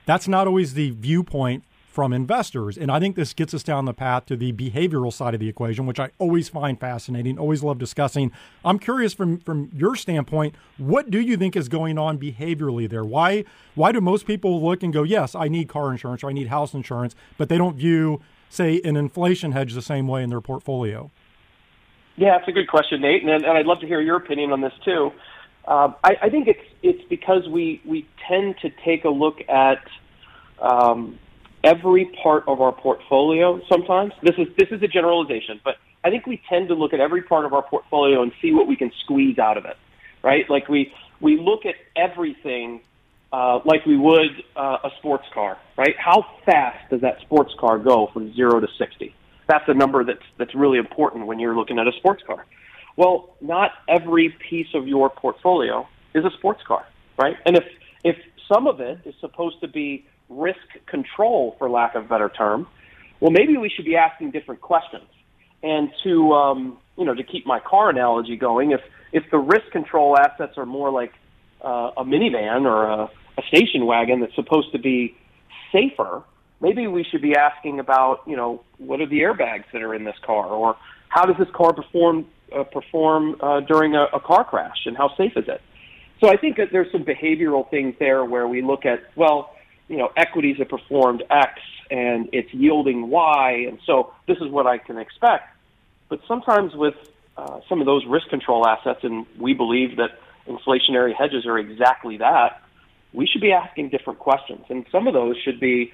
that's 0.05 0.27
not 0.27 0.49
always 0.49 0.75
the 0.75 0.91
viewpoint 0.91 1.63
from 1.91 2.13
investors. 2.13 2.79
And 2.79 2.91
I 2.91 3.01
think 3.01 3.17
this 3.17 3.35
gets 3.35 3.53
us 3.53 3.65
down 3.65 3.85
the 3.85 3.93
path 3.93 4.27
to 4.27 4.37
the 4.37 4.53
behavioral 4.53 5.13
side 5.13 5.35
of 5.35 5.41
the 5.41 5.49
equation, 5.49 5.87
which 5.87 5.99
I 5.99 6.11
always 6.19 6.49
find 6.49 6.79
fascinating, 6.79 7.37
always 7.37 7.65
love 7.65 7.79
discussing. 7.79 8.31
I'm 8.65 8.79
curious 8.79 9.13
from 9.13 9.39
from 9.41 9.71
your 9.75 9.97
standpoint, 9.97 10.55
what 10.79 11.11
do 11.11 11.21
you 11.21 11.37
think 11.37 11.57
is 11.57 11.69
going 11.69 11.99
on 11.99 12.19
behaviorally 12.19 12.89
there? 12.89 13.05
Why 13.05 13.45
why 13.75 13.91
do 13.91 14.01
most 14.01 14.25
people 14.25 14.63
look 14.63 14.83
and 14.83 14.93
go, 14.93 15.03
"Yes, 15.03 15.35
I 15.35 15.49
need 15.49 15.69
car 15.69 15.91
insurance 15.91 16.23
or 16.23 16.31
I 16.31 16.33
need 16.33 16.49
house 16.49 16.75
insurance," 16.75 17.17
but 17.37 17.49
they 17.49 17.59
don't 17.59 17.77
view 17.77 18.21
say 18.49 18.81
an 18.85 18.97
inflation 18.97 19.53
hedge 19.53 19.75
the 19.75 19.83
same 19.83 20.07
way 20.07 20.23
in 20.23 20.31
their 20.31 20.41
portfolio? 20.41 21.11
Yeah, 22.17 22.39
that's 22.39 22.49
a 22.49 22.53
good 22.53 22.69
question, 22.69 23.01
Nate, 23.01 23.23
and, 23.23 23.31
and 23.31 23.59
I'd 23.59 23.67
love 23.67 23.81
to 23.81 23.87
hear 23.87 24.01
your 24.01 24.17
opinion 24.17 24.53
on 24.53 24.61
this 24.61 24.73
too. 24.85 25.11
Um, 25.67 25.95
I, 26.05 26.17
I 26.23 26.31
think 26.31 26.49
it's 26.49 26.61
it's 26.83 27.03
because 27.09 27.49
we 27.49 27.83
we 27.85 28.07
tend 28.29 28.57
to 28.63 28.71
take 28.85 29.05
a 29.05 29.09
look 29.09 29.41
at 29.49 29.83
um, 30.61 31.19
every 31.65 32.07
part 32.23 32.45
of 32.47 32.61
our 32.61 32.73
portfolio. 32.73 33.61
Sometimes 33.69 34.13
this 34.23 34.37
is 34.39 34.49
this 34.57 34.69
is 34.71 34.83
a 34.83 34.89
generalization, 34.89 35.61
but 35.65 35.77
I 36.05 36.11
think 36.11 36.27
we 36.27 36.41
tend 36.49 36.69
to 36.69 36.75
look 36.75 36.93
at 36.93 37.01
every 37.01 37.23
part 37.23 37.45
of 37.45 37.53
our 37.53 37.63
portfolio 37.63 38.23
and 38.23 38.33
see 38.41 38.53
what 38.53 38.67
we 38.67 38.77
can 38.77 38.91
squeeze 39.05 39.39
out 39.39 39.57
of 39.59 39.65
it, 39.65 39.77
right? 40.23 40.49
Like 40.49 40.69
we 40.69 40.93
we 41.21 41.39
look 41.39 41.67
at 41.67 41.75
everything 41.97 42.81
uh, 43.33 43.61
like 43.65 43.85
we 43.87 43.97
would 43.97 44.43
uh, 44.57 44.79
a 44.85 44.91
sports 44.99 45.27
car, 45.33 45.59
right? 45.77 45.95
How 45.99 46.25
fast 46.45 46.91
does 46.91 47.03
that 47.03 47.21
sports 47.21 47.53
car 47.59 47.79
go 47.79 48.09
from 48.13 48.35
zero 48.35 48.61
to 48.61 48.69
sixty? 48.79 49.15
That's 49.49 49.69
a 49.69 49.75
number 49.75 50.05
that's 50.05 50.23
that's 50.39 50.55
really 50.55 50.79
important 50.79 51.27
when 51.27 51.39
you're 51.39 51.57
looking 51.57 51.79
at 51.79 51.87
a 51.87 51.93
sports 51.99 52.23
car. 52.27 52.47
Well, 52.97 53.37
not 53.41 53.73
every 53.89 54.35
piece 54.49 54.69
of 54.75 54.89
your 54.89 55.11
portfolio 55.11 55.87
is 56.15 56.25
a 56.25 56.31
sports 56.39 56.63
car, 56.67 56.87
right? 57.19 57.37
And 57.45 57.57
if 57.57 57.65
if 58.05 58.17
some 58.53 58.67
of 58.67 58.81
it 58.81 59.01
is 59.05 59.15
supposed 59.21 59.61
to 59.61 59.69
be 59.69 60.07
risk 60.31 60.61
control, 60.87 61.57
for 61.59 61.69
lack 61.69 61.95
of 61.95 62.07
a 62.07 62.09
better 62.09 62.31
term, 62.31 62.67
well, 63.21 63.31
maybe 63.31 63.57
we 63.59 63.69
should 63.69 63.85
be 63.85 63.97
asking 63.97 64.31
different 64.31 64.63
questions. 64.63 65.05
And 65.63 65.91
to 66.05 66.33
um, 66.33 66.79
you 66.97 67.05
know, 67.05 67.15
to 67.15 67.23
keep 67.23 67.47
my 67.47 67.61
car 67.61 67.91
analogy 67.91 68.37
going, 68.37 68.71
if 68.71 68.81
if 69.13 69.25
the 69.31 69.39
risk 69.39 69.71
control 69.73 70.17
assets 70.17 70.57
are 70.57 70.65
more 70.65 70.91
like 70.91 71.13
uh, 71.63 71.91
a 71.97 72.05
minivan 72.05 72.65
or 72.65 72.85
a, 72.85 73.11
a 73.39 73.43
station 73.49 73.85
wagon 73.85 74.21
that's 74.21 74.35
supposed 74.35 74.73
to 74.73 74.79
be 74.79 75.17
safer, 75.73 76.23
maybe 76.61 76.87
we 76.87 77.05
should 77.05 77.23
be 77.23 77.35
asking 77.37 77.81
about 77.81 78.23
you 78.27 78.37
know 78.37 78.63
what 78.79 79.01
are 79.01 79.07
the 79.07 79.21
airbags 79.21 79.65
that 79.73 79.83
are 79.83 79.95
in 79.95 80.05
this 80.05 80.17
car, 80.25 80.47
or 80.47 80.77
how 81.09 81.27
does 81.27 81.37
this 81.39 81.49
car 81.55 81.75
perform 81.75 82.27
uh, 82.57 82.65
perform 82.65 83.37
uh, 83.41 83.61
during 83.61 83.95
a, 83.95 84.05
a 84.15 84.21
car 84.21 84.45
crash, 84.45 84.87
and 84.87 84.97
how 84.97 85.15
safe 85.17 85.33
is 85.37 85.45
it? 85.49 85.61
So 86.21 86.31
I 86.31 86.37
think 86.37 86.57
that 86.57 86.69
there's 86.73 86.91
some 86.93 87.05
behavioral 87.05 87.69
things 87.71 87.95
there 87.99 88.25
where 88.25 88.47
we 88.47 88.63
look 88.63 88.87
at 88.87 89.01
well 89.17 89.55
you 89.91 89.97
know, 89.97 90.11
equities 90.17 90.57
have 90.59 90.69
performed 90.69 91.25
X 91.29 91.61
and 91.91 92.29
it's 92.33 92.55
yielding 92.55 93.11
Y, 93.11 93.67
and 93.69 93.81
so 93.85 94.13
this 94.29 94.39
is 94.39 94.49
what 94.49 94.65
I 94.65 94.79
can 94.79 94.97
expect. 94.97 95.49
But 96.09 96.21
sometimes 96.29 96.75
with 96.77 96.95
uh, 97.37 97.59
some 97.69 97.81
of 97.81 97.87
those 97.87 98.07
risk 98.07 98.29
control 98.29 98.67
assets, 98.67 99.01
and 99.03 99.27
we 99.37 99.53
believe 99.53 99.97
that 99.97 100.11
inflationary 100.47 101.13
hedges 101.13 101.45
are 101.45 101.59
exactly 101.59 102.19
that, 102.19 102.63
we 103.13 103.27
should 103.27 103.41
be 103.41 103.51
asking 103.51 103.89
different 103.89 104.21
questions. 104.21 104.65
And 104.69 104.87
some 104.93 105.09
of 105.09 105.15
those 105.15 105.37
should 105.45 105.59
be, 105.59 105.93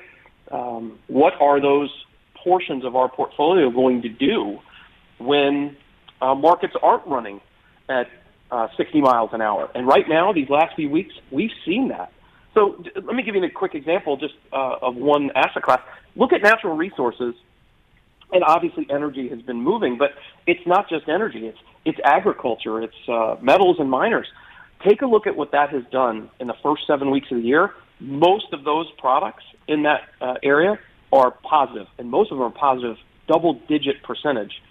um, 0.50 0.98
what 1.06 1.32
are 1.40 1.58
those 1.58 1.90
portions 2.34 2.84
of 2.84 2.94
our 2.94 3.08
portfolio 3.08 3.70
going 3.70 4.02
to 4.02 4.10
do 4.10 4.58
when 5.18 5.74
uh, 6.20 6.34
markets 6.34 6.74
aren't 6.82 7.06
running 7.06 7.40
at 7.88 8.08
uh, 8.50 8.68
60 8.76 9.00
miles 9.00 9.30
an 9.32 9.40
hour? 9.40 9.70
And 9.74 9.86
right 9.86 10.06
now, 10.06 10.34
these 10.34 10.50
last 10.50 10.76
few 10.76 10.90
weeks, 10.90 11.14
we've 11.30 11.56
seen 11.64 11.88
that. 11.88 12.12
So 12.56 12.82
let 12.94 13.14
me 13.14 13.22
give 13.22 13.34
you 13.34 13.44
a 13.44 13.50
quick 13.50 13.74
example 13.74 14.16
just 14.16 14.32
uh, 14.50 14.76
of 14.80 14.96
one 14.96 15.30
asset 15.34 15.62
class. 15.62 15.80
Look 16.16 16.32
at 16.32 16.40
natural 16.42 16.74
resources, 16.74 17.34
and 18.32 18.42
obviously 18.42 18.86
energy 18.88 19.28
has 19.28 19.42
been 19.42 19.60
moving, 19.60 19.98
but 19.98 20.12
it's 20.46 20.66
not 20.66 20.88
just 20.88 21.06
energy. 21.06 21.46
It's 21.48 21.58
it's 21.84 21.98
agriculture, 22.02 22.80
it's 22.80 23.08
uh, 23.08 23.36
metals 23.42 23.76
and 23.78 23.90
miners. 23.90 24.26
Take 24.88 25.02
a 25.02 25.06
look 25.06 25.26
at 25.26 25.36
what 25.36 25.52
that 25.52 25.68
has 25.68 25.84
done 25.92 26.30
in 26.40 26.46
the 26.46 26.56
first 26.62 26.86
seven 26.86 27.10
weeks 27.10 27.30
of 27.30 27.36
the 27.36 27.44
year. 27.44 27.74
Most 28.00 28.52
of 28.54 28.64
those 28.64 28.86
products 28.98 29.44
in 29.68 29.82
that 29.82 30.08
uh, 30.22 30.34
area 30.42 30.78
are 31.12 31.30
positive, 31.30 31.88
and 31.98 32.10
most 32.10 32.32
of 32.32 32.38
them 32.38 32.46
are 32.46 32.50
positive 32.50 32.96
double-digit 33.28 34.02
percentage. 34.02 34.62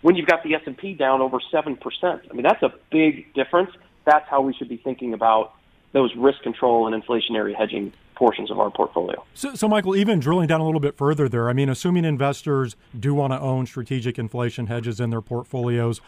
When 0.00 0.16
you've 0.16 0.26
got 0.26 0.42
the 0.44 0.54
S 0.54 0.62
and 0.64 0.76
P 0.76 0.94
down 0.94 1.20
over 1.20 1.38
seven 1.52 1.76
percent, 1.76 2.22
I 2.30 2.32
mean 2.32 2.42
that's 2.42 2.62
a 2.62 2.72
big 2.90 3.34
difference. 3.34 3.70
That's 4.06 4.26
how 4.30 4.40
we 4.40 4.54
should 4.54 4.70
be 4.70 4.78
thinking 4.78 5.12
about 5.12 5.52
those 5.94 6.14
risk 6.16 6.42
control 6.42 6.92
and 6.92 7.02
inflationary 7.02 7.54
hedging 7.56 7.92
portions 8.14 8.50
of 8.50 8.58
our 8.58 8.70
portfolio. 8.70 9.24
So, 9.34 9.54
so, 9.54 9.68
Michael, 9.68 9.96
even 9.96 10.20
drilling 10.20 10.46
down 10.46 10.60
a 10.60 10.64
little 10.64 10.80
bit 10.80 10.96
further 10.96 11.28
there, 11.28 11.48
I 11.48 11.52
mean, 11.52 11.68
assuming 11.68 12.04
investors 12.04 12.76
do 12.98 13.14
want 13.14 13.32
to 13.32 13.40
own 13.40 13.66
strategic 13.66 14.18
inflation 14.18 14.66
hedges 14.66 15.00
in 15.00 15.10
their 15.10 15.20
portfolios, 15.22 16.00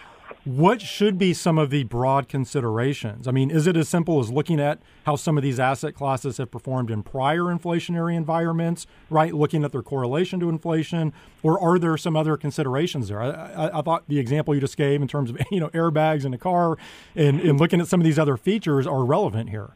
what 0.44 0.80
should 0.80 1.18
be 1.18 1.34
some 1.34 1.58
of 1.58 1.70
the 1.70 1.82
broad 1.84 2.28
considerations? 2.28 3.26
I 3.26 3.32
mean, 3.32 3.50
is 3.50 3.66
it 3.66 3.76
as 3.76 3.88
simple 3.88 4.20
as 4.20 4.30
looking 4.30 4.60
at 4.60 4.78
how 5.04 5.16
some 5.16 5.36
of 5.36 5.42
these 5.42 5.58
asset 5.58 5.94
classes 5.94 6.38
have 6.38 6.50
performed 6.50 6.90
in 6.90 7.02
prior 7.02 7.42
inflationary 7.42 8.16
environments, 8.16 8.86
right? 9.10 9.34
Looking 9.34 9.64
at 9.64 9.72
their 9.72 9.82
correlation 9.82 10.38
to 10.40 10.48
inflation, 10.48 11.12
or 11.42 11.60
are 11.60 11.78
there 11.78 11.96
some 11.96 12.16
other 12.16 12.36
considerations 12.36 13.08
there? 13.08 13.20
I, 13.20 13.30
I, 13.30 13.78
I 13.78 13.82
thought 13.82 14.04
the 14.06 14.20
example 14.20 14.54
you 14.54 14.60
just 14.60 14.76
gave 14.76 15.02
in 15.02 15.08
terms 15.08 15.30
of 15.30 15.38
you 15.50 15.58
know 15.58 15.68
airbags 15.70 16.24
in 16.24 16.32
a 16.32 16.38
car 16.38 16.78
and, 17.16 17.40
and 17.40 17.58
looking 17.58 17.80
at 17.80 17.88
some 17.88 18.00
of 18.00 18.04
these 18.04 18.18
other 18.18 18.36
features 18.36 18.86
are 18.86 19.04
relevant 19.04 19.50
here. 19.50 19.70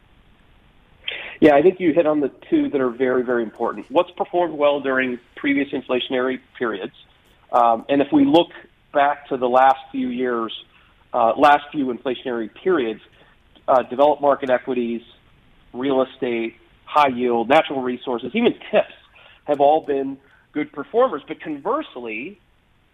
Yeah, 1.41 1.55
I 1.55 1.63
think 1.63 1.81
you 1.81 1.95
hit 1.95 2.07
on 2.07 2.21
the 2.21 2.31
two 2.51 2.69
that 2.69 2.83
are 2.83 2.91
very, 2.91 3.23
very 3.23 3.43
important. 3.43 3.87
What's 3.91 4.11
performed 4.11 4.59
well 4.59 4.81
during 4.81 5.19
previous 5.37 5.69
inflationary 5.71 6.39
periods? 6.59 6.93
Um, 7.51 7.87
and 7.89 8.03
if 8.03 8.09
we 8.13 8.27
look 8.27 8.49
back 8.93 9.27
to 9.29 9.39
the 9.39 9.49
last 9.49 9.79
few 9.91 10.09
years, 10.09 10.53
uh, 11.15 11.33
last 11.39 11.65
few 11.73 11.87
inflationary 11.87 12.51
periods, 12.63 13.01
uh, 13.67 13.83
developed 13.85 14.21
market 14.21 14.51
equities, 14.51 15.01
real 15.73 16.03
estate, 16.03 16.57
high 16.85 17.09
yield, 17.09 17.49
natural 17.49 17.81
resources, 17.81 18.33
even 18.35 18.53
TIPS 18.71 18.93
have 19.45 19.61
all 19.61 19.81
been 19.87 20.19
good 20.53 20.71
performers. 20.73 21.23
But 21.27 21.41
conversely, 21.41 22.39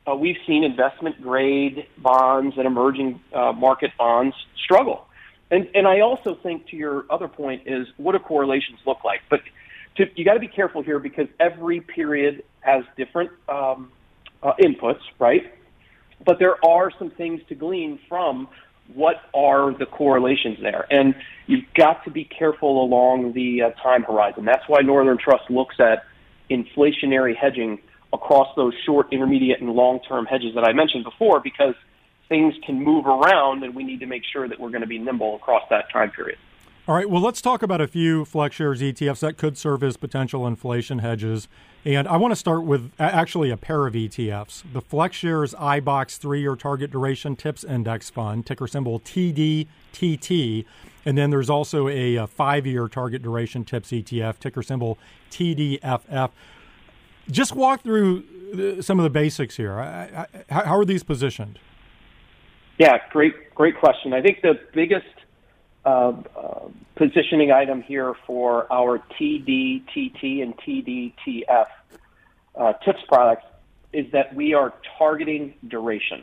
uh, 0.07 0.14
we've 0.14 0.36
seen 0.47 0.62
investment 0.62 1.20
grade 1.20 1.86
bonds 1.99 2.57
and 2.57 2.66
emerging 2.66 3.20
uh, 3.34 3.53
market 3.53 3.90
bonds 3.99 4.36
struggle. 4.62 5.07
And 5.51 5.68
and 5.74 5.86
I 5.86 6.01
also 6.01 6.34
think 6.34 6.68
to 6.68 6.76
your 6.76 7.05
other 7.11 7.28
point 7.28 7.62
is 7.66 7.86
what 7.97 8.12
do 8.12 8.18
correlations 8.18 8.80
look 8.86 9.05
like? 9.05 9.20
But 9.30 9.42
to, 9.97 10.07
you 10.16 10.24
got 10.24 10.34
to 10.34 10.40
be 10.40 10.49
careful 10.49 10.82
here 10.82 10.99
because 10.99 11.28
every 11.38 11.80
period 11.80 12.44
has 12.61 12.84
different 12.97 13.30
um, 13.49 13.92
uh, 14.42 14.53
inputs, 14.61 15.01
right? 15.18 15.53
But 16.24 16.38
there 16.38 16.64
are 16.64 16.90
some 16.99 17.11
things 17.11 17.40
to 17.49 17.55
glean 17.55 17.99
from 18.09 18.49
what 18.94 19.22
are 19.34 19.72
the 19.72 19.86
correlations 19.86 20.59
there, 20.61 20.86
and 20.90 21.14
you've 21.47 21.64
got 21.74 22.05
to 22.05 22.11
be 22.11 22.24
careful 22.24 22.82
along 22.82 23.32
the 23.32 23.62
uh, 23.62 23.70
time 23.82 24.03
horizon. 24.03 24.44
That's 24.44 24.68
why 24.68 24.80
Northern 24.80 25.18
Trust 25.18 25.51
looks 25.51 25.76
at 25.80 26.05
inflationary 26.51 27.36
hedging 27.36 27.80
across 28.12 28.49
those 28.57 28.74
short, 28.84 29.12
intermediate, 29.12 29.61
and 29.61 29.70
long-term 29.70 30.26
hedges 30.26 30.55
that 30.55 30.64
I 30.64 30.72
mentioned 30.72 31.05
before 31.05 31.40
because 31.40 31.74
things 32.29 32.55
can 32.64 32.83
move 32.83 33.07
around 33.07 33.62
and 33.62 33.74
we 33.74 33.85
need 33.85 34.01
to 34.01 34.07
make 34.07 34.22
sure 34.33 34.49
that 34.49 34.59
we're 34.59 34.70
going 34.70 34.81
to 34.81 34.87
be 34.87 34.99
nimble 34.99 35.37
across 35.37 35.62
that 35.70 35.91
time 35.93 36.11
period. 36.11 36.39
All 36.89 36.95
right, 36.95 37.11
well, 37.11 37.20
let's 37.20 37.41
talk 37.41 37.64
about 37.64 37.81
a 37.81 37.89
few 37.89 38.24
FlexShares 38.24 38.81
ETFs 38.81 39.18
that 39.18 39.37
could 39.37 39.59
serve 39.59 39.83
as 39.83 39.97
potential 39.97 40.47
inflation 40.47 41.01
hedges. 41.01 41.49
And 41.85 42.07
I 42.07 42.16
want 42.16 42.31
to 42.31 42.37
start 42.37 42.62
with 42.62 42.93
actually 43.01 43.51
a 43.51 43.57
pair 43.57 43.89
of 43.89 43.95
ETFs 43.95 44.62
the 44.72 44.81
FlexShares 44.81 45.53
iBoxx 45.55 46.18
three 46.18 46.41
year 46.41 46.55
target 46.55 46.93
duration 46.93 47.35
TIPS 47.35 47.64
index 47.64 48.09
fund, 48.09 48.47
ticker 48.47 48.68
symbol 48.68 49.01
TDTT. 49.01 50.64
And 51.05 51.18
then 51.18 51.31
there's 51.31 51.51
also 51.51 51.89
a, 51.89 52.24
five 52.27 52.66
year 52.66 52.87
target 52.87 53.20
duration 53.20 53.64
TIPS 53.64 53.91
ETF, 53.91 54.39
ticker 54.39 54.62
symbol 54.62 54.97
TDTF. 55.33 56.31
Just 57.29 57.57
walk 57.57 57.83
through 57.83 58.79
uh, 58.79 58.81
some 58.81 59.01
of 59.01 59.03
the 59.03 59.11
basics 59.11 59.57
here. 59.57 59.74
How 60.51 60.79
are 60.79 60.85
these 60.85 61.03
positioned? 61.03 61.59
Yeah, 62.79 62.99
great, 63.11 63.55
great 63.55 63.79
question. 63.79 64.12
I 64.12 64.20
think 64.20 64.43
the 64.43 64.61
biggest 64.72 65.07
uh, 65.85 66.12
uh, 66.37 66.68
positioning 66.97 67.51
item 67.51 67.83
here 67.83 68.14
for 68.27 68.70
our 68.72 68.99
TDTT 69.18 70.43
and 70.43 70.57
TDTF 70.59 71.66
uh, 72.55 72.72
TIPS 72.85 73.01
products 73.09 73.47
is 73.93 74.11
that 74.12 74.35
we 74.35 74.53
are 74.53 74.74
targeting 74.99 75.55
duration. 75.66 76.22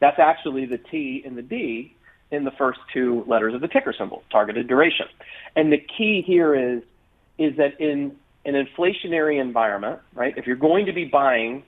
That's 0.00 0.18
actually 0.18 0.66
the 0.66 0.78
T 0.78 1.22
and 1.24 1.36
the 1.36 1.42
D 1.42 1.94
in 2.30 2.44
the 2.44 2.50
first 2.50 2.80
two 2.92 3.24
letters 3.26 3.54
of 3.54 3.60
the 3.60 3.68
ticker 3.68 3.94
symbol, 3.96 4.22
targeted 4.30 4.68
duration. 4.68 5.06
And 5.54 5.72
the 5.72 5.78
key 5.78 6.22
here 6.26 6.54
is 6.54 6.82
is 7.38 7.56
that 7.56 7.80
in 7.80 8.16
an 8.44 8.54
inflationary 8.54 9.40
environment, 9.40 10.00
right? 10.14 10.36
If 10.36 10.46
you're 10.46 10.56
going 10.56 10.86
to 10.86 10.92
be 10.92 11.04
buying 11.04 11.62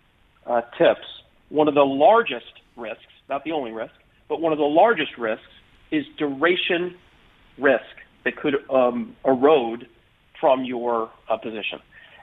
uh, 0.47 0.63
TIPS, 0.77 1.07
one 1.51 1.69
of 1.69 1.75
the 1.75 1.85
largest 1.85 2.53
risks, 2.77 3.05
not 3.29 3.45
the 3.45 3.53
only 3.53 3.73
risk, 3.73 3.95
but 4.29 4.41
one 4.41 4.53
of 4.53 4.59
the 4.59 4.65
largest 4.65 5.17
risks 5.19 5.45
is 5.91 6.05
duration 6.19 6.95
risk 7.59 7.85
that 8.25 8.37
could 8.37 8.57
um, 8.71 9.17
erode 9.25 9.89
from 10.41 10.65
your 10.65 11.11
uh, 11.29 11.37
position. 11.37 11.81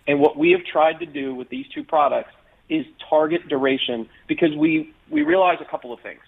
And 0.07 0.19
what 0.19 0.37
we 0.37 0.51
have 0.51 0.63
tried 0.63 0.99
to 0.99 1.05
do 1.05 1.33
with 1.33 1.49
these 1.49 1.65
two 1.73 1.83
products 1.83 2.31
is 2.69 2.85
target 3.09 3.47
duration 3.47 4.07
because 4.27 4.55
we, 4.55 4.93
we 5.09 5.23
realize 5.23 5.57
a 5.61 5.65
couple 5.65 5.93
of 5.93 5.99
things. 6.01 6.21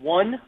One, 0.00 0.40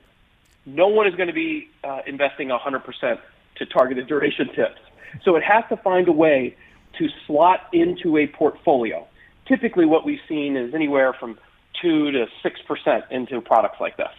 no 0.67 0.89
one 0.89 1.07
is 1.07 1.15
going 1.15 1.29
to 1.29 1.35
be 1.35 1.69
uh, 1.83 2.01
investing 2.07 2.49
100% 2.49 3.19
to 3.57 3.67
targeted 3.67 4.07
duration 4.07 4.49
TIPS. 4.55 4.81
So 5.25 5.37
it 5.37 5.43
has 5.43 5.65
to 5.71 5.77
find 5.77 6.09
a 6.09 6.13
way 6.13 6.57
to 6.99 7.09
slot 7.27 7.69
into 7.73 8.17
a 8.17 8.27
portfolio. 8.27 9.07
Typically, 9.47 9.85
what 9.85 10.05
we've 10.05 10.21
seen 10.29 10.57
is 10.57 10.75
anywhere 10.75 11.13
from 11.13 11.39
2 11.83 12.13
to 12.13 12.27
6% 12.45 13.11
into 13.11 13.41
products 13.41 13.81
like 13.81 13.97
this. 13.97 14.13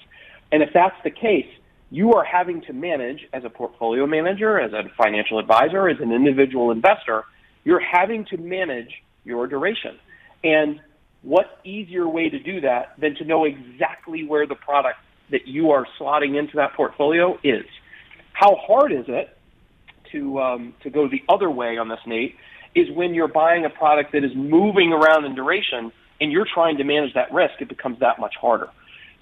And 0.51 0.61
if 0.61 0.69
that's 0.73 0.95
the 1.03 1.11
case, 1.11 1.47
you 1.89 2.13
are 2.13 2.23
having 2.23 2.61
to 2.61 2.73
manage 2.73 3.27
as 3.33 3.43
a 3.43 3.49
portfolio 3.49 4.07
manager, 4.07 4.59
as 4.59 4.71
a 4.73 4.83
financial 4.97 5.39
advisor, 5.39 5.89
as 5.89 5.99
an 5.99 6.11
individual 6.11 6.71
investor, 6.71 7.25
you're 7.63 7.81
having 7.81 8.25
to 8.25 8.37
manage 8.37 8.91
your 9.23 9.45
duration. 9.47 9.99
And 10.43 10.79
what 11.21 11.59
easier 11.63 12.07
way 12.07 12.29
to 12.29 12.39
do 12.39 12.61
that 12.61 12.93
than 12.97 13.15
to 13.15 13.25
know 13.25 13.45
exactly 13.45 14.23
where 14.23 14.47
the 14.47 14.55
product 14.55 14.97
that 15.29 15.47
you 15.47 15.71
are 15.71 15.85
slotting 15.99 16.37
into 16.37 16.55
that 16.55 16.73
portfolio 16.73 17.37
is? 17.43 17.65
How 18.33 18.55
hard 18.55 18.91
is 18.91 19.05
it 19.07 19.37
to 20.11 20.39
um, 20.39 20.73
to 20.83 20.89
go 20.89 21.07
the 21.07 21.21
other 21.29 21.49
way 21.49 21.77
on 21.77 21.89
this, 21.89 21.99
Nate? 22.07 22.35
Is 22.73 22.89
when 22.89 23.13
you're 23.13 23.27
buying 23.27 23.65
a 23.65 23.69
product 23.69 24.13
that 24.13 24.23
is 24.23 24.31
moving 24.33 24.93
around 24.93 25.25
in 25.25 25.35
duration 25.35 25.91
and 26.21 26.31
you're 26.31 26.47
trying 26.51 26.77
to 26.77 26.83
manage 26.85 27.13
that 27.15 27.33
risk, 27.33 27.55
it 27.59 27.67
becomes 27.67 27.99
that 27.99 28.17
much 28.19 28.35
harder. 28.39 28.69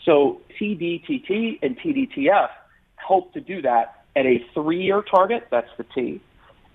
So 0.05 0.41
TDTT 0.59 1.59
and 1.61 1.77
TDTF 1.79 2.49
help 2.95 3.33
to 3.33 3.41
do 3.41 3.61
that 3.61 4.05
at 4.15 4.25
a 4.25 4.43
three-year 4.53 5.03
target, 5.03 5.47
that's 5.51 5.69
the 5.77 5.85
T, 5.95 6.21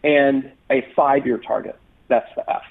and 0.02 0.50
a 0.70 0.86
five-year 0.94 1.38
target, 1.38 1.78
that's 2.08 2.28
the 2.36 2.48
F. 2.50 2.62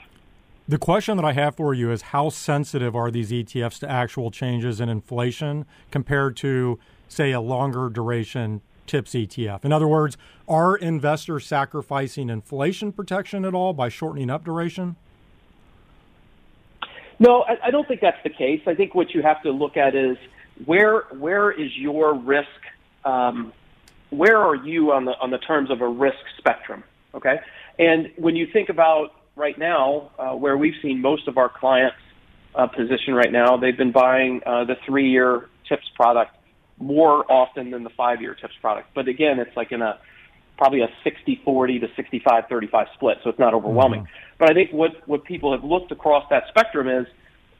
The 0.68 0.78
question 0.78 1.18
that 1.18 1.26
I 1.26 1.34
have 1.34 1.56
for 1.56 1.74
you 1.74 1.92
is 1.92 2.02
how 2.02 2.30
sensitive 2.30 2.96
are 2.96 3.12
these 3.12 3.32
ETFs 3.32 3.80
to 3.80 3.90
actual 3.90 4.32
changes 4.32 4.80
in 4.80 4.88
inflation 4.88 5.66
compared 5.92 6.38
to, 6.38 6.80
say, 7.10 7.32
a 7.32 7.42
longer 7.42 7.90
duration 7.90 8.62
TIPS 8.88 9.12
ETF? 9.12 9.66
In 9.66 9.74
other 9.74 9.88
words, 9.88 10.18
are 10.48 10.78
investors 10.78 11.46
sacrificing 11.46 12.30
inflation 12.30 12.94
protection 12.94 13.44
at 13.44 13.54
all 13.54 13.74
by 13.74 13.90
shortening 13.90 14.30
up 14.30 14.46
duration? 14.46 14.96
No, 17.20 17.44
I, 17.44 17.68
I 17.68 17.72
don't 17.72 17.88
think 17.88 18.00
that's 18.00 18.22
the 18.24 18.30
case. 18.30 18.62
I 18.66 18.74
think 18.74 18.96
what 18.96 19.12
you 19.14 19.22
have 19.22 19.42
to 19.44 19.52
look 19.52 19.76
at 19.76 19.96
is 19.96 20.18
where 20.66 21.02
where 21.12 21.52
is 21.52 21.76
your 21.78 22.14
risk? 22.14 22.48
Um, 23.06 23.54
where 24.10 24.38
are 24.38 24.56
you 24.56 24.92
on 24.92 25.06
the 25.06 25.14
on 25.20 25.32
the 25.32 25.40
terms 25.40 25.72
of 25.72 25.82
a 25.82 25.88
risk 25.88 26.18
spectrum? 26.38 26.84
Okay, 27.16 27.40
and 27.80 28.12
when 28.18 28.36
you 28.36 28.48
think 28.52 28.70
about 28.70 29.14
right 29.36 29.58
now, 29.58 30.12
uh, 30.20 30.32
where 30.32 30.58
we've 30.58 30.76
seen 30.82 31.02
most 31.02 31.28
of 31.28 31.38
our 31.38 31.50
clients 31.50 31.98
uh, 32.56 32.68
position 32.68 33.14
right 33.14 33.32
now, 33.32 33.58
they've 33.58 33.78
been 33.78 33.92
buying 33.92 34.42
uh, 34.46 34.64
the 34.64 34.76
three-year 34.86 35.50
TIPS 35.68 35.90
product 35.96 36.36
more 36.78 37.30
often 37.32 37.72
than 37.72 37.84
the 37.84 37.90
five-year 37.92 38.36
TIPS 38.36 38.54
product. 38.62 38.90
But 38.94 39.08
again, 39.08 39.40
it's 39.40 39.56
like 39.56 39.72
in 39.72 39.82
a 39.82 40.00
probably 40.58 40.82
a 40.82 40.90
60-40 41.04 41.82
to 41.82 41.88
65-35 42.20 42.94
split, 42.94 43.18
so 43.24 43.30
it's 43.30 43.40
not 43.40 43.54
overwhelming. 43.56 44.02
Mm-hmm. 44.02 44.36
But 44.38 44.52
I 44.52 44.54
think 44.54 44.72
what 44.72 45.08
what 45.08 45.24
people 45.24 45.52
have 45.52 45.64
looked 45.64 45.92
across 45.92 46.26
that 46.30 46.44
spectrum 46.50 46.88
is 46.88 47.08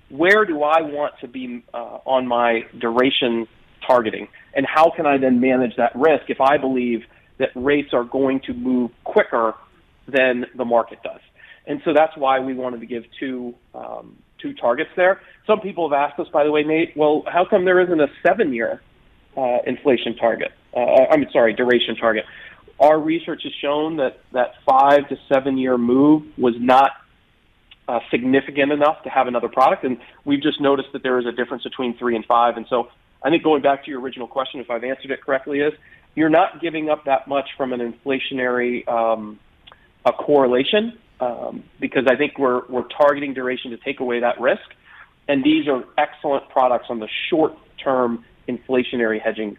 where 0.10 0.46
do 0.46 0.64
I 0.64 0.82
want 0.82 1.14
to 1.22 1.28
be 1.28 1.64
uh, 1.74 2.00
on 2.06 2.28
my 2.28 2.62
duration 2.80 3.48
targeting, 3.86 4.28
and 4.54 4.66
how 4.66 4.92
can 4.96 5.06
I 5.06 5.18
then 5.18 5.40
manage 5.40 5.76
that 5.78 5.96
risk 5.96 6.30
if 6.30 6.40
I 6.40 6.58
believe 6.58 7.04
that 7.40 7.50
rates 7.56 7.90
are 7.94 8.04
going 8.04 8.40
to 8.42 8.54
move 8.54 8.92
quicker 9.04 9.56
than 10.08 10.46
the 10.56 10.66
market 10.66 11.00
does. 11.04 11.20
And 11.66 11.82
so 11.86 11.94
that's 11.94 12.16
why 12.18 12.40
we 12.40 12.54
wanted 12.54 12.82
to 12.82 12.86
give 12.86 13.04
two 13.20 13.56
um, 13.74 14.18
two 14.42 14.54
targets 14.54 14.90
there. 14.96 15.22
Some 15.48 15.62
people 15.62 15.90
have 15.90 15.98
asked 15.98 16.20
us, 16.20 16.28
by 16.32 16.44
the 16.44 16.52
way, 16.52 16.64
Nate, 16.64 16.96
well, 16.98 17.24
how 17.26 17.46
come 17.50 17.64
there 17.64 17.80
isn't 17.80 18.00
a 18.00 18.08
seven 18.22 18.54
year 18.54 18.82
uh, 19.38 19.60
inflation 19.66 20.16
target? 20.18 20.52
Uh, 20.76 21.06
I'm 21.10 21.26
sorry, 21.32 21.54
duration 21.54 21.96
target. 21.96 22.26
Our 22.80 23.00
research 23.00 23.44
has 23.44 23.54
shown 23.62 23.98
that 23.98 24.20
that 24.34 24.56
five 24.66 25.08
to 25.10 25.18
seven 25.30 25.58
year 25.58 25.78
move 25.78 26.24
was 26.38 26.56
not 26.60 26.92
uh, 27.88 28.00
significant 28.10 28.72
enough 28.72 29.04
to 29.04 29.10
have 29.10 29.28
another 29.28 29.50
product. 29.50 29.84
And 29.84 29.98
we've 30.26 30.42
just 30.42 30.62
noticed 30.62 30.90
that 30.94 31.04
there 31.04 31.20
is 31.20 31.26
a 31.26 31.32
difference 31.32 31.64
between 31.64 31.98
three 31.98 32.16
and 32.16 32.26
five. 32.26 32.58
And 32.58 32.66
so 32.70 32.90
I 33.22 33.30
think 33.30 33.44
going 33.44 33.62
back 33.62 33.84
to 33.86 33.92
your 33.92 34.00
original 34.00 34.28
question, 34.28 34.60
if 34.60 34.70
I've 34.70 34.84
answered 34.84 35.12
it 35.12 35.22
correctly, 35.22 35.60
is 35.60 35.74
you're 36.16 36.30
not 36.30 36.62
giving 36.62 36.90
up 36.90 37.06
that 37.06 37.28
much 37.28 37.50
from 37.58 37.74
an 37.74 37.80
inflationary 37.80 38.88
um, 38.88 39.40
a 40.06 40.12
correlation 40.12 40.98
um, 41.20 41.64
because 41.80 42.06
I 42.08 42.16
think 42.16 42.38
we're 42.38 42.66
we're 42.68 42.88
targeting 42.88 43.34
duration 43.34 43.72
to 43.72 43.78
take 43.78 44.00
away 44.00 44.20
that 44.20 44.40
risk. 44.40 44.64
And 45.28 45.44
these 45.44 45.68
are 45.68 45.84
excellent 45.98 46.50
products 46.50 46.88
on 46.90 47.00
the 47.00 47.08
short 47.30 47.54
term 47.78 48.26
inflationary 48.48 49.22
hedging 49.22 49.58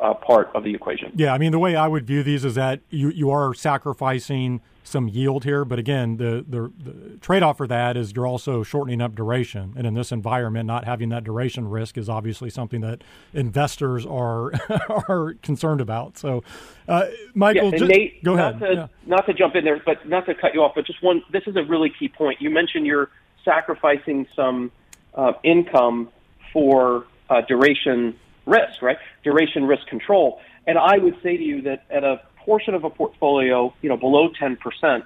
uh, 0.00 0.14
part 0.14 0.50
of 0.54 0.64
the 0.64 0.74
equation. 0.74 1.12
Yeah, 1.14 1.34
I 1.34 1.38
mean 1.38 1.52
the 1.52 1.58
way 1.58 1.76
I 1.76 1.86
would 1.86 2.06
view 2.06 2.22
these 2.22 2.44
is 2.44 2.54
that 2.54 2.80
you 2.90 3.10
you 3.10 3.30
are 3.30 3.54
sacrificing 3.54 4.60
some 4.84 5.08
yield 5.08 5.44
here, 5.44 5.64
but 5.64 5.78
again, 5.78 6.16
the 6.16 6.44
the, 6.48 6.72
the 6.78 7.16
trade 7.18 7.42
off 7.42 7.56
for 7.56 7.66
that 7.66 7.96
is 7.96 8.12
you're 8.12 8.26
also 8.26 8.62
shortening 8.62 9.00
up 9.00 9.14
duration, 9.14 9.74
and 9.76 9.86
in 9.86 9.94
this 9.94 10.12
environment, 10.12 10.66
not 10.66 10.84
having 10.84 11.08
that 11.10 11.24
duration 11.24 11.68
risk 11.68 11.96
is 11.96 12.08
obviously 12.08 12.50
something 12.50 12.80
that 12.80 13.02
investors 13.32 14.04
are 14.04 14.52
are 15.08 15.34
concerned 15.42 15.80
about. 15.80 16.18
So, 16.18 16.42
uh, 16.88 17.06
Michael, 17.34 17.70
yeah, 17.72 17.78
just, 17.78 17.90
Nate, 17.90 18.24
go 18.24 18.34
not 18.34 18.54
ahead. 18.54 18.68
To, 18.68 18.74
yeah. 18.74 18.86
Not 19.06 19.26
to 19.26 19.34
jump 19.34 19.54
in 19.54 19.64
there, 19.64 19.80
but 19.84 20.08
not 20.08 20.26
to 20.26 20.34
cut 20.34 20.54
you 20.54 20.62
off, 20.62 20.72
but 20.74 20.86
just 20.86 21.02
one. 21.02 21.22
This 21.30 21.44
is 21.46 21.56
a 21.56 21.62
really 21.62 21.90
key 21.90 22.08
point. 22.08 22.40
You 22.40 22.50
mentioned 22.50 22.86
you're 22.86 23.10
sacrificing 23.44 24.26
some 24.34 24.72
uh, 25.14 25.32
income 25.42 26.08
for 26.52 27.06
uh, 27.30 27.40
duration 27.42 28.16
risk, 28.46 28.82
right? 28.82 28.98
Duration 29.22 29.64
risk 29.64 29.86
control. 29.86 30.40
And 30.66 30.78
I 30.78 30.98
would 30.98 31.16
say 31.22 31.36
to 31.36 31.42
you 31.42 31.62
that 31.62 31.84
at 31.90 32.04
a 32.04 32.22
portion 32.44 32.74
of 32.74 32.84
a 32.84 32.90
portfolio, 32.90 33.72
you 33.82 33.88
know, 33.88 33.96
below 33.96 34.28
10%, 34.30 35.02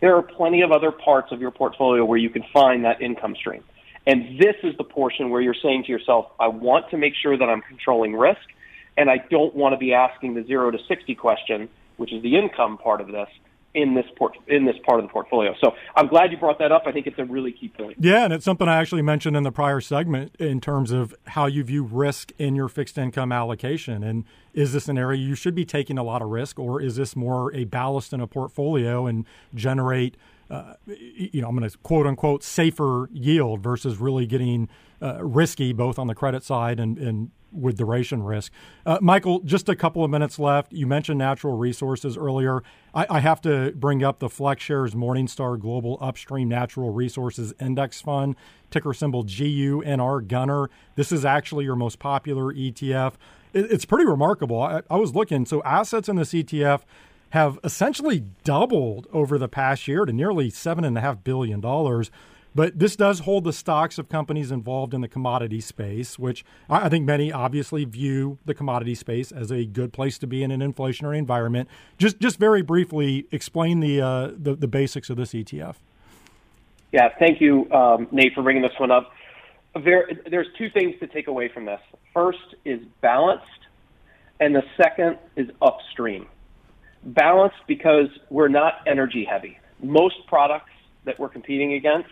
there 0.00 0.16
are 0.16 0.22
plenty 0.22 0.62
of 0.62 0.72
other 0.72 0.90
parts 0.90 1.32
of 1.32 1.40
your 1.40 1.50
portfolio 1.50 2.04
where 2.04 2.18
you 2.18 2.30
can 2.30 2.44
find 2.52 2.84
that 2.84 3.00
income 3.00 3.34
stream. 3.36 3.62
And 4.06 4.38
this 4.38 4.56
is 4.62 4.76
the 4.76 4.84
portion 4.84 5.30
where 5.30 5.40
you're 5.40 5.54
saying 5.62 5.84
to 5.84 5.92
yourself, 5.92 6.26
I 6.38 6.48
want 6.48 6.90
to 6.90 6.98
make 6.98 7.14
sure 7.14 7.38
that 7.38 7.48
I'm 7.48 7.62
controlling 7.62 8.14
risk, 8.14 8.42
and 8.96 9.10
I 9.10 9.18
don't 9.30 9.54
want 9.54 9.72
to 9.72 9.78
be 9.78 9.94
asking 9.94 10.34
the 10.34 10.44
zero 10.44 10.70
to 10.70 10.78
60 10.86 11.14
question, 11.14 11.68
which 11.96 12.12
is 12.12 12.22
the 12.22 12.36
income 12.36 12.76
part 12.76 13.00
of 13.00 13.08
this, 13.08 13.28
in 13.74 13.94
this 13.94 14.06
port 14.16 14.36
in 14.48 14.64
this 14.64 14.76
part 14.86 15.00
of 15.00 15.06
the 15.06 15.12
portfolio. 15.12 15.52
So 15.62 15.72
I'm 15.96 16.06
glad 16.06 16.30
you 16.30 16.38
brought 16.38 16.58
that 16.60 16.72
up. 16.72 16.84
I 16.86 16.92
think 16.92 17.06
it's 17.06 17.18
a 17.18 17.24
really 17.24 17.52
key 17.52 17.68
point. 17.68 17.96
Yeah, 17.98 18.24
and 18.24 18.32
it's 18.32 18.44
something 18.44 18.68
I 18.68 18.76
actually 18.76 19.02
mentioned 19.02 19.36
in 19.36 19.42
the 19.42 19.52
prior 19.52 19.80
segment 19.80 20.34
in 20.38 20.60
terms 20.60 20.92
of 20.92 21.14
how 21.28 21.46
you 21.46 21.64
view 21.64 21.82
risk 21.82 22.32
in 22.38 22.54
your 22.54 22.68
fixed 22.68 22.96
income 22.96 23.32
allocation. 23.32 24.02
And 24.02 24.24
is 24.52 24.72
this 24.72 24.88
an 24.88 24.96
area 24.96 25.20
you 25.20 25.34
should 25.34 25.54
be 25.54 25.64
taking 25.64 25.98
a 25.98 26.04
lot 26.04 26.22
of 26.22 26.28
risk, 26.28 26.58
or 26.58 26.80
is 26.80 26.96
this 26.96 27.16
more 27.16 27.52
a 27.54 27.64
ballast 27.64 28.12
in 28.12 28.20
a 28.20 28.26
portfolio 28.26 29.06
and 29.06 29.26
generate 29.54 30.16
uh, 30.50 30.74
you 30.86 31.40
know, 31.40 31.48
I'm 31.48 31.56
going 31.56 31.68
to 31.68 31.76
quote 31.78 32.06
unquote 32.06 32.44
safer 32.44 33.08
yield 33.12 33.62
versus 33.62 33.96
really 33.98 34.26
getting 34.26 34.68
uh, 35.00 35.24
risky 35.24 35.72
both 35.72 35.98
on 35.98 36.06
the 36.06 36.14
credit 36.14 36.44
side 36.44 36.78
and, 36.78 36.98
and 36.98 37.30
with 37.54 37.76
duration 37.76 38.22
risk. 38.22 38.52
Uh, 38.84 38.98
Michael, 39.00 39.40
just 39.40 39.68
a 39.68 39.76
couple 39.76 40.04
of 40.04 40.10
minutes 40.10 40.38
left. 40.38 40.72
You 40.72 40.86
mentioned 40.86 41.18
natural 41.18 41.56
resources 41.56 42.16
earlier. 42.16 42.62
I, 42.94 43.06
I, 43.08 43.20
have 43.20 43.40
to 43.42 43.72
bring 43.72 44.02
up 44.02 44.18
the 44.18 44.28
FlexShares 44.28 44.94
Morningstar 44.94 45.58
Global 45.58 45.98
Upstream 46.00 46.48
Natural 46.48 46.90
Resources 46.90 47.54
Index 47.60 48.00
Fund, 48.00 48.36
ticker 48.70 48.92
symbol 48.92 49.24
GUNR 49.24 50.26
Gunner. 50.26 50.68
This 50.96 51.12
is 51.12 51.24
actually 51.24 51.64
your 51.64 51.76
most 51.76 51.98
popular 51.98 52.52
ETF. 52.52 53.14
It, 53.52 53.70
it's 53.70 53.84
pretty 53.84 54.04
remarkable. 54.04 54.60
I, 54.60 54.82
I 54.90 54.96
was 54.96 55.14
looking, 55.14 55.46
so 55.46 55.62
assets 55.62 56.08
in 56.08 56.16
this 56.16 56.32
ETF 56.32 56.82
have 57.30 57.58
essentially 57.64 58.24
doubled 58.44 59.08
over 59.12 59.38
the 59.38 59.48
past 59.48 59.88
year 59.88 60.04
to 60.04 60.12
nearly 60.12 60.52
$7.5 60.52 61.24
billion. 61.24 61.60
But 62.54 62.78
this 62.78 62.94
does 62.94 63.20
hold 63.20 63.44
the 63.44 63.52
stocks 63.52 63.98
of 63.98 64.08
companies 64.08 64.52
involved 64.52 64.94
in 64.94 65.00
the 65.00 65.08
commodity 65.08 65.60
space, 65.60 66.18
which 66.18 66.44
I 66.70 66.88
think 66.88 67.04
many 67.04 67.32
obviously 67.32 67.84
view 67.84 68.38
the 68.44 68.54
commodity 68.54 68.94
space 68.94 69.32
as 69.32 69.50
a 69.50 69.64
good 69.64 69.92
place 69.92 70.18
to 70.18 70.26
be 70.28 70.42
in 70.44 70.52
an 70.52 70.60
inflationary 70.60 71.18
environment. 71.18 71.68
Just, 71.98 72.20
just 72.20 72.38
very 72.38 72.62
briefly, 72.62 73.26
explain 73.32 73.80
the 73.80 74.00
uh, 74.00 74.30
the, 74.36 74.54
the, 74.54 74.68
basics 74.68 75.10
of 75.10 75.16
this 75.16 75.32
ETF. 75.32 75.76
Yeah, 76.92 77.08
thank 77.18 77.40
you, 77.40 77.70
um, 77.72 78.06
Nate, 78.12 78.34
for 78.34 78.42
bringing 78.42 78.62
this 78.62 78.78
one 78.78 78.90
up. 78.90 79.10
There, 79.84 80.08
there's 80.30 80.46
two 80.56 80.70
things 80.70 80.94
to 81.00 81.08
take 81.08 81.26
away 81.26 81.48
from 81.48 81.64
this. 81.64 81.80
First 82.12 82.54
is 82.64 82.80
balanced, 83.00 83.44
and 84.38 84.54
the 84.54 84.62
second 84.76 85.18
is 85.34 85.48
upstream. 85.60 86.28
Balanced 87.02 87.56
because 87.66 88.06
we're 88.30 88.48
not 88.48 88.74
energy 88.86 89.24
heavy. 89.28 89.58
Most 89.82 90.14
products 90.28 90.70
that 91.04 91.18
we're 91.18 91.28
competing 91.28 91.72
against 91.72 92.10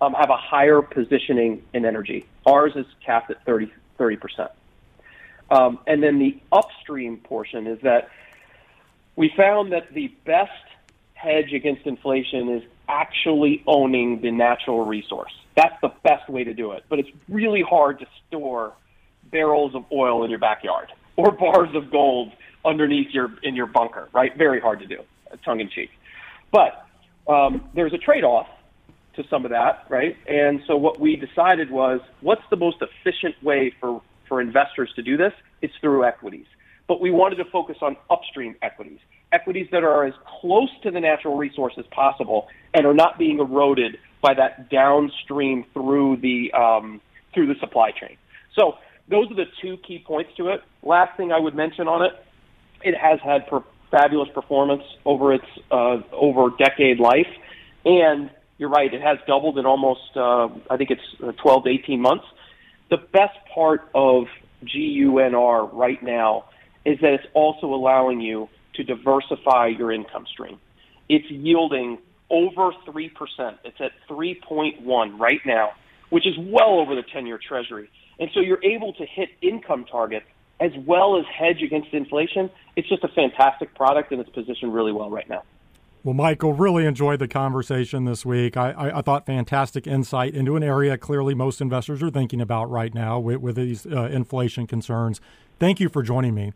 um, 0.00 0.14
have 0.14 0.30
a 0.30 0.36
higher 0.36 0.82
positioning 0.82 1.62
in 1.74 1.84
energy. 1.84 2.26
Ours 2.46 2.72
is 2.74 2.86
capped 3.04 3.30
at 3.30 3.44
30 3.44 3.70
percent. 4.16 4.50
Um, 5.50 5.78
and 5.86 6.02
then 6.02 6.18
the 6.18 6.38
upstream 6.52 7.18
portion 7.18 7.66
is 7.66 7.80
that 7.82 8.08
we 9.16 9.32
found 9.36 9.72
that 9.72 9.92
the 9.92 10.08
best 10.24 10.50
hedge 11.14 11.52
against 11.52 11.86
inflation 11.86 12.48
is 12.48 12.62
actually 12.88 13.62
owning 13.66 14.20
the 14.22 14.30
natural 14.30 14.86
resource. 14.86 15.32
That's 15.56 15.78
the 15.82 15.92
best 16.02 16.28
way 16.30 16.44
to 16.44 16.54
do 16.54 16.72
it. 16.72 16.84
But 16.88 17.00
it's 17.00 17.10
really 17.28 17.62
hard 17.62 17.98
to 17.98 18.06
store 18.26 18.72
barrels 19.30 19.74
of 19.74 19.84
oil 19.92 20.24
in 20.24 20.30
your 20.30 20.38
backyard 20.38 20.92
or 21.16 21.30
bars 21.38 21.74
of 21.74 21.90
gold 21.90 22.32
underneath 22.64 23.10
your 23.10 23.30
in 23.42 23.56
your 23.56 23.66
bunker, 23.66 24.08
right? 24.12 24.36
Very 24.36 24.60
hard 24.60 24.80
to 24.80 24.86
do, 24.86 25.02
tongue 25.44 25.60
in 25.60 25.68
cheek. 25.68 25.90
But 26.52 26.86
um, 27.28 27.68
there's 27.74 27.92
a 27.92 27.98
trade-off 27.98 28.48
to 29.16 29.24
some 29.28 29.44
of 29.44 29.50
that, 29.50 29.86
right? 29.88 30.16
And 30.26 30.60
so 30.66 30.76
what 30.76 31.00
we 31.00 31.16
decided 31.16 31.70
was, 31.70 32.00
what's 32.20 32.42
the 32.50 32.56
most 32.56 32.78
efficient 32.80 33.40
way 33.42 33.72
for, 33.80 34.02
for 34.28 34.40
investors 34.40 34.90
to 34.96 35.02
do 35.02 35.16
this? 35.16 35.32
It's 35.62 35.74
through 35.80 36.04
equities. 36.04 36.46
But 36.86 37.00
we 37.00 37.10
wanted 37.10 37.36
to 37.36 37.44
focus 37.44 37.76
on 37.82 37.96
upstream 38.08 38.56
equities, 38.62 38.98
equities 39.32 39.68
that 39.72 39.84
are 39.84 40.04
as 40.04 40.14
close 40.40 40.70
to 40.82 40.90
the 40.90 41.00
natural 41.00 41.36
resource 41.36 41.74
as 41.78 41.86
possible 41.86 42.48
and 42.74 42.86
are 42.86 42.94
not 42.94 43.18
being 43.18 43.38
eroded 43.38 43.98
by 44.20 44.34
that 44.34 44.70
downstream 44.70 45.64
through 45.72 46.16
the 46.16 46.52
um, 46.52 47.00
through 47.32 47.46
the 47.46 47.58
supply 47.60 47.92
chain. 47.92 48.16
So 48.58 48.74
those 49.08 49.30
are 49.30 49.34
the 49.34 49.46
two 49.62 49.76
key 49.78 50.02
points 50.04 50.32
to 50.36 50.48
it. 50.48 50.62
Last 50.82 51.16
thing 51.16 51.32
I 51.32 51.38
would 51.38 51.54
mention 51.54 51.86
on 51.88 52.02
it, 52.02 52.12
it 52.82 52.96
has 52.96 53.20
had 53.20 53.46
per- 53.46 53.64
fabulous 53.90 54.28
performance 54.34 54.82
over 55.04 55.32
its 55.32 55.46
uh, 55.70 55.98
over 56.12 56.50
decade 56.58 56.98
life, 56.98 57.28
and 57.84 58.30
you're 58.60 58.68
right. 58.68 58.92
It 58.92 59.00
has 59.00 59.16
doubled 59.26 59.58
in 59.58 59.64
almost, 59.64 60.14
uh, 60.14 60.48
I 60.68 60.76
think 60.76 60.90
it's 60.90 61.22
uh, 61.24 61.32
12 61.42 61.64
to 61.64 61.70
18 61.70 61.98
months. 61.98 62.26
The 62.90 62.98
best 62.98 63.38
part 63.54 63.88
of 63.94 64.24
GUNR 64.62 65.72
right 65.72 66.02
now 66.02 66.44
is 66.84 66.98
that 67.00 67.14
it's 67.14 67.26
also 67.32 67.68
allowing 67.68 68.20
you 68.20 68.50
to 68.74 68.84
diversify 68.84 69.68
your 69.68 69.90
income 69.90 70.26
stream. 70.30 70.58
It's 71.08 71.24
yielding 71.30 71.98
over 72.28 72.72
3%. 72.86 73.10
It's 73.64 73.80
at 73.80 73.92
3.1 74.10 75.18
right 75.18 75.40
now, 75.46 75.70
which 76.10 76.26
is 76.26 76.34
well 76.38 76.80
over 76.80 76.94
the 76.94 77.02
10-year 77.02 77.40
treasury. 77.48 77.88
And 78.18 78.28
so 78.34 78.40
you're 78.40 78.62
able 78.62 78.92
to 78.92 79.06
hit 79.06 79.30
income 79.40 79.86
targets 79.90 80.26
as 80.60 80.72
well 80.86 81.18
as 81.18 81.24
hedge 81.34 81.62
against 81.62 81.94
inflation. 81.94 82.50
It's 82.76 82.90
just 82.90 83.04
a 83.04 83.08
fantastic 83.08 83.74
product 83.74 84.12
and 84.12 84.20
it's 84.20 84.28
positioned 84.28 84.74
really 84.74 84.92
well 84.92 85.08
right 85.08 85.28
now. 85.30 85.44
Well, 86.02 86.14
Michael, 86.14 86.54
really 86.54 86.86
enjoyed 86.86 87.18
the 87.18 87.28
conversation 87.28 88.06
this 88.06 88.24
week. 88.24 88.56
I, 88.56 88.70
I, 88.70 88.98
I, 88.98 89.02
thought 89.02 89.26
fantastic 89.26 89.86
insight 89.86 90.34
into 90.34 90.56
an 90.56 90.62
area 90.62 90.96
clearly 90.96 91.34
most 91.34 91.60
investors 91.60 92.02
are 92.02 92.08
thinking 92.08 92.40
about 92.40 92.70
right 92.70 92.94
now 92.94 93.18
with, 93.18 93.36
with 93.38 93.56
these 93.56 93.84
uh, 93.84 94.04
inflation 94.04 94.66
concerns. 94.66 95.20
Thank 95.58 95.78
you 95.78 95.90
for 95.90 96.02
joining 96.02 96.34
me. 96.34 96.54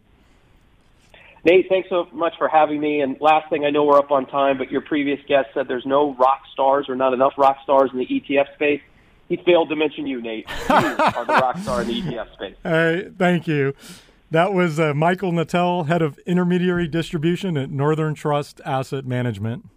Nate, 1.45 1.69
thanks 1.69 1.91
so 1.91 2.09
much 2.11 2.33
for 2.39 2.49
having 2.49 2.81
me. 2.81 3.03
And 3.03 3.21
last 3.21 3.51
thing, 3.51 3.67
I 3.67 3.71
know 3.71 3.85
we're 3.85 3.99
up 3.99 4.11
on 4.11 4.25
time, 4.27 4.57
but 4.57 4.71
your 4.71 4.81
previous 4.81 5.21
guest 5.29 5.51
said 5.53 5.69
there's 5.69 5.85
no 5.85 6.15
rock 6.15 6.41
stars 6.55 6.89
or 6.89 6.97
not 6.97 7.13
enough 7.13 7.35
rock 7.37 7.59
stars 7.63 7.91
in 7.93 7.99
the 7.99 8.07
ETF 8.07 8.55
space. 8.55 8.81
He 9.29 9.37
failed 9.37 9.69
to 9.69 9.77
mention 9.77 10.07
you, 10.07 10.23
Nate. 10.23 10.47
You 10.49 10.75
are 10.75 11.25
the 11.27 11.33
rock 11.43 11.59
star 11.59 11.83
in 11.83 11.89
the 11.89 12.01
ETF 12.01 12.33
space. 12.33 12.57
Hey, 12.63 13.11
thank 13.19 13.47
you. 13.47 13.75
That 14.35 14.53
was 14.53 14.81
uh, 14.81 14.93
Michael 14.95 15.31
Nattel, 15.31 15.87
head 15.87 16.03
of 16.03 16.19
intermediary 16.27 16.89
distribution 16.89 17.57
at 17.57 17.71
Northern 17.71 18.15
Trust 18.15 18.61
Asset 18.65 19.07
Management. 19.07 19.69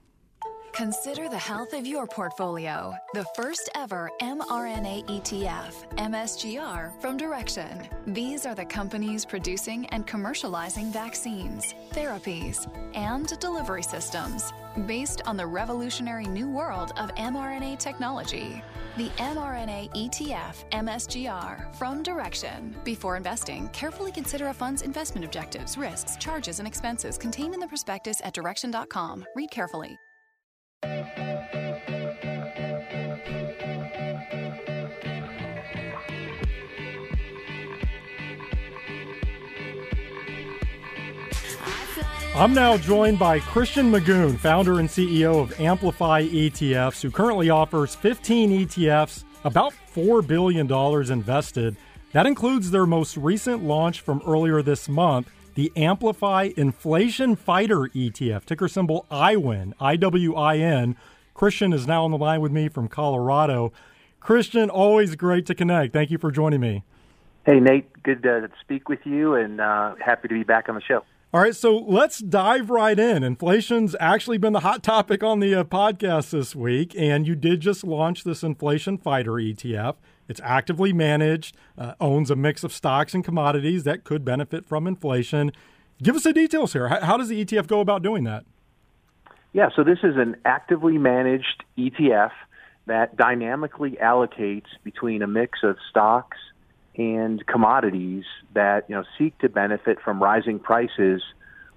Consider 0.77 1.27
the 1.27 1.35
health 1.39 1.73
of 1.73 1.87
your 1.87 2.05
portfolio. 2.05 2.93
The 3.15 3.25
first 3.35 3.67
ever 3.73 4.11
mRNA 4.21 5.07
ETF, 5.07 5.73
MSGR, 5.97 7.01
from 7.01 7.17
Direxion. 7.17 7.89
These 8.05 8.45
are 8.45 8.53
the 8.53 8.63
companies 8.63 9.25
producing 9.25 9.87
and 9.87 10.05
commercializing 10.05 10.93
vaccines, 10.93 11.73
therapies, 11.93 12.71
and 12.93 13.27
delivery 13.39 13.81
systems 13.81 14.53
based 14.85 15.23
on 15.25 15.35
the 15.35 15.47
revolutionary 15.47 16.27
new 16.27 16.47
world 16.47 16.91
of 16.95 17.09
mRNA 17.15 17.79
technology. 17.79 18.61
The 18.97 19.09
mRNA 19.17 19.89
ETF 19.95 20.69
MSGR 20.69 21.75
from 21.75 22.03
Direxion. 22.03 22.83
Before 22.83 23.17
investing, 23.17 23.67
carefully 23.69 24.11
consider 24.11 24.49
a 24.49 24.53
fund's 24.53 24.83
investment 24.83 25.25
objectives, 25.25 25.75
risks, 25.75 26.17
charges, 26.17 26.59
and 26.59 26.67
expenses 26.67 27.17
contained 27.17 27.55
in 27.55 27.59
the 27.59 27.67
prospectus 27.67 28.21
at 28.23 28.35
direxion.com. 28.35 29.25
Read 29.35 29.49
carefully. 29.49 29.97
I'm 42.37 42.53
now 42.53 42.77
joined 42.77 43.17
by 43.17 43.39
Christian 43.39 43.91
Magoon, 43.91 44.37
founder 44.37 44.79
and 44.79 44.87
CEO 44.87 45.41
of 45.41 45.59
Amplify 45.59 46.21
ETFs, 46.21 47.01
who 47.01 47.09
currently 47.09 47.49
offers 47.49 47.95
15 47.95 48.67
ETFs, 48.67 49.23
about 49.43 49.73
$4 49.95 50.25
billion 50.27 50.71
invested. 51.11 51.75
That 52.11 52.27
includes 52.27 52.69
their 52.69 52.85
most 52.85 53.17
recent 53.17 53.63
launch 53.63 54.01
from 54.01 54.21
earlier 54.23 54.61
this 54.61 54.87
month, 54.87 55.31
the 55.57 55.71
Amplify 55.75 56.51
Inflation 56.55 57.35
Fighter 57.35 57.89
ETF, 57.95 58.45
ticker 58.45 58.67
symbol 58.67 59.07
IWIN, 59.09 59.73
IWIN. 59.81 60.95
Christian 61.33 61.73
is 61.73 61.87
now 61.87 62.05
on 62.05 62.11
the 62.11 62.17
line 62.19 62.41
with 62.41 62.51
me 62.51 62.69
from 62.69 62.87
Colorado. 62.87 63.73
Christian, 64.19 64.69
always 64.69 65.15
great 65.15 65.47
to 65.47 65.55
connect. 65.55 65.93
Thank 65.93 66.11
you 66.11 66.19
for 66.19 66.29
joining 66.29 66.61
me. 66.61 66.83
Hey, 67.43 67.59
Nate. 67.59 67.91
Good 68.03 68.21
to 68.21 68.51
speak 68.61 68.87
with 68.87 68.99
you 69.03 69.33
and 69.33 69.59
uh, 69.59 69.95
happy 69.95 70.27
to 70.27 70.35
be 70.35 70.43
back 70.43 70.69
on 70.69 70.75
the 70.75 70.81
show. 70.81 71.03
All 71.33 71.41
right, 71.41 71.55
so 71.55 71.75
let's 71.75 72.19
dive 72.19 72.69
right 72.69 72.97
in. 72.97 73.23
Inflation's 73.23 73.95
actually 73.99 74.37
been 74.37 74.53
the 74.53 74.59
hot 74.59 74.83
topic 74.83 75.23
on 75.23 75.39
the 75.39 75.55
uh, 75.55 75.63
podcast 75.63 76.29
this 76.29 76.55
week, 76.55 76.93
and 76.95 77.25
you 77.25 77.35
did 77.35 77.61
just 77.61 77.83
launch 77.83 78.23
this 78.23 78.43
Inflation 78.43 78.99
Fighter 78.99 79.31
ETF. 79.31 79.95
It's 80.27 80.41
actively 80.43 80.93
managed, 80.93 81.55
uh, 81.77 81.93
owns 81.99 82.29
a 82.29 82.35
mix 82.35 82.63
of 82.63 82.73
stocks 82.73 83.13
and 83.13 83.23
commodities 83.23 83.83
that 83.83 84.03
could 84.03 84.25
benefit 84.25 84.65
from 84.65 84.87
inflation. 84.87 85.51
Give 86.01 86.15
us 86.15 86.23
the 86.23 86.33
details 86.33 86.73
here. 86.73 86.89
How, 86.89 87.01
how 87.01 87.17
does 87.17 87.29
the 87.29 87.43
ETF 87.43 87.67
go 87.67 87.79
about 87.79 88.03
doing 88.03 88.23
that? 88.25 88.45
Yeah, 89.53 89.69
so 89.75 89.83
this 89.83 89.99
is 90.03 90.17
an 90.17 90.35
actively 90.45 90.97
managed 90.97 91.63
ETF 91.77 92.31
that 92.85 93.15
dynamically 93.17 93.97
allocates 94.01 94.67
between 94.83 95.21
a 95.21 95.27
mix 95.27 95.59
of 95.63 95.77
stocks 95.89 96.37
and 96.95 97.45
commodities 97.45 98.23
that 98.53 98.89
you 98.89 98.95
know 98.95 99.03
seek 99.17 99.37
to 99.39 99.49
benefit 99.49 99.99
from 100.01 100.21
rising 100.21 100.59
prices 100.59 101.21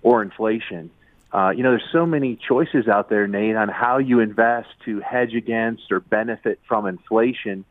or 0.03 0.23
inflation. 0.23 0.91
Uh, 1.33 1.51
you 1.51 1.63
know, 1.63 1.71
there's 1.71 1.89
so 1.93 2.07
many 2.07 2.37
choices 2.37 2.89
out 2.89 3.09
there, 3.09 3.27
Nate, 3.29 3.55
on 3.55 3.69
how 3.69 3.99
you 3.99 4.19
invest 4.19 4.69
to 4.85 5.01
hedge 5.01 5.35
against 5.35 5.93
or 5.93 6.01
benefit 6.01 6.59
from 6.67 6.87
inflation. 6.87 7.65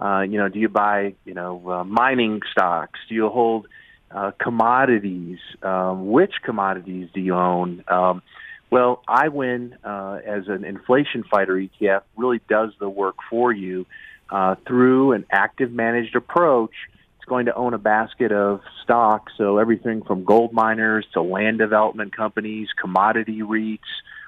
Uh, 0.00 0.20
you 0.20 0.38
know, 0.38 0.48
do 0.48 0.58
you 0.58 0.68
buy, 0.68 1.14
you 1.24 1.34
know, 1.34 1.70
uh, 1.70 1.84
mining 1.84 2.40
stocks? 2.50 2.98
Do 3.08 3.14
you 3.14 3.28
hold 3.28 3.66
uh, 4.10 4.32
commodities? 4.38 5.38
Um, 5.62 6.10
which 6.10 6.34
commodities 6.44 7.08
do 7.14 7.20
you 7.20 7.34
own? 7.34 7.82
Um, 7.88 8.22
Well, 8.70 9.02
IWIN 9.08 9.76
uh, 9.84 10.18
as 10.26 10.48
an 10.48 10.64
inflation 10.64 11.22
fighter 11.30 11.54
ETF 11.54 12.02
really 12.16 12.40
does 12.48 12.70
the 12.80 12.88
work 12.88 13.16
for 13.30 13.52
you 13.52 13.86
uh, 14.28 14.56
through 14.66 15.12
an 15.12 15.24
active 15.30 15.70
managed 15.70 16.16
approach. 16.16 16.74
It's 17.16 17.28
going 17.28 17.46
to 17.46 17.54
own 17.54 17.74
a 17.74 17.78
basket 17.78 18.32
of 18.32 18.60
stocks, 18.82 19.32
so 19.38 19.58
everything 19.58 20.02
from 20.02 20.24
gold 20.24 20.52
miners 20.52 21.06
to 21.12 21.22
land 21.22 21.58
development 21.58 22.16
companies, 22.16 22.68
commodity 22.80 23.42
REITs, 23.42 23.78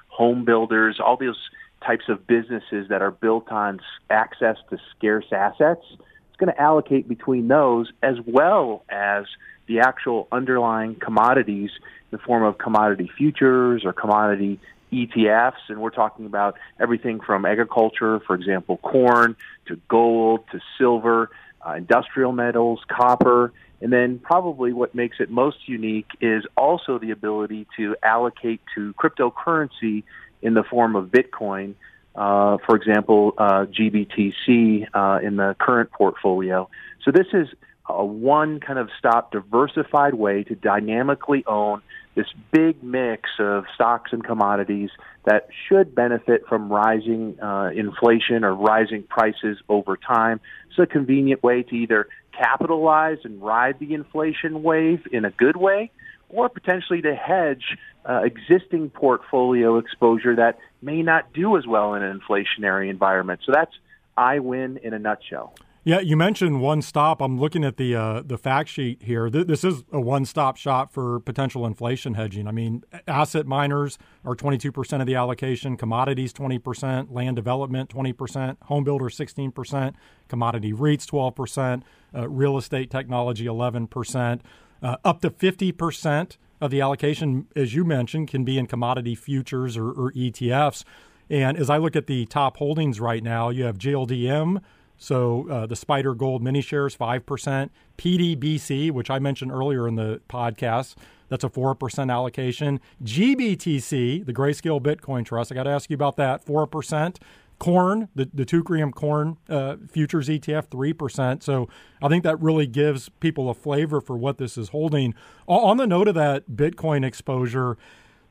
home 0.07 0.45
builders, 0.45 0.99
all 1.05 1.17
those 1.17 1.37
types 1.85 2.05
of 2.09 2.25
businesses 2.27 2.89
that 2.89 3.01
are 3.01 3.11
built 3.11 3.51
on 3.51 3.79
access 4.09 4.57
to 4.69 4.77
scarce 4.95 5.25
assets. 5.31 5.83
It's 5.91 6.37
going 6.37 6.53
to 6.53 6.61
allocate 6.61 7.07
between 7.07 7.47
those 7.47 7.91
as 8.03 8.15
well 8.25 8.83
as 8.89 9.25
the 9.67 9.79
actual 9.79 10.27
underlying 10.31 10.95
commodities 10.95 11.69
in 12.11 12.17
the 12.17 12.17
form 12.17 12.43
of 12.43 12.57
commodity 12.57 13.09
futures 13.17 13.85
or 13.85 13.93
commodity 13.93 14.59
ETFs. 14.91 15.69
And 15.69 15.79
we're 15.79 15.91
talking 15.91 16.25
about 16.25 16.55
everything 16.79 17.19
from 17.19 17.45
agriculture, 17.45 18.19
for 18.21 18.35
example, 18.35 18.77
corn, 18.77 19.35
to 19.67 19.79
gold, 19.87 20.41
to 20.51 20.59
silver, 20.77 21.29
uh, 21.65 21.73
industrial 21.73 22.31
metals, 22.31 22.81
copper. 22.87 23.53
And 23.81 23.93
then 23.93 24.19
probably 24.19 24.73
what 24.73 24.93
makes 24.93 25.17
it 25.19 25.29
most 25.29 25.67
unique 25.67 26.07
is 26.19 26.43
also 26.57 26.99
the 26.99 27.11
ability 27.11 27.67
to 27.77 27.95
allocate 28.03 28.61
to 28.75 28.93
cryptocurrency 28.95 30.03
in 30.41 30.53
the 30.53 30.63
form 30.63 30.95
of 30.95 31.07
Bitcoin. 31.07 31.75
Uh, 32.15 32.57
for 32.65 32.75
example, 32.75 33.33
uh, 33.37 33.65
GBTC 33.65 34.87
uh, 34.93 35.19
in 35.25 35.37
the 35.37 35.55
current 35.59 35.91
portfolio. 35.91 36.69
So 37.03 37.11
this 37.11 37.27
is 37.33 37.47
a 37.87 38.05
one 38.05 38.59
kind 38.59 38.77
of 38.77 38.89
stop 38.97 39.31
diversified 39.31 40.13
way 40.13 40.43
to 40.43 40.55
dynamically 40.55 41.43
own 41.47 41.81
this 42.15 42.27
big 42.51 42.83
mix 42.83 43.29
of 43.39 43.65
stocks 43.73 44.11
and 44.11 44.23
commodities 44.23 44.89
that 45.25 45.47
should 45.67 45.95
benefit 45.95 46.45
from 46.47 46.71
rising 46.71 47.39
uh, 47.41 47.69
inflation 47.73 48.43
or 48.43 48.53
rising 48.53 49.03
prices 49.03 49.57
over 49.69 49.95
time. 49.95 50.41
It's 50.69 50.79
a 50.79 50.85
convenient 50.85 51.43
way 51.43 51.63
to 51.63 51.75
either 51.75 52.07
capitalize 52.37 53.19
and 53.23 53.41
ride 53.41 53.79
the 53.79 53.93
inflation 53.93 54.63
wave 54.63 55.01
in 55.11 55.25
a 55.25 55.31
good 55.31 55.55
way 55.55 55.91
or 56.29 56.49
potentially 56.49 57.01
to 57.01 57.15
hedge 57.15 57.77
uh, 58.07 58.21
existing 58.23 58.89
portfolio 58.89 59.77
exposure 59.77 60.35
that 60.35 60.57
may 60.81 61.01
not 61.01 61.33
do 61.33 61.57
as 61.57 61.67
well 61.67 61.93
in 61.95 62.03
an 62.03 62.19
inflationary 62.19 62.89
environment. 62.89 63.41
So 63.45 63.51
that's 63.53 63.73
IWIN 64.17 64.81
in 64.81 64.93
a 64.93 64.99
nutshell. 64.99 65.53
Yeah, 65.85 66.01
you 66.01 66.17
mentioned 66.17 66.61
one 66.61 66.81
stop. 66.81 67.21
I'm 67.21 67.39
looking 67.39 67.63
at 67.63 67.77
the 67.77 67.95
uh, 67.95 68.21
the 68.23 68.37
fact 68.37 68.67
sheet 68.69 69.01
here. 69.01 69.29
This 69.29 69.63
is 69.63 69.83
a 69.91 69.99
one 69.99 70.25
stop 70.25 70.57
shop 70.57 70.91
for 70.91 71.21
potential 71.21 71.65
inflation 71.65 72.15
hedging. 72.15 72.47
I 72.47 72.51
mean, 72.51 72.83
asset 73.07 73.47
miners 73.47 73.97
are 74.25 74.35
22% 74.35 74.99
of 74.99 75.07
the 75.07 75.15
allocation, 75.15 75.77
commodities 75.77 76.33
20%, 76.33 77.11
land 77.11 77.37
development 77.37 77.89
20%, 77.89 78.57
home 78.63 78.83
builders 78.83 79.17
16%, 79.17 79.93
commodity 80.27 80.73
REITs 80.73 81.05
12%, 81.05 81.81
uh, 82.13 82.29
real 82.29 82.57
estate 82.57 82.91
technology 82.91 83.45
11%, 83.45 84.41
uh, 84.81 84.97
up 85.03 85.21
to 85.21 85.29
50% 85.29 86.37
of 86.61 86.71
the 86.71 86.81
allocation, 86.81 87.47
as 87.55 87.73
you 87.73 87.83
mentioned, 87.83 88.27
can 88.27 88.43
be 88.43 88.57
in 88.57 88.67
commodity 88.67 89.15
futures 89.15 89.77
or, 89.77 89.89
or 89.89 90.11
ETFs. 90.13 90.83
And 91.29 91.57
as 91.57 91.69
I 91.69 91.77
look 91.77 91.95
at 91.95 92.07
the 92.07 92.25
top 92.25 92.57
holdings 92.57 92.99
right 92.99 93.23
now, 93.23 93.49
you 93.49 93.63
have 93.65 93.77
GLDM 93.77 94.61
so 94.99 95.49
uh, 95.49 95.65
the 95.65 95.75
SPDR 95.75 96.15
Gold 96.15 96.43
mini 96.43 96.61
shares, 96.61 96.95
5%. 96.95 97.69
PDBC, 97.97 98.91
which 98.91 99.09
I 99.09 99.17
mentioned 99.17 99.51
earlier 99.51 99.87
in 99.87 99.95
the 99.95 100.21
podcast, 100.29 100.95
that's 101.29 101.43
a 101.43 101.49
4% 101.49 102.11
allocation. 102.11 102.81
GBTC, 103.03 104.25
the 104.25 104.33
Grayscale 104.33 104.81
Bitcoin 104.81 105.25
Trust, 105.25 105.51
I 105.51 105.55
got 105.55 105.63
to 105.63 105.69
ask 105.69 105.89
you 105.89 105.95
about 105.95 106.17
that, 106.17 106.45
4%. 106.45 107.15
Corn, 107.59 108.07
the, 108.15 108.29
the 108.33 108.45
Teucrium 108.45 108.93
corn 108.93 109.37
uh, 109.49 109.75
futures 109.89 110.29
ETF, 110.29 110.69
3%. 110.69 111.43
So 111.43 111.67
I 112.01 112.07
think 112.07 112.23
that 112.23 112.39
really 112.41 112.65
gives 112.65 113.09
people 113.09 113.49
a 113.49 113.53
flavor 113.53 114.01
for 114.01 114.17
what 114.17 114.37
this 114.37 114.57
is 114.57 114.69
holding. 114.69 115.13
On 115.47 115.77
the 115.77 115.85
note 115.85 116.07
of 116.07 116.15
that 116.15 116.51
Bitcoin 116.51 117.05
exposure, 117.05 117.77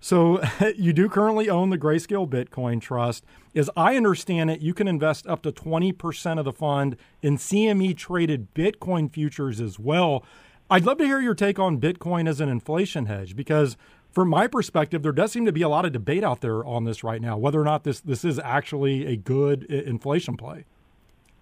so 0.00 0.40
you 0.76 0.92
do 0.92 1.08
currently 1.08 1.48
own 1.48 1.70
the 1.70 1.78
Grayscale 1.78 2.28
Bitcoin 2.28 2.80
Trust. 2.80 3.24
As 3.54 3.70
I 3.76 3.96
understand 3.96 4.50
it, 4.50 4.60
you 4.60 4.74
can 4.74 4.88
invest 4.88 5.26
up 5.26 5.42
to 5.42 5.52
20% 5.52 6.38
of 6.38 6.44
the 6.44 6.52
fund 6.52 6.96
in 7.22 7.36
CME 7.36 7.96
traded 7.96 8.54
Bitcoin 8.54 9.12
futures 9.12 9.60
as 9.60 9.78
well. 9.78 10.24
I'd 10.70 10.84
love 10.84 10.98
to 10.98 11.06
hear 11.06 11.20
your 11.20 11.34
take 11.34 11.58
on 11.58 11.80
Bitcoin 11.80 12.28
as 12.28 12.40
an 12.40 12.48
inflation 12.48 13.06
hedge 13.06 13.34
because 13.34 13.76
from 14.18 14.30
my 14.30 14.48
perspective, 14.48 15.04
there 15.04 15.12
does 15.12 15.30
seem 15.30 15.46
to 15.46 15.52
be 15.52 15.62
a 15.62 15.68
lot 15.68 15.84
of 15.84 15.92
debate 15.92 16.24
out 16.24 16.40
there 16.40 16.64
on 16.64 16.82
this 16.82 17.04
right 17.04 17.22
now, 17.22 17.38
whether 17.38 17.60
or 17.60 17.64
not 17.64 17.84
this, 17.84 18.00
this 18.00 18.24
is 18.24 18.40
actually 18.40 19.06
a 19.06 19.14
good 19.14 19.62
inflation 19.62 20.36
play. 20.36 20.64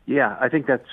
Yeah, 0.04 0.36
I 0.38 0.50
think 0.50 0.66
that's 0.66 0.86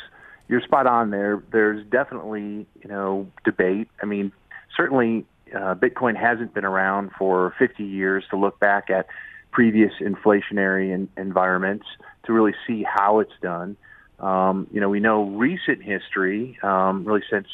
you're 0.48 0.62
spot 0.62 0.88
on 0.88 1.10
there. 1.10 1.44
There's 1.52 1.86
definitely, 1.88 2.66
you 2.82 2.88
know, 2.88 3.28
debate. 3.44 3.90
I 4.02 4.06
mean, 4.06 4.32
certainly 4.78 5.26
uh, 5.54 5.76
Bitcoin 5.76 6.16
hasn't 6.16 6.54
been 6.54 6.64
around 6.64 7.12
for 7.20 7.54
50 7.60 7.84
years 7.84 8.24
to 8.30 8.38
look 8.38 8.62
back 8.62 8.90
at 8.90 9.08
previous 9.52 9.92
inflationary 10.00 10.94
in, 10.94 11.10
environments 11.18 11.86
to 12.28 12.32
really 12.32 12.56
see 12.66 12.84
how 12.84 13.20
it's 13.20 13.34
done. 13.42 13.76
Um, 14.22 14.68
you 14.72 14.80
know, 14.80 14.88
we 14.88 15.02
know 15.02 15.26
recent 15.26 15.84
history, 15.84 16.58
um, 16.64 17.04
really 17.04 17.24
since 17.30 17.48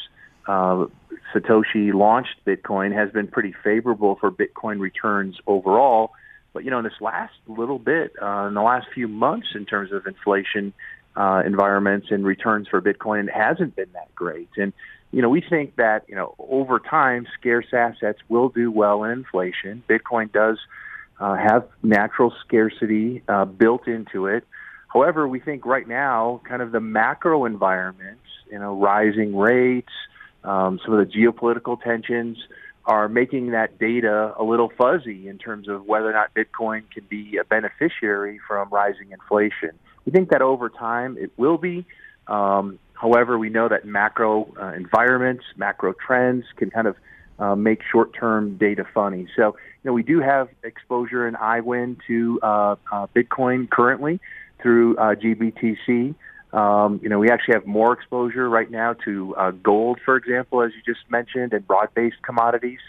uh, 0.46 0.86
Satoshi 1.34 1.92
launched 1.92 2.36
Bitcoin, 2.46 2.94
has 2.94 3.10
been 3.10 3.28
pretty 3.28 3.54
favorable 3.64 4.16
for 4.16 4.30
Bitcoin 4.30 4.80
returns 4.80 5.36
overall. 5.46 6.12
But 6.52 6.64
you 6.64 6.70
know, 6.70 6.78
in 6.78 6.84
this 6.84 7.00
last 7.00 7.34
little 7.46 7.78
bit, 7.78 8.12
uh, 8.20 8.46
in 8.48 8.54
the 8.54 8.62
last 8.62 8.88
few 8.92 9.06
months, 9.06 9.48
in 9.54 9.66
terms 9.66 9.92
of 9.92 10.06
inflation 10.06 10.72
uh, 11.16 11.42
environments 11.44 12.08
and 12.10 12.24
returns 12.24 12.68
for 12.68 12.80
Bitcoin, 12.80 13.28
it 13.28 13.34
hasn't 13.34 13.76
been 13.76 13.92
that 13.92 14.14
great. 14.14 14.48
And 14.56 14.72
you 15.12 15.22
know, 15.22 15.28
we 15.28 15.40
think 15.40 15.76
that, 15.76 16.04
you 16.08 16.14
know, 16.14 16.34
over 16.38 16.78
time, 16.78 17.26
scarce 17.38 17.66
assets 17.72 18.20
will 18.28 18.48
do 18.48 18.70
well 18.70 19.02
in 19.04 19.10
inflation. 19.10 19.82
Bitcoin 19.88 20.30
does 20.30 20.58
uh, 21.18 21.34
have 21.34 21.68
natural 21.82 22.32
scarcity 22.44 23.22
uh, 23.28 23.44
built 23.44 23.88
into 23.88 24.26
it. 24.26 24.44
However, 24.86 25.26
we 25.26 25.40
think 25.40 25.66
right 25.66 25.86
now, 25.86 26.40
kind 26.48 26.62
of 26.62 26.72
the 26.72 26.80
macro 26.80 27.44
environment, 27.44 28.20
you 28.50 28.58
know, 28.58 28.76
rising 28.76 29.36
rates, 29.36 29.92
um, 30.44 30.80
some 30.84 30.94
of 30.94 31.06
the 31.06 31.12
geopolitical 31.12 31.80
tensions 31.80 32.38
are 32.86 33.08
making 33.08 33.50
that 33.50 33.78
data 33.78 34.34
a 34.38 34.42
little 34.42 34.70
fuzzy 34.76 35.28
in 35.28 35.38
terms 35.38 35.68
of 35.68 35.84
whether 35.84 36.08
or 36.08 36.12
not 36.12 36.34
Bitcoin 36.34 36.82
can 36.90 37.04
be 37.08 37.36
a 37.36 37.44
beneficiary 37.44 38.40
from 38.48 38.68
rising 38.70 39.12
inflation. 39.12 39.70
We 40.04 40.12
think 40.12 40.30
that 40.30 40.42
over 40.42 40.68
time 40.68 41.18
it 41.18 41.30
will 41.36 41.58
be. 41.58 41.84
Um, 42.26 42.78
However, 43.00 43.38
we 43.38 43.48
know 43.48 43.66
that 43.66 43.86
macro 43.86 44.52
uh, 44.60 44.74
environments, 44.74 45.44
macro 45.56 45.94
trends 45.94 46.44
can 46.56 46.70
kind 46.70 46.86
of 46.86 46.96
uh, 47.38 47.56
make 47.56 47.80
short-term 47.90 48.58
data 48.58 48.84
funny. 48.92 49.26
So, 49.34 49.56
you 49.82 49.88
know, 49.88 49.94
we 49.94 50.02
do 50.02 50.20
have 50.20 50.50
exposure 50.62 51.26
in 51.26 51.34
IWIN 51.34 51.96
to 52.08 52.40
uh, 52.42 52.76
uh, 52.92 53.06
Bitcoin 53.16 53.70
currently 53.70 54.20
through 54.60 54.98
uh, 54.98 55.14
GBTC. 55.14 56.14
Um, 56.52 57.00
you 57.02 57.08
know, 57.08 57.18
we 57.18 57.30
actually 57.30 57.54
have 57.54 57.66
more 57.66 57.92
exposure 57.92 58.48
right 58.48 58.70
now 58.70 58.94
to 59.04 59.34
uh, 59.36 59.50
gold, 59.52 60.00
for 60.04 60.16
example, 60.16 60.62
as 60.62 60.72
you 60.74 60.94
just 60.94 61.08
mentioned, 61.10 61.52
and 61.52 61.66
broad-based 61.66 62.22
commodities. 62.22 62.80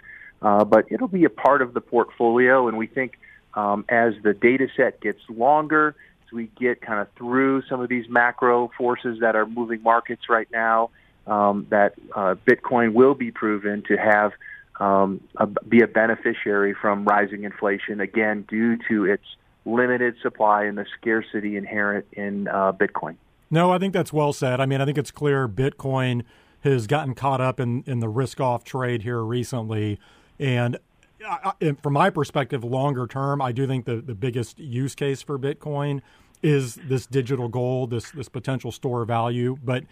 Uh, 0.42 0.64
but 0.66 0.86
it'll 0.92 1.08
be 1.08 1.24
a 1.26 1.30
part 1.30 1.62
of 1.62 1.74
the 1.74 1.82
portfolio, 1.82 2.68
and 2.68 2.78
we 2.78 2.88
think 2.88 3.20
um, 3.54 3.86
as 3.90 4.14
the 4.24 4.34
data 4.34 4.68
set 4.76 5.00
gets 5.02 5.20
longer, 5.30 5.96
as 6.26 6.32
we 6.32 6.50
get 6.60 6.82
kind 6.82 7.00
of 7.00 7.08
through 7.16 7.62
some 7.70 7.80
of 7.80 7.90
these 7.90 8.10
macro 8.10 8.72
forces 8.78 9.20
that 9.22 9.36
are 9.36 9.46
moving 9.46 9.84
markets 9.84 10.24
right 10.30 10.48
now, 10.52 10.90
um, 11.28 11.68
that 11.70 11.94
uh, 12.16 12.36
Bitcoin 12.48 12.94
will 12.94 13.14
be 13.14 13.32
proven 13.32 13.84
to 13.88 13.96
have 13.96 14.32
um, 14.80 15.22
a, 15.38 15.46
be 15.46 15.82
a 15.82 15.88
beneficiary 15.88 16.74
from 16.74 17.06
rising 17.06 17.44
inflation 17.44 18.00
again 18.02 18.44
due 18.50 18.78
to 18.90 19.06
its 19.06 19.24
limited 19.64 20.16
supply 20.24 20.64
and 20.64 20.78
the 20.78 20.86
scarcity 21.00 21.56
inherent 21.56 22.08
in 22.14 22.48
uh, 22.48 22.72
Bitcoin. 22.72 23.16
No, 23.52 23.72
I 23.72 23.78
think 23.78 23.94
that's 23.94 24.14
well 24.14 24.32
said. 24.32 24.62
I 24.62 24.66
mean, 24.66 24.80
I 24.80 24.86
think 24.86 24.98
it's 24.98 25.12
clear 25.12 25.48
Bitcoin 25.48 26.24
has 26.62 26.88
gotten 26.88 27.14
caught 27.14 27.42
up 27.42 27.60
in, 27.60 27.84
in 27.86 28.00
the 28.00 28.08
risk 28.08 28.40
off 28.40 28.64
trade 28.64 29.02
here 29.02 29.22
recently. 29.22 30.00
And 30.40 30.78
uh, 31.24 31.38
uh, 31.44 31.52
I, 31.62 31.72
from 31.84 31.94
my 31.94 32.10
perspective, 32.10 32.64
longer 32.64 33.08
term, 33.08 33.42
I 33.42 33.52
do 33.52 33.68
think 33.68 33.86
the, 33.86 33.98
the 33.98 34.16
biggest 34.16 34.58
use 34.58 34.96
case 34.96 35.22
for 35.22 35.38
Bitcoin 35.38 36.02
is 36.42 36.76
this 36.76 37.06
digital 37.06 37.48
gold, 37.50 37.92
this 37.92 38.10
this 38.12 38.30
potential 38.30 38.72
store 38.72 39.02
of 39.04 39.10
value. 39.10 39.58
But 39.64 39.84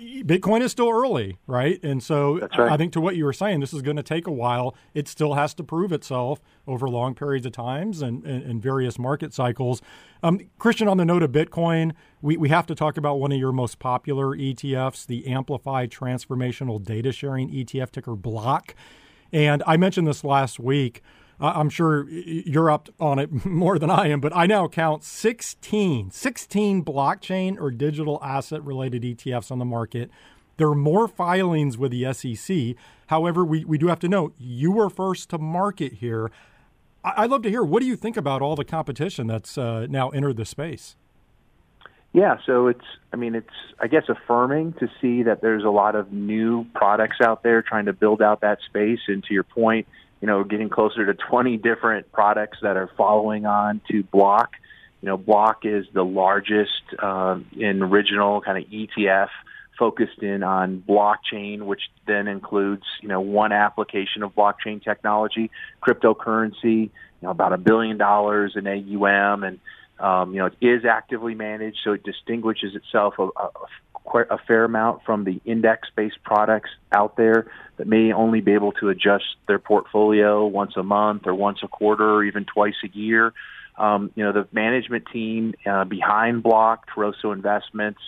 Bitcoin 0.00 0.62
is 0.62 0.72
still 0.72 0.88
early, 0.88 1.36
right? 1.46 1.78
And 1.82 2.02
so 2.02 2.38
right. 2.38 2.72
I 2.72 2.76
think 2.76 2.92
to 2.94 3.00
what 3.00 3.16
you 3.16 3.24
were 3.24 3.32
saying, 3.32 3.60
this 3.60 3.74
is 3.74 3.82
going 3.82 3.96
to 3.96 4.02
take 4.02 4.26
a 4.26 4.32
while. 4.32 4.74
It 4.94 5.08
still 5.08 5.34
has 5.34 5.52
to 5.54 5.64
prove 5.64 5.92
itself 5.92 6.40
over 6.66 6.88
long 6.88 7.14
periods 7.14 7.44
of 7.46 7.52
times 7.52 8.00
and, 8.00 8.24
and, 8.24 8.42
and 8.42 8.62
various 8.62 8.98
market 8.98 9.34
cycles. 9.34 9.82
Um, 10.22 10.40
Christian, 10.58 10.88
on 10.88 10.96
the 10.96 11.04
note 11.04 11.22
of 11.22 11.32
Bitcoin, 11.32 11.92
we, 12.22 12.36
we 12.36 12.48
have 12.48 12.66
to 12.66 12.74
talk 12.74 12.96
about 12.96 13.20
one 13.20 13.32
of 13.32 13.38
your 13.38 13.52
most 13.52 13.78
popular 13.78 14.36
ETFs, 14.36 15.06
the 15.06 15.26
Amplify 15.26 15.86
Transformational 15.86 16.82
Data 16.82 17.12
Sharing 17.12 17.50
ETF, 17.50 17.90
ticker 17.90 18.16
BLOCK. 18.16 18.74
And 19.32 19.62
I 19.66 19.76
mentioned 19.76 20.06
this 20.06 20.24
last 20.24 20.58
week. 20.58 21.02
I'm 21.40 21.70
sure 21.70 22.08
you're 22.08 22.70
up 22.70 22.90
on 23.00 23.18
it 23.18 23.44
more 23.46 23.78
than 23.78 23.90
I 23.90 24.08
am, 24.08 24.20
but 24.20 24.34
I 24.36 24.46
now 24.46 24.68
count 24.68 25.04
16, 25.04 26.10
16 26.10 26.84
blockchain 26.84 27.58
or 27.58 27.70
digital 27.70 28.18
asset 28.22 28.62
related 28.64 29.02
ETFs 29.02 29.50
on 29.50 29.58
the 29.58 29.64
market. 29.64 30.10
There 30.58 30.68
are 30.68 30.74
more 30.74 31.08
filings 31.08 31.78
with 31.78 31.90
the 31.90 32.12
SEC. 32.12 32.76
However, 33.06 33.44
we, 33.44 33.64
we 33.64 33.78
do 33.78 33.86
have 33.86 33.98
to 34.00 34.08
note 34.08 34.34
you 34.38 34.70
were 34.70 34.90
first 34.90 35.30
to 35.30 35.38
market 35.38 35.94
here. 35.94 36.30
I, 37.02 37.22
would 37.22 37.30
love 37.30 37.42
to 37.42 37.48
hear 37.48 37.64
what 37.64 37.80
do 37.80 37.86
you 37.86 37.96
think 37.96 38.18
about 38.18 38.42
all 38.42 38.56
the 38.56 38.64
competition 38.64 39.26
that's 39.26 39.56
uh, 39.56 39.86
now 39.88 40.10
entered 40.10 40.36
the 40.36 40.44
space? 40.44 40.96
Yeah, 42.12 42.38
so 42.44 42.66
it's, 42.66 42.84
I 43.12 43.16
mean, 43.16 43.34
it's, 43.34 43.48
I 43.78 43.86
guess, 43.86 44.02
affirming 44.08 44.74
to 44.74 44.88
see 45.00 45.22
that 45.22 45.40
there's 45.40 45.64
a 45.64 45.70
lot 45.70 45.94
of 45.94 46.12
new 46.12 46.66
products 46.74 47.18
out 47.24 47.42
there 47.42 47.62
trying 47.62 47.86
to 47.86 47.92
build 47.92 48.20
out 48.20 48.40
that 48.40 48.58
space. 48.66 48.98
And 49.06 49.22
to 49.24 49.32
your 49.32 49.44
point, 49.44 49.86
you 50.20 50.26
know, 50.26 50.44
getting 50.44 50.68
closer 50.68 51.06
to 51.06 51.14
20 51.14 51.56
different 51.56 52.12
products 52.12 52.58
that 52.62 52.76
are 52.76 52.90
following 52.96 53.46
on 53.46 53.80
to 53.90 54.02
Block. 54.02 54.52
You 55.02 55.08
know, 55.08 55.16
Block 55.16 55.64
is 55.64 55.86
the 55.92 56.04
largest 56.04 56.82
um, 56.98 57.46
in 57.56 57.82
original 57.82 58.40
kind 58.40 58.62
of 58.62 58.70
ETF 58.70 59.28
focused 59.78 60.22
in 60.22 60.42
on 60.42 60.84
blockchain, 60.86 61.62
which 61.62 61.80
then 62.06 62.28
includes, 62.28 62.84
you 63.00 63.08
know, 63.08 63.20
one 63.22 63.50
application 63.50 64.22
of 64.22 64.34
blockchain 64.34 64.84
technology, 64.84 65.50
cryptocurrency, 65.82 66.62
you 66.62 66.90
know, 67.22 67.30
about 67.30 67.54
a 67.54 67.58
billion 67.58 67.96
dollars 67.96 68.56
in 68.56 68.66
AUM 68.66 69.42
and 69.42 69.58
um, 69.98 70.32
you 70.32 70.38
know, 70.38 70.46
it 70.46 70.56
is 70.62 70.84
actively 70.86 71.34
managed, 71.34 71.78
so 71.84 71.92
it 71.92 72.02
distinguishes 72.02 72.74
itself 72.74 73.14
a 74.14 74.38
fair 74.46 74.64
amount 74.64 75.02
from 75.04 75.24
the 75.24 75.40
index-based 75.44 76.22
products 76.22 76.70
out 76.92 77.16
there 77.16 77.50
that 77.76 77.86
may 77.86 78.12
only 78.12 78.40
be 78.40 78.52
able 78.52 78.72
to 78.72 78.88
adjust 78.88 79.24
their 79.48 79.58
portfolio 79.58 80.46
once 80.46 80.72
a 80.76 80.82
month 80.82 81.26
or 81.26 81.34
once 81.34 81.60
a 81.62 81.68
quarter 81.68 82.08
or 82.08 82.24
even 82.24 82.44
twice 82.44 82.74
a 82.84 82.88
year. 82.96 83.32
Um, 83.78 84.10
you 84.14 84.24
know, 84.24 84.32
the 84.32 84.46
management 84.52 85.04
team 85.12 85.54
uh, 85.64 85.84
behind 85.84 86.42
Block, 86.42 86.86
Toroso 86.94 87.32
Investments, 87.32 88.00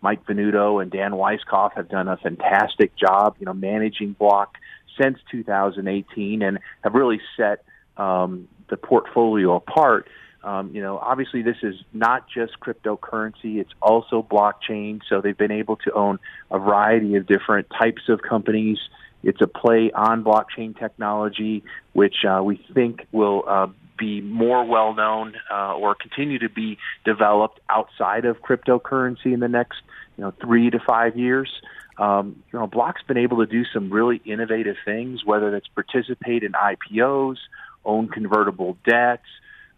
Mike 0.00 0.24
Venuto 0.26 0.80
and 0.80 0.90
Dan 0.90 1.12
Weiskopf 1.12 1.72
have 1.74 1.88
done 1.88 2.06
a 2.06 2.16
fantastic 2.16 2.94
job, 2.96 3.36
you 3.40 3.46
know, 3.46 3.54
managing 3.54 4.12
Block 4.12 4.56
since 5.00 5.18
2018 5.30 6.42
and 6.42 6.58
have 6.82 6.94
really 6.94 7.20
set 7.36 7.64
um, 7.96 8.48
the 8.68 8.76
portfolio 8.76 9.56
apart 9.56 10.06
um, 10.46 10.70
you 10.72 10.80
know, 10.80 10.98
obviously 10.98 11.42
this 11.42 11.56
is 11.64 11.74
not 11.92 12.26
just 12.32 12.60
cryptocurrency; 12.60 13.56
it's 13.56 13.72
also 13.82 14.22
blockchain. 14.22 15.00
So 15.08 15.20
they've 15.20 15.36
been 15.36 15.50
able 15.50 15.74
to 15.78 15.92
own 15.92 16.20
a 16.52 16.58
variety 16.60 17.16
of 17.16 17.26
different 17.26 17.66
types 17.76 18.02
of 18.08 18.22
companies. 18.22 18.78
It's 19.24 19.40
a 19.40 19.48
play 19.48 19.90
on 19.90 20.22
blockchain 20.22 20.78
technology, 20.78 21.64
which 21.94 22.24
uh, 22.24 22.42
we 22.44 22.64
think 22.72 23.08
will 23.10 23.42
uh, 23.48 23.66
be 23.98 24.20
more 24.20 24.64
well 24.64 24.94
known 24.94 25.34
uh, 25.50 25.74
or 25.74 25.96
continue 25.96 26.38
to 26.38 26.48
be 26.48 26.78
developed 27.04 27.58
outside 27.68 28.24
of 28.24 28.40
cryptocurrency 28.40 29.34
in 29.34 29.40
the 29.40 29.48
next, 29.48 29.78
you 30.16 30.22
know, 30.22 30.32
three 30.40 30.70
to 30.70 30.78
five 30.78 31.16
years. 31.16 31.50
Um, 31.98 32.40
you 32.52 32.60
know, 32.60 32.68
Block's 32.68 33.02
been 33.02 33.16
able 33.16 33.38
to 33.38 33.46
do 33.46 33.64
some 33.74 33.90
really 33.90 34.22
innovative 34.24 34.76
things, 34.84 35.24
whether 35.24 35.50
that's 35.50 35.66
participate 35.66 36.44
in 36.44 36.52
IPOs, 36.52 37.38
own 37.84 38.06
convertible 38.06 38.76
debts 38.86 39.26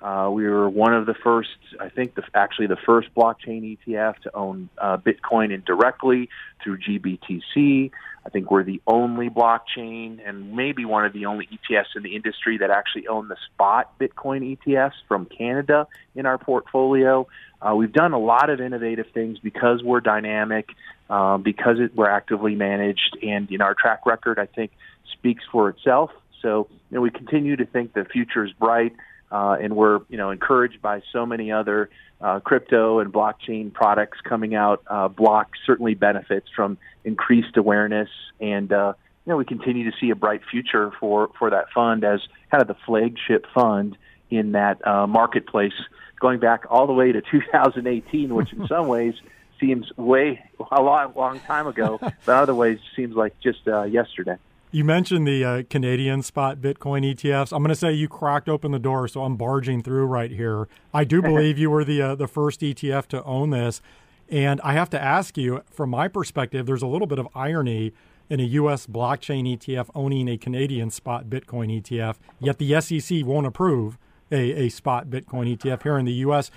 uh, 0.00 0.30
we 0.32 0.46
were 0.46 0.68
one 0.68 0.94
of 0.94 1.06
the 1.06 1.14
first, 1.14 1.58
I 1.80 1.88
think, 1.88 2.14
the, 2.14 2.22
actually 2.34 2.68
the 2.68 2.76
first 2.76 3.08
blockchain 3.16 3.76
ETF 3.78 4.18
to 4.22 4.36
own 4.36 4.68
uh, 4.78 4.96
Bitcoin 4.96 5.52
indirectly 5.52 6.28
through 6.62 6.78
GBTC. 6.78 7.90
I 8.24 8.30
think 8.30 8.50
we're 8.50 8.62
the 8.62 8.80
only 8.86 9.28
blockchain 9.30 10.20
and 10.24 10.54
maybe 10.54 10.84
one 10.84 11.04
of 11.04 11.12
the 11.12 11.26
only 11.26 11.46
ETFs 11.46 11.96
in 11.96 12.02
the 12.02 12.14
industry 12.14 12.58
that 12.58 12.70
actually 12.70 13.08
own 13.08 13.28
the 13.28 13.36
spot 13.46 13.98
Bitcoin 13.98 14.56
ETFs 14.56 14.92
from 15.08 15.24
Canada 15.24 15.88
in 16.14 16.26
our 16.26 16.38
portfolio. 16.38 17.26
Uh, 17.60 17.74
we've 17.74 17.92
done 17.92 18.12
a 18.12 18.18
lot 18.18 18.50
of 18.50 18.60
innovative 18.60 19.06
things 19.12 19.38
because 19.40 19.82
we're 19.82 20.00
dynamic, 20.00 20.68
uh, 21.10 21.38
because 21.38 21.80
it, 21.80 21.96
we're 21.96 22.08
actively 22.08 22.54
managed, 22.54 23.16
and 23.22 23.50
know, 23.58 23.64
our 23.64 23.74
track 23.74 24.06
record, 24.06 24.38
I 24.38 24.46
think, 24.46 24.70
speaks 25.12 25.42
for 25.50 25.70
itself. 25.70 26.10
So, 26.42 26.68
you 26.90 26.96
know, 26.96 27.00
we 27.00 27.10
continue 27.10 27.56
to 27.56 27.66
think 27.66 27.94
the 27.94 28.04
future 28.04 28.44
is 28.44 28.52
bright. 28.52 28.94
Uh, 29.30 29.56
and 29.60 29.76
we're 29.76 30.00
you 30.08 30.16
know 30.16 30.30
encouraged 30.30 30.80
by 30.80 31.02
so 31.12 31.26
many 31.26 31.52
other 31.52 31.90
uh, 32.20 32.40
crypto 32.40 32.98
and 32.98 33.12
blockchain 33.12 33.72
products 33.72 34.18
coming 34.22 34.54
out. 34.54 34.82
Uh, 34.86 35.08
Block 35.08 35.50
certainly 35.66 35.94
benefits 35.94 36.48
from 36.54 36.78
increased 37.04 37.56
awareness, 37.56 38.08
and 38.40 38.72
uh, 38.72 38.94
you 39.24 39.32
know 39.32 39.36
we 39.36 39.44
continue 39.44 39.90
to 39.90 39.96
see 40.00 40.10
a 40.10 40.16
bright 40.16 40.40
future 40.50 40.90
for 40.98 41.30
for 41.38 41.50
that 41.50 41.66
fund 41.74 42.04
as 42.04 42.20
kind 42.50 42.62
of 42.62 42.68
the 42.68 42.76
flagship 42.86 43.46
fund 43.54 43.96
in 44.30 44.52
that 44.52 44.86
uh, 44.86 45.06
marketplace, 45.06 45.72
going 46.20 46.38
back 46.40 46.64
all 46.70 46.86
the 46.86 46.92
way 46.92 47.12
to 47.12 47.22
2018, 47.22 48.34
which 48.34 48.52
in 48.52 48.66
some 48.68 48.88
ways 48.88 49.14
seems 49.60 49.90
way 49.96 50.40
a 50.72 50.82
long 50.82 51.12
long 51.14 51.40
time 51.40 51.66
ago, 51.66 51.98
but 52.00 52.28
other 52.28 52.54
ways 52.54 52.78
seems 52.96 53.14
like 53.14 53.38
just 53.40 53.66
uh, 53.68 53.82
yesterday. 53.84 54.36
You 54.70 54.84
mentioned 54.84 55.26
the 55.26 55.44
uh, 55.44 55.62
Canadian 55.70 56.22
spot 56.22 56.58
Bitcoin 56.58 57.14
ETFs. 57.14 57.52
I'm 57.52 57.62
going 57.62 57.70
to 57.70 57.74
say 57.74 57.92
you 57.92 58.06
cracked 58.06 58.50
open 58.50 58.70
the 58.70 58.78
door, 58.78 59.08
so 59.08 59.24
I'm 59.24 59.36
barging 59.36 59.82
through 59.82 60.04
right 60.04 60.30
here. 60.30 60.68
I 60.92 61.04
do 61.04 61.22
believe 61.28 61.56
you 61.56 61.70
were 61.70 61.84
the 61.84 62.02
uh, 62.02 62.14
the 62.14 62.28
first 62.28 62.60
ETF 62.60 63.06
to 63.06 63.24
own 63.24 63.48
this, 63.50 63.80
and 64.28 64.60
I 64.60 64.74
have 64.74 64.90
to 64.90 65.02
ask 65.02 65.38
you, 65.38 65.62
from 65.70 65.88
my 65.90 66.06
perspective, 66.06 66.66
there's 66.66 66.82
a 66.82 66.86
little 66.86 67.06
bit 67.06 67.18
of 67.18 67.28
irony 67.34 67.94
in 68.28 68.40
a 68.40 68.44
U.S. 68.44 68.86
blockchain 68.86 69.56
ETF 69.56 69.88
owning 69.94 70.28
a 70.28 70.36
Canadian 70.36 70.90
spot 70.90 71.30
Bitcoin 71.30 71.80
ETF, 71.80 72.16
yet 72.38 72.58
the 72.58 72.78
SEC 72.78 73.24
won't 73.24 73.46
approve 73.46 73.96
a, 74.30 74.66
a 74.66 74.68
spot 74.68 75.08
Bitcoin 75.08 75.56
ETF 75.56 75.82
here 75.82 75.96
in 75.96 76.04
the 76.04 76.12
U.S. 76.12 76.50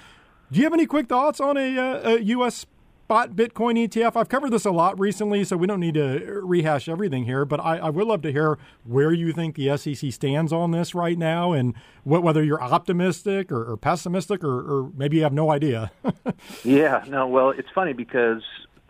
Do 0.52 0.60
you 0.60 0.66
have 0.66 0.74
any 0.74 0.86
quick 0.86 1.08
thoughts 1.08 1.40
on 1.40 1.56
a, 1.56 1.78
uh, 1.78 2.10
a, 2.10 2.16
a 2.16 2.20
U.S 2.20 2.66
spot 3.12 3.36
Bitcoin 3.36 3.78
ETF. 3.78 4.16
I've 4.16 4.30
covered 4.30 4.52
this 4.52 4.64
a 4.64 4.72
lot 4.72 4.98
recently, 4.98 5.44
so 5.44 5.58
we 5.58 5.68
don't 5.68 5.82
need 5.82 5.96
to 5.96 6.40
rehash 6.46 6.88
everything 6.88 7.26
here, 7.26 7.44
but 7.44 7.60
I, 7.60 7.78
I 7.80 7.90
would 7.90 8.08
love 8.08 8.22
to 8.22 8.32
hear 8.32 8.58
where 8.86 9.12
you 9.12 9.34
think 9.34 9.56
the 9.56 9.76
SEC 9.76 10.14
stands 10.14 10.54
on 10.54 10.72
this 10.72 10.96
right 10.96 11.18
now 11.18 11.52
and 11.52 11.74
whether 12.06 12.42
you're 12.42 12.64
optimistic 12.64 13.52
or, 13.52 13.70
or 13.70 13.76
pessimistic 13.76 14.46
or, 14.46 14.60
or 14.60 14.92
maybe 14.96 15.18
you 15.18 15.24
have 15.24 15.34
no 15.34 15.52
idea. 15.52 15.92
yeah, 16.64 17.04
no, 17.10 17.28
well, 17.28 17.50
it's 17.50 17.68
funny 17.76 17.92
because 17.92 18.44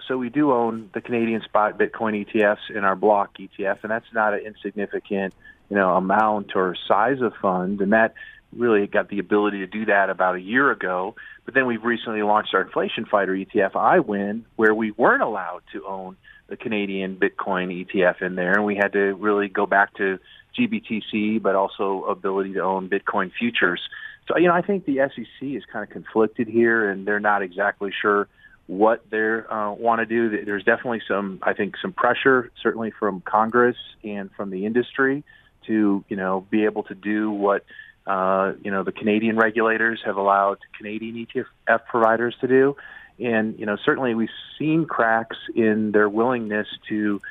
so 0.07 0.19
we 0.19 0.30
do 0.30 0.51
own 0.51 0.91
the 0.93 1.01
Canadian 1.01 1.41
spot 1.41 1.80
Bitcoin 1.80 2.24
ETFs 2.24 2.69
in 2.69 2.84
our 2.84 2.95
block 2.95 3.36
ETF, 3.39 3.80
and 3.82 3.89
that's 3.89 4.13
not 4.13 4.36
an 4.36 4.41
insignificant, 4.41 5.34
you 5.67 5.76
know, 5.76 5.95
amount 5.95 6.51
or 6.53 6.76
size 6.88 7.22
of 7.22 7.34
fund, 7.41 7.82
and 7.82 7.91
that 7.93 8.13
really 8.56 8.88
got 8.88 9.10
the 9.10 9.20
ability 9.20 9.60
to 9.60 9.68
do 9.68 9.86
that 9.86 10.10
about 10.10 10.36
a 10.36 10.41
year 10.41 10.72
ago. 10.72 11.16
But 11.45 11.54
then 11.54 11.66
we've 11.66 11.84
recently 11.84 12.22
launched 12.22 12.54
our 12.54 12.62
Inflation 12.62 13.06
Fighter 13.06 13.34
ETF, 13.34 13.72
IWIN, 13.74 14.43
where 14.56 14.74
we 14.74 14.91
weren't 14.91 15.24
allowed 15.24 15.62
to 15.74 15.86
own 15.86 16.18
the 16.47 16.58
Canadian 16.58 17.16
Bitcoin 17.16 17.86
ETF 17.86 18.22
in 18.22 18.36
there, 18.36 18.54
and 18.54 18.66
we 18.66 18.76
had 18.76 18.93
to 18.93 19.14
really 19.14 19.47
go 19.47 19.66
back 19.66 19.95
to 19.95 20.20
GBTC, 20.58 21.41
but 21.41 21.56
also 21.56 22.04
ability 22.04 22.54
to 22.54 22.60
own 22.60 22.89
Bitcoin 22.89 23.32
futures. 23.32 23.82
So, 24.28 24.38
you 24.38 24.47
know, 24.47 24.54
I 24.54 24.62
think 24.62 24.86
the 24.86 24.97
SEC 25.16 25.41
is 25.41 25.64
kind 25.72 25.84
of 25.84 25.89
conflicted 25.89 26.47
here, 26.47 26.89
and 26.89 27.08
they're 27.08 27.20
not 27.20 27.41
exactly 27.41 27.91
sure 28.02 28.28
what 28.68 29.04
they 29.10 29.18
uh, 29.18 29.72
want 29.72 29.99
to 29.99 30.06
do. 30.06 30.45
There's 30.45 30.64
definitely 30.64 31.02
some, 31.08 31.39
I 31.41 31.54
think, 31.54 31.76
some 31.82 31.93
pressure, 31.93 32.52
certainly 32.62 32.91
from 32.91 33.22
Congress 33.22 33.78
and 34.04 34.30
from 34.32 34.49
the 34.49 34.66
industry, 34.66 35.24
to 35.68 36.04
you 36.08 36.16
know 36.16 36.45
be 36.49 36.66
able 36.66 36.84
to 36.84 36.95
do 36.95 37.32
what 37.32 37.66
uh, 38.08 38.54
you 38.64 38.72
know, 38.72 38.84
the 38.84 38.91
Canadian 38.91 39.38
regulators 39.38 40.02
have 40.06 40.18
allowed 40.18 40.58
Canadian 40.78 41.28
ETF 41.28 41.86
providers 41.86 42.36
to 42.41 42.47
do. 42.47 42.76
And, 43.20 43.60
you 43.60 43.66
know, 43.66 43.78
certainly 43.86 44.16
we've 44.16 44.30
seen 44.58 44.86
cracks 44.86 45.38
in 45.56 45.91
their 45.91 46.10
willingness 46.10 46.68
to 46.89 47.22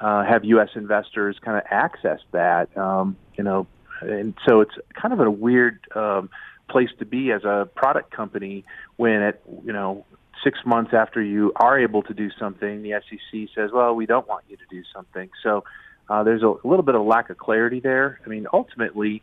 uh, 0.00 0.24
have 0.24 0.44
U.S. 0.44 0.70
investors 0.74 1.38
kind 1.42 1.56
of 1.56 1.64
access 1.70 2.20
that, 2.32 2.76
um, 2.76 3.16
you 3.36 3.44
know, 3.44 3.66
and 4.00 4.34
so 4.46 4.60
it's 4.60 4.74
kind 4.94 5.12
of 5.12 5.20
a 5.20 5.30
weird 5.30 5.80
um, 5.94 6.30
place 6.68 6.90
to 6.98 7.06
be 7.06 7.32
as 7.32 7.44
a 7.44 7.68
product 7.74 8.10
company 8.10 8.64
when 8.96 9.22
it, 9.22 9.42
you 9.64 9.72
know, 9.72 10.04
six 10.44 10.60
months 10.64 10.92
after 10.94 11.20
you 11.20 11.52
are 11.56 11.78
able 11.78 12.02
to 12.02 12.14
do 12.14 12.30
something, 12.38 12.82
the 12.82 13.00
SEC 13.08 13.48
says, 13.54 13.70
well, 13.72 13.94
we 13.94 14.06
don't 14.06 14.28
want 14.28 14.44
you 14.48 14.56
to 14.56 14.62
do 14.70 14.82
something. 14.94 15.30
So 15.42 15.64
uh, 16.08 16.22
there's 16.22 16.42
a, 16.42 16.46
a 16.46 16.66
little 16.66 16.84
bit 16.84 16.94
of 16.94 17.02
lack 17.02 17.30
of 17.30 17.38
clarity 17.38 17.80
there. 17.80 18.20
I 18.24 18.28
mean, 18.28 18.46
ultimately, 18.52 19.22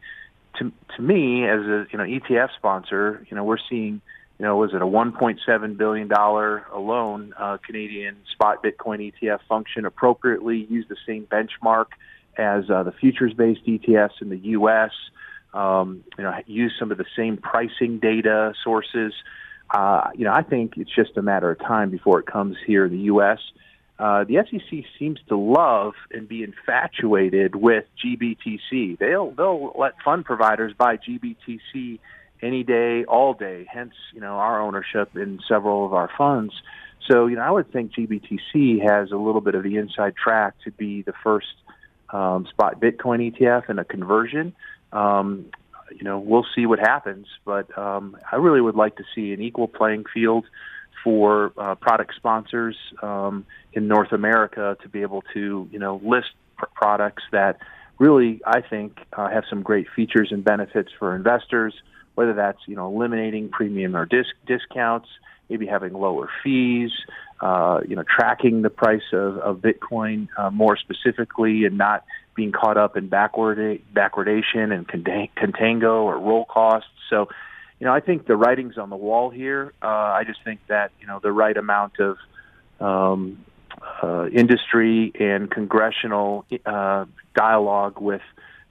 to 0.59 0.71
to 0.95 1.01
me 1.01 1.45
as 1.45 1.61
a 1.61 1.85
you 1.91 1.97
know 1.97 2.03
ETF 2.03 2.49
sponsor, 2.57 3.25
you 3.29 3.35
know 3.35 3.43
we're 3.43 3.57
seeing 3.69 4.01
you 4.39 4.45
know 4.45 4.57
was 4.57 4.73
it 4.73 4.81
a 4.81 4.85
1.7 4.85 5.77
billion 5.77 6.07
dollar 6.07 6.65
alone 6.73 7.33
uh, 7.37 7.57
Canadian 7.65 8.17
spot 8.31 8.63
Bitcoin 8.63 9.11
ETF 9.13 9.39
function 9.47 9.85
appropriately 9.85 10.67
use 10.69 10.85
the 10.89 10.97
same 11.07 11.25
benchmark 11.25 11.87
as 12.37 12.69
uh, 12.69 12.83
the 12.83 12.91
futures 12.91 13.33
based 13.33 13.65
ETFs 13.65 14.21
in 14.21 14.29
the 14.29 14.37
U.S. 14.37 14.91
Um, 15.53 16.03
you 16.17 16.23
know 16.23 16.33
use 16.45 16.73
some 16.79 16.91
of 16.91 16.97
the 16.97 17.05
same 17.15 17.37
pricing 17.37 17.99
data 17.99 18.53
sources. 18.63 19.13
Uh, 19.69 20.09
you 20.15 20.25
know 20.25 20.33
I 20.33 20.43
think 20.43 20.73
it's 20.77 20.93
just 20.93 21.17
a 21.17 21.21
matter 21.21 21.51
of 21.51 21.59
time 21.59 21.89
before 21.89 22.19
it 22.19 22.25
comes 22.25 22.57
here 22.65 22.85
in 22.85 22.91
the 22.91 23.03
U.S. 23.05 23.39
uh, 23.97 24.25
the 24.25 24.43
SEC 24.49 24.83
seems 24.99 25.19
to 25.29 25.37
love 25.37 25.93
and 26.11 26.27
be 26.27 26.43
infatuated 26.43 27.55
with 27.55 27.85
GBTC. 28.03 28.99
They'll 28.99 29.31
they'll 29.31 29.73
let 29.77 29.93
fund 30.03 30.25
providers 30.25 30.73
buy 30.77 30.97
GBTC 30.97 31.99
any 32.41 32.63
day, 32.63 33.05
all 33.05 33.33
day. 33.33 33.65
Hence, 33.71 33.93
you 34.13 34.19
know, 34.19 34.33
our 34.33 34.61
ownership 34.61 35.15
in 35.15 35.39
several 35.47 35.85
of 35.85 35.93
our 35.93 36.09
funds. 36.17 36.53
So, 37.09 37.27
you 37.27 37.35
know, 37.35 37.43
I 37.43 37.51
would 37.51 37.71
think 37.71 37.93
GBTC 37.93 38.81
has 38.81 39.11
a 39.11 39.17
little 39.17 39.41
bit 39.41 39.55
of 39.55 39.63
the 39.63 39.77
inside 39.77 40.15
track 40.15 40.55
to 40.63 40.71
be 40.71 41.01
the 41.01 41.13
first 41.23 41.47
um, 42.09 42.47
spot 42.47 42.79
Bitcoin 42.79 43.31
ETF 43.31 43.69
and 43.69 43.79
a 43.79 43.85
conversion. 43.85 44.55
Um, 44.91 45.45
you 45.91 46.03
know, 46.03 46.19
we'll 46.19 46.45
see 46.55 46.65
what 46.65 46.79
happens, 46.79 47.27
but 47.45 47.75
um, 47.77 48.17
I 48.31 48.37
really 48.37 48.61
would 48.61 48.75
like 48.75 48.95
to 48.97 49.03
see 49.13 49.33
an 49.33 49.41
equal 49.41 49.67
playing 49.67 50.05
field 50.13 50.45
for 51.05 51.53
uh, 51.55 51.75
product 51.75 52.15
sponsors 52.15 52.75
um, 53.03 53.45
in 53.73 53.87
North 53.87 54.11
America 54.11 54.75
to 54.81 54.89
be 54.89 55.03
able 55.03 55.23
to, 55.35 55.69
you 55.71 55.77
know, 55.77 56.01
list 56.03 56.31
pr- 56.57 56.65
products 56.73 57.21
that 57.31 57.59
really, 57.99 58.41
I 58.45 58.61
think, 58.61 58.97
uh, 59.13 59.29
have 59.29 59.43
some 59.47 59.61
great 59.61 59.85
features 59.95 60.29
and 60.31 60.43
benefits 60.43 60.89
for 60.97 61.15
investors. 61.15 61.75
Whether 62.15 62.33
that's 62.33 62.59
you 62.65 62.75
know 62.75 62.87
eliminating 62.87 63.49
premium 63.49 63.95
or 63.95 64.05
disc 64.05 64.29
discounts, 64.47 65.07
maybe 65.49 65.67
having 65.67 65.93
lower 65.93 66.29
fees, 66.43 66.91
uh, 67.41 67.81
you 67.87 67.95
know, 67.95 68.03
tracking 68.03 68.61
the 68.61 68.69
price 68.69 69.03
of, 69.13 69.37
of 69.37 69.57
Bitcoin 69.57 70.29
uh, 70.37 70.49
more 70.49 70.77
specifically, 70.77 71.65
and 71.65 71.77
not 71.77 72.03
being 72.35 72.51
caught 72.51 72.77
up 72.77 72.97
in 72.97 73.09
backward 73.09 73.81
backwardation 73.93 74.73
and 74.73 74.87
contango 74.87 76.03
or 76.03 76.17
roll 76.17 76.45
costs. 76.45 76.89
So 77.09 77.27
you 77.79 77.85
know, 77.85 77.93
I 77.93 77.99
think 77.99 78.25
the 78.25 78.35
writing's 78.35 78.77
on 78.77 78.89
the 78.89 78.95
wall 78.95 79.29
here. 79.29 79.73
Uh, 79.81 79.87
I 79.87 80.23
just 80.25 80.43
think 80.43 80.59
that 80.67 80.91
you 80.99 81.07
know 81.07 81.19
the 81.21 81.31
right 81.31 81.55
amount 81.55 81.99
of 81.99 82.17
um, 82.79 83.43
uh, 84.01 84.27
industry 84.27 85.11
and 85.19 85.49
congressional 85.49 86.45
uh, 86.65 87.05
dialogue 87.35 87.99
with 87.99 88.21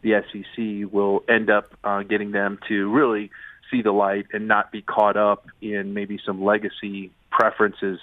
the 0.02 0.22
SEC 0.30 0.92
will 0.92 1.24
end 1.28 1.50
up 1.50 1.72
uh, 1.82 2.02
getting 2.02 2.30
them 2.30 2.58
to 2.68 2.90
really 2.90 3.30
see 3.70 3.82
the 3.82 3.92
light 3.92 4.26
and 4.32 4.48
not 4.48 4.70
be 4.70 4.82
caught 4.82 5.16
up 5.16 5.46
in 5.60 5.94
maybe 5.94 6.18
some 6.24 6.44
legacy 6.44 7.10
preferences 7.30 7.98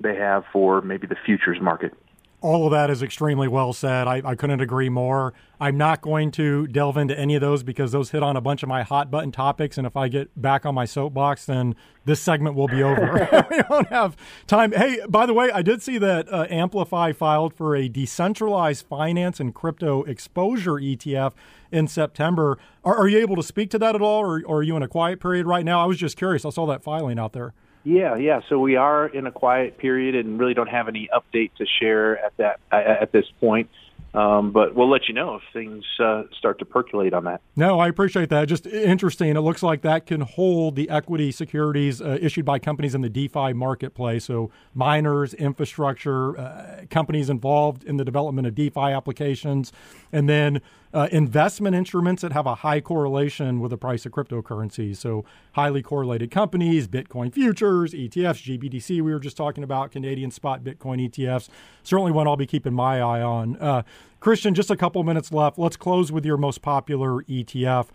they 0.00 0.16
have 0.16 0.44
for 0.52 0.80
maybe 0.80 1.06
the 1.06 1.16
futures 1.24 1.60
market. 1.60 1.94
All 2.40 2.66
of 2.66 2.70
that 2.70 2.88
is 2.88 3.02
extremely 3.02 3.48
well 3.48 3.72
said. 3.72 4.06
I, 4.06 4.22
I, 4.24 4.36
couldn't 4.36 4.60
agree 4.60 4.88
more. 4.88 5.34
I'm 5.58 5.76
not 5.76 6.00
going 6.00 6.30
to 6.32 6.68
delve 6.68 6.96
into 6.96 7.18
any 7.18 7.34
of 7.34 7.40
those 7.40 7.64
because 7.64 7.90
those 7.90 8.10
hit 8.10 8.22
on 8.22 8.36
a 8.36 8.40
bunch 8.40 8.62
of 8.62 8.68
my 8.68 8.84
hot 8.84 9.10
button 9.10 9.32
topics. 9.32 9.76
And 9.76 9.88
if 9.88 9.96
I 9.96 10.06
get 10.06 10.40
back 10.40 10.64
on 10.64 10.72
my 10.72 10.84
soapbox, 10.84 11.46
then 11.46 11.74
this 12.04 12.20
segment 12.20 12.54
will 12.54 12.68
be 12.68 12.80
over. 12.80 13.28
we 13.50 13.60
don't 13.68 13.88
have 13.88 14.16
time. 14.46 14.70
Hey, 14.70 15.00
by 15.08 15.26
the 15.26 15.34
way, 15.34 15.50
I 15.50 15.62
did 15.62 15.82
see 15.82 15.98
that 15.98 16.32
uh, 16.32 16.46
Amplify 16.48 17.10
filed 17.10 17.54
for 17.54 17.74
a 17.74 17.88
decentralized 17.88 18.86
finance 18.86 19.40
and 19.40 19.52
crypto 19.52 20.04
exposure 20.04 20.74
ETF 20.74 21.32
in 21.72 21.88
September. 21.88 22.56
Are, 22.84 22.96
are 22.96 23.08
you 23.08 23.18
able 23.18 23.34
to 23.34 23.42
speak 23.42 23.68
to 23.70 23.80
that 23.80 23.96
at 23.96 24.00
all, 24.00 24.20
or, 24.20 24.42
or 24.46 24.58
are 24.58 24.62
you 24.62 24.76
in 24.76 24.84
a 24.84 24.88
quiet 24.88 25.18
period 25.18 25.46
right 25.46 25.64
now? 25.64 25.82
I 25.82 25.86
was 25.86 25.98
just 25.98 26.16
curious. 26.16 26.44
I 26.44 26.50
saw 26.50 26.66
that 26.66 26.84
filing 26.84 27.18
out 27.18 27.32
there. 27.32 27.52
Yeah, 27.88 28.16
yeah. 28.16 28.42
So 28.50 28.58
we 28.58 28.76
are 28.76 29.06
in 29.06 29.26
a 29.26 29.32
quiet 29.32 29.78
period 29.78 30.14
and 30.14 30.38
really 30.38 30.52
don't 30.52 30.68
have 30.68 30.88
any 30.88 31.08
update 31.08 31.54
to 31.56 31.64
share 31.64 32.22
at 32.22 32.36
that 32.36 32.60
at 32.70 33.12
this 33.12 33.24
point. 33.40 33.70
Um, 34.18 34.50
but 34.50 34.74
we'll 34.74 34.90
let 34.90 35.06
you 35.06 35.14
know 35.14 35.36
if 35.36 35.42
things 35.52 35.84
uh, 36.00 36.24
start 36.36 36.58
to 36.58 36.64
percolate 36.64 37.14
on 37.14 37.22
that. 37.24 37.40
No, 37.54 37.78
I 37.78 37.86
appreciate 37.86 38.30
that. 38.30 38.48
Just 38.48 38.66
interesting. 38.66 39.36
It 39.36 39.40
looks 39.42 39.62
like 39.62 39.82
that 39.82 40.06
can 40.06 40.22
hold 40.22 40.74
the 40.74 40.90
equity 40.90 41.30
securities 41.30 42.02
uh, 42.02 42.18
issued 42.20 42.44
by 42.44 42.58
companies 42.58 42.96
in 42.96 43.00
the 43.02 43.08
DeFi 43.08 43.52
marketplace. 43.52 44.24
So, 44.24 44.50
miners, 44.74 45.34
infrastructure, 45.34 46.36
uh, 46.36 46.86
companies 46.90 47.30
involved 47.30 47.84
in 47.84 47.96
the 47.96 48.04
development 48.04 48.48
of 48.48 48.56
DeFi 48.56 48.80
applications, 48.80 49.72
and 50.10 50.28
then 50.28 50.62
uh, 50.92 51.06
investment 51.12 51.76
instruments 51.76 52.22
that 52.22 52.32
have 52.32 52.46
a 52.46 52.56
high 52.56 52.80
correlation 52.80 53.60
with 53.60 53.70
the 53.70 53.78
price 53.78 54.04
of 54.04 54.10
cryptocurrencies. 54.10 54.96
So, 54.96 55.24
highly 55.52 55.80
correlated 55.80 56.32
companies, 56.32 56.88
Bitcoin 56.88 57.32
futures, 57.32 57.92
ETFs, 57.92 58.58
GBTC, 58.58 59.00
we 59.00 59.12
were 59.12 59.20
just 59.20 59.36
talking 59.36 59.62
about, 59.62 59.92
Canadian 59.92 60.32
spot 60.32 60.64
Bitcoin 60.64 61.08
ETFs. 61.08 61.48
Certainly 61.84 62.10
one 62.10 62.26
I'll 62.26 62.36
be 62.36 62.46
keeping 62.46 62.74
my 62.74 63.00
eye 63.00 63.22
on. 63.22 63.84
Christian, 64.20 64.54
just 64.54 64.70
a 64.70 64.76
couple 64.76 65.02
minutes 65.04 65.32
left. 65.32 65.58
Let's 65.58 65.76
close 65.76 66.10
with 66.10 66.24
your 66.24 66.36
most 66.36 66.62
popular 66.62 67.22
ETF 67.24 67.88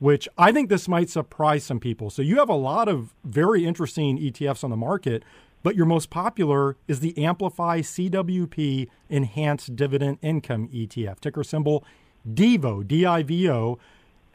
which 0.00 0.26
I 0.36 0.50
think 0.50 0.68
this 0.68 0.88
might 0.88 1.10
surprise 1.10 1.62
some 1.62 1.78
people. 1.78 2.10
So 2.10 2.22
you 2.22 2.38
have 2.38 2.48
a 2.48 2.54
lot 2.54 2.88
of 2.88 3.14
very 3.22 3.64
interesting 3.64 4.18
ETFs 4.18 4.64
on 4.64 4.70
the 4.70 4.76
market, 4.76 5.22
but 5.62 5.76
your 5.76 5.86
most 5.86 6.08
popular 6.08 6.76
is 6.88 7.00
the 7.00 7.16
Amplify 7.22 7.80
CWP 7.80 8.88
Enhanced 9.10 9.76
Dividend 9.76 10.18
Income 10.22 10.68
ETF, 10.68 11.20
ticker 11.20 11.44
symbol 11.44 11.84
Divo, 12.28 12.86
D 12.86 13.04
I 13.04 13.22
V 13.22 13.48
O. 13.50 13.78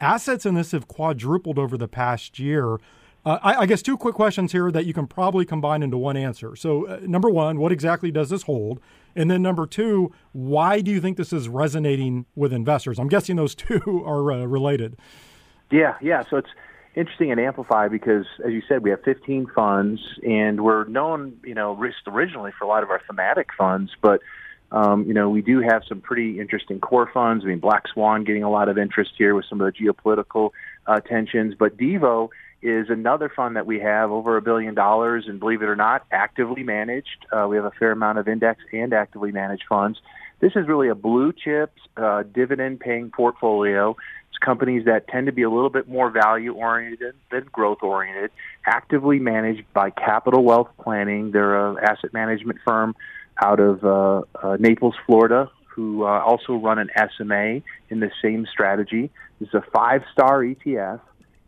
Assets 0.00 0.46
in 0.46 0.54
this 0.54 0.70
have 0.70 0.86
quadrupled 0.88 1.58
over 1.58 1.76
the 1.76 1.88
past 1.88 2.38
year. 2.38 2.78
Uh, 3.26 3.40
I, 3.42 3.62
I, 3.62 3.66
guess 3.66 3.82
two 3.82 3.96
quick 3.96 4.14
questions 4.14 4.52
here 4.52 4.70
that 4.70 4.86
you 4.86 4.94
can 4.94 5.08
probably 5.08 5.44
combine 5.44 5.82
into 5.82 5.98
one 5.98 6.16
answer. 6.16 6.54
So, 6.54 6.86
uh, 6.86 7.00
number 7.02 7.28
one, 7.28 7.58
what 7.58 7.72
exactly 7.72 8.12
does 8.12 8.30
this 8.30 8.42
hold? 8.42 8.78
And 9.16 9.28
then 9.28 9.42
number 9.42 9.66
two, 9.66 10.12
why 10.30 10.80
do 10.80 10.92
you 10.92 11.00
think 11.00 11.16
this 11.16 11.32
is 11.32 11.48
resonating 11.48 12.26
with 12.36 12.52
investors? 12.52 13.00
I'm 13.00 13.08
guessing 13.08 13.34
those 13.34 13.54
two 13.56 14.04
are 14.06 14.30
uh, 14.30 14.44
related. 14.44 14.96
Yeah, 15.72 15.96
yeah. 16.00 16.22
So 16.30 16.36
it's 16.36 16.50
interesting 16.94 17.32
and 17.32 17.40
Amplify 17.40 17.88
because, 17.88 18.26
as 18.44 18.52
you 18.52 18.62
said, 18.68 18.84
we 18.84 18.90
have 18.90 19.02
15 19.02 19.48
funds, 19.52 20.00
and 20.22 20.60
we're 20.60 20.84
known, 20.84 21.36
you 21.42 21.54
know, 21.54 21.76
originally 22.06 22.52
for 22.56 22.64
a 22.64 22.68
lot 22.68 22.84
of 22.84 22.90
our 22.90 23.02
thematic 23.08 23.48
funds, 23.58 23.90
but 24.00 24.20
um, 24.72 25.04
you 25.06 25.14
know, 25.14 25.28
we 25.28 25.42
do 25.42 25.60
have 25.60 25.82
some 25.88 26.00
pretty 26.00 26.40
interesting 26.40 26.80
core 26.80 27.08
funds. 27.12 27.44
I 27.44 27.48
mean, 27.48 27.60
Black 27.60 27.84
Swan 27.92 28.24
getting 28.24 28.42
a 28.42 28.50
lot 28.50 28.68
of 28.68 28.78
interest 28.78 29.12
here 29.16 29.34
with 29.34 29.44
some 29.48 29.60
of 29.60 29.72
the 29.72 29.84
geopolitical 29.84 30.50
uh, 30.88 30.98
tensions. 31.00 31.54
But 31.56 31.76
Divo 31.76 32.30
is 32.62 32.88
another 32.90 33.28
fund 33.28 33.56
that 33.56 33.66
we 33.66 33.80
have 33.80 34.10
over 34.10 34.36
a 34.36 34.42
billion 34.42 34.74
dollars, 34.74 35.24
and 35.28 35.38
believe 35.38 35.62
it 35.62 35.66
or 35.66 35.76
not, 35.76 36.04
actively 36.10 36.62
managed. 36.62 37.26
Uh, 37.30 37.46
we 37.48 37.56
have 37.56 37.64
a 37.64 37.70
fair 37.70 37.92
amount 37.92 38.18
of 38.18 38.28
index 38.28 38.62
and 38.72 38.92
actively 38.92 39.32
managed 39.32 39.64
funds. 39.68 40.00
This 40.40 40.52
is 40.56 40.66
really 40.68 40.88
a 40.88 40.94
blue 40.94 41.32
chip 41.32 41.72
uh, 41.96 42.22
dividend 42.22 42.80
paying 42.80 43.10
portfolio. 43.10 43.96
It's 44.28 44.38
companies 44.38 44.84
that 44.84 45.08
tend 45.08 45.26
to 45.26 45.32
be 45.32 45.42
a 45.42 45.50
little 45.50 45.70
bit 45.70 45.88
more 45.88 46.10
value 46.10 46.52
oriented 46.54 47.14
than 47.30 47.44
growth 47.52 47.82
oriented, 47.82 48.30
actively 48.66 49.18
managed 49.18 49.64
by 49.72 49.90
Capital 49.90 50.44
Wealth 50.44 50.68
Planning. 50.82 51.30
They're 51.30 51.70
an 51.70 51.78
asset 51.78 52.12
management 52.12 52.58
firm 52.66 52.94
out 53.42 53.60
of 53.60 53.84
uh, 53.84 54.22
uh, 54.42 54.56
Naples, 54.58 54.94
Florida, 55.06 55.50
who 55.66 56.04
uh, 56.04 56.20
also 56.20 56.54
run 56.54 56.78
an 56.78 56.90
SMA 57.16 57.60
in 57.90 58.00
the 58.00 58.10
same 58.22 58.46
strategy. 58.50 59.10
This 59.40 59.48
is 59.48 59.54
a 59.54 59.64
five 59.72 60.02
star 60.12 60.42
ETF. 60.42 61.00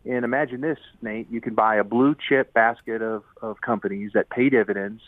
And 0.05 0.23
imagine 0.23 0.61
this, 0.61 0.79
Nate, 1.01 1.29
you 1.29 1.41
can 1.41 1.55
buy 1.55 1.75
a 1.75 1.83
blue 1.83 2.15
chip 2.27 2.53
basket 2.53 3.01
of, 3.01 3.23
of 3.41 3.61
companies 3.61 4.11
that 4.13 4.29
pay 4.29 4.49
dividends. 4.49 5.01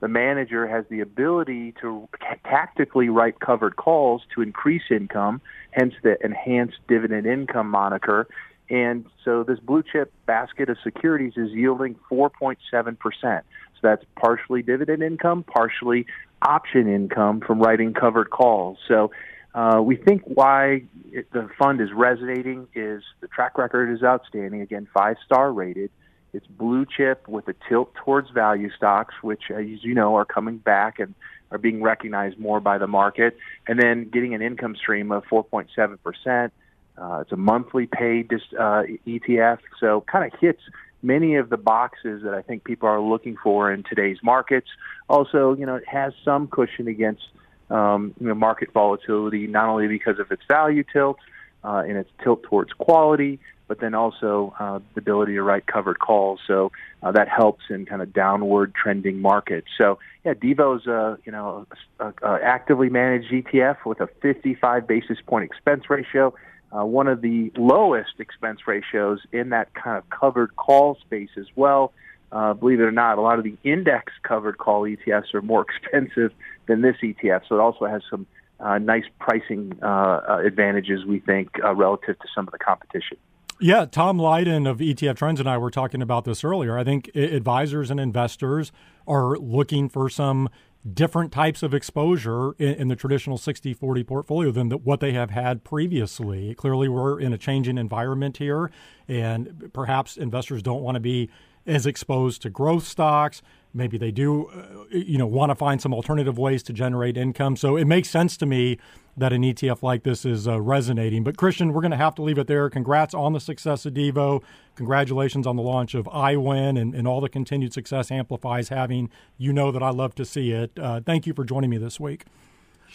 The 0.00 0.08
manager 0.08 0.66
has 0.68 0.84
the 0.90 1.00
ability 1.00 1.74
to 1.80 2.08
tactically 2.44 3.08
write 3.08 3.40
covered 3.40 3.76
calls 3.76 4.22
to 4.34 4.42
increase 4.42 4.82
income, 4.90 5.40
hence 5.70 5.94
the 6.02 6.16
enhanced 6.24 6.78
dividend 6.86 7.26
income 7.26 7.70
moniker. 7.70 8.28
And 8.68 9.06
so 9.24 9.42
this 9.42 9.58
blue 9.58 9.82
chip 9.82 10.12
basket 10.26 10.68
of 10.68 10.76
securities 10.82 11.34
is 11.36 11.50
yielding 11.52 11.96
4.7%. 12.10 12.96
So 13.22 13.42
that's 13.82 14.04
partially 14.16 14.62
dividend 14.62 15.02
income, 15.02 15.44
partially 15.44 16.06
option 16.42 16.92
income 16.92 17.40
from 17.40 17.60
writing 17.60 17.94
covered 17.94 18.30
calls. 18.30 18.78
So 18.86 19.10
uh, 19.56 19.80
we 19.80 19.96
think 19.96 20.22
why 20.26 20.82
it, 21.10 21.32
the 21.32 21.48
fund 21.58 21.80
is 21.80 21.88
resonating 21.92 22.68
is 22.74 23.02
the 23.20 23.28
track 23.28 23.56
record 23.56 23.90
is 23.90 24.02
outstanding. 24.02 24.60
Again, 24.60 24.86
five 24.92 25.16
star 25.24 25.50
rated. 25.50 25.90
It's 26.34 26.46
blue 26.46 26.84
chip 26.84 27.26
with 27.26 27.48
a 27.48 27.54
tilt 27.66 27.94
towards 27.94 28.28
value 28.30 28.70
stocks, 28.76 29.14
which, 29.22 29.44
as 29.50 29.82
you 29.82 29.94
know, 29.94 30.14
are 30.16 30.26
coming 30.26 30.58
back 30.58 30.98
and 30.98 31.14
are 31.50 31.56
being 31.56 31.82
recognized 31.82 32.38
more 32.38 32.60
by 32.60 32.76
the 32.76 32.86
market. 32.86 33.38
And 33.66 33.80
then 33.80 34.10
getting 34.10 34.34
an 34.34 34.42
income 34.42 34.76
stream 34.76 35.10
of 35.10 35.24
4.7 35.24 36.02
percent. 36.02 36.52
Uh, 36.98 37.20
it's 37.22 37.32
a 37.32 37.36
monthly 37.36 37.86
paid 37.86 38.30
uh, 38.32 38.82
ETF, 39.06 39.58
so 39.80 40.02
kind 40.02 40.30
of 40.30 40.38
hits 40.38 40.60
many 41.02 41.36
of 41.36 41.48
the 41.48 41.56
boxes 41.56 42.22
that 42.24 42.34
I 42.34 42.42
think 42.42 42.64
people 42.64 42.88
are 42.88 43.00
looking 43.00 43.36
for 43.42 43.72
in 43.72 43.84
today's 43.84 44.18
markets. 44.22 44.68
Also, 45.08 45.54
you 45.54 45.64
know, 45.64 45.76
it 45.76 45.88
has 45.88 46.12
some 46.24 46.46
cushion 46.48 46.88
against 46.88 47.22
um, 47.70 48.14
you 48.20 48.28
know, 48.28 48.34
market 48.34 48.72
volatility, 48.72 49.46
not 49.46 49.68
only 49.68 49.88
because 49.88 50.18
of 50.18 50.30
its 50.30 50.42
value 50.48 50.84
tilt 50.92 51.18
uh, 51.64 51.82
and 51.86 51.96
its 51.96 52.10
tilt 52.22 52.42
towards 52.44 52.72
quality, 52.72 53.38
but 53.68 53.80
then 53.80 53.94
also 53.94 54.54
uh, 54.60 54.78
the 54.94 55.00
ability 55.00 55.34
to 55.34 55.42
write 55.42 55.66
covered 55.66 55.98
calls. 55.98 56.40
So 56.46 56.70
uh, 57.02 57.10
that 57.12 57.28
helps 57.28 57.64
in 57.68 57.84
kind 57.84 58.00
of 58.00 58.12
downward 58.12 58.74
trending 58.74 59.20
markets. 59.20 59.66
So 59.76 59.98
yeah, 60.24 60.34
Divo's 60.34 60.86
a 60.86 61.18
you 61.24 61.32
know 61.32 61.66
a, 61.98 62.12
a 62.22 62.38
actively 62.42 62.88
managed 62.88 63.32
ETF 63.32 63.84
with 63.84 64.00
a 64.00 64.06
55 64.22 64.86
basis 64.86 65.18
point 65.26 65.44
expense 65.44 65.90
ratio 65.90 66.32
uh, 66.76 66.84
one 66.84 67.06
of 67.06 67.20
the 67.20 67.52
lowest 67.56 68.18
expense 68.18 68.66
ratios 68.66 69.20
in 69.32 69.50
that 69.50 69.72
kind 69.74 69.96
of 69.96 70.08
covered 70.10 70.54
call 70.56 70.96
space 70.96 71.30
as 71.36 71.46
well. 71.54 71.92
Uh, 72.32 72.54
believe 72.54 72.80
it 72.80 72.84
or 72.84 72.92
not, 72.92 73.18
a 73.18 73.20
lot 73.20 73.38
of 73.38 73.44
the 73.44 73.56
index 73.64 74.12
covered 74.22 74.58
call 74.58 74.82
ETFs 74.82 75.32
are 75.34 75.42
more 75.42 75.64
expensive 75.84 76.32
than 76.66 76.82
this 76.82 76.96
ETF. 77.02 77.42
So 77.48 77.56
it 77.56 77.60
also 77.60 77.86
has 77.86 78.02
some 78.10 78.26
uh, 78.58 78.78
nice 78.78 79.04
pricing 79.18 79.78
uh, 79.82 79.86
uh 79.86 80.42
advantages, 80.44 81.04
we 81.04 81.20
think, 81.20 81.50
uh, 81.62 81.74
relative 81.74 82.18
to 82.18 82.26
some 82.34 82.48
of 82.48 82.52
the 82.52 82.58
competition. 82.58 83.18
Yeah, 83.60 83.86
Tom 83.86 84.18
Lydon 84.18 84.66
of 84.66 84.78
ETF 84.78 85.16
Trends 85.16 85.40
and 85.40 85.48
I 85.48 85.56
were 85.56 85.70
talking 85.70 86.02
about 86.02 86.24
this 86.24 86.44
earlier. 86.44 86.78
I 86.78 86.84
think 86.84 87.10
advisors 87.14 87.90
and 87.90 87.98
investors 87.98 88.70
are 89.06 89.36
looking 89.38 89.88
for 89.88 90.10
some 90.10 90.50
different 90.92 91.32
types 91.32 91.62
of 91.62 91.74
exposure 91.74 92.52
in, 92.58 92.74
in 92.74 92.88
the 92.88 92.96
traditional 92.96 93.38
60 93.38 93.74
40 93.74 94.04
portfolio 94.04 94.50
than 94.50 94.68
the, 94.68 94.76
what 94.76 95.00
they 95.00 95.12
have 95.12 95.30
had 95.30 95.64
previously. 95.64 96.54
Clearly, 96.54 96.88
we're 96.88 97.18
in 97.18 97.32
a 97.32 97.38
changing 97.38 97.78
environment 97.78 98.36
here, 98.36 98.70
and 99.08 99.70
perhaps 99.72 100.16
investors 100.16 100.62
don't 100.62 100.82
want 100.82 100.96
to 100.96 101.00
be 101.00 101.30
as 101.66 101.86
exposed 101.86 102.42
to 102.42 102.50
growth 102.50 102.84
stocks. 102.84 103.42
Maybe 103.74 103.98
they 103.98 104.10
do, 104.10 104.46
uh, 104.46 104.84
you 104.90 105.18
know, 105.18 105.26
want 105.26 105.50
to 105.50 105.54
find 105.54 105.82
some 105.82 105.92
alternative 105.92 106.38
ways 106.38 106.62
to 106.64 106.72
generate 106.72 107.16
income. 107.16 107.56
So 107.56 107.76
it 107.76 107.84
makes 107.84 108.08
sense 108.08 108.36
to 108.38 108.46
me 108.46 108.78
that 109.18 109.32
an 109.32 109.42
ETF 109.42 109.82
like 109.82 110.02
this 110.02 110.24
is 110.24 110.48
uh, 110.48 110.60
resonating. 110.60 111.24
But 111.24 111.36
Christian, 111.36 111.72
we're 111.72 111.80
going 111.82 111.90
to 111.90 111.96
have 111.96 112.14
to 112.16 112.22
leave 112.22 112.38
it 112.38 112.46
there. 112.46 112.70
Congrats 112.70 113.14
on 113.14 113.32
the 113.32 113.40
success 113.40 113.84
of 113.84 113.94
DIVO. 113.94 114.42
Congratulations 114.76 115.46
on 115.46 115.56
the 115.56 115.62
launch 115.62 115.94
of 115.94 116.06
IWIN 116.06 116.80
and, 116.80 116.94
and 116.94 117.06
all 117.06 117.20
the 117.20 117.28
continued 117.28 117.72
success 117.72 118.10
Amplify 118.10 118.60
is 118.60 118.68
having. 118.68 119.10
You 119.36 119.52
know 119.52 119.70
that 119.72 119.82
I 119.82 119.90
love 119.90 120.14
to 120.16 120.24
see 120.24 120.52
it. 120.52 120.70
Uh, 120.78 121.00
thank 121.00 121.26
you 121.26 121.34
for 121.34 121.44
joining 121.44 121.70
me 121.70 121.78
this 121.78 122.00
week. 122.00 122.24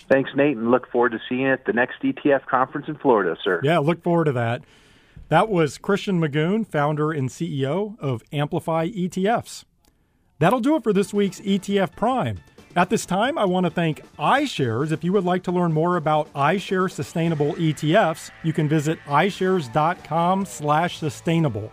Thanks, 0.09 0.31
Nate, 0.35 0.57
and 0.57 0.71
look 0.71 0.89
forward 0.91 1.11
to 1.11 1.19
seeing 1.27 1.41
you 1.41 1.53
at 1.53 1.65
the 1.65 1.73
next 1.73 2.01
ETF 2.01 2.45
conference 2.45 2.87
in 2.87 2.95
Florida, 2.95 3.35
sir. 3.43 3.61
Yeah, 3.63 3.79
look 3.79 4.01
forward 4.01 4.25
to 4.25 4.31
that. 4.33 4.63
That 5.31 5.47
was 5.47 5.77
Christian 5.77 6.19
Magoon, 6.19 6.67
founder 6.67 7.13
and 7.13 7.29
CEO 7.29 7.97
of 8.01 8.21
Amplify 8.33 8.89
ETFs. 8.89 9.63
That'll 10.39 10.59
do 10.59 10.75
it 10.75 10.83
for 10.83 10.91
this 10.91 11.13
week's 11.13 11.39
ETF 11.39 11.95
Prime. 11.95 12.39
At 12.75 12.89
this 12.89 13.05
time, 13.05 13.37
I 13.37 13.45
want 13.45 13.65
to 13.65 13.69
thank 13.69 14.03
iShares. 14.17 14.91
If 14.91 15.05
you 15.05 15.13
would 15.13 15.23
like 15.23 15.43
to 15.43 15.53
learn 15.53 15.71
more 15.71 15.95
about 15.95 16.27
iShares 16.33 16.91
sustainable 16.91 17.53
ETFs, 17.53 18.29
you 18.43 18.51
can 18.51 18.67
visit 18.67 18.99
ishares.com/sustainable. 19.05 21.71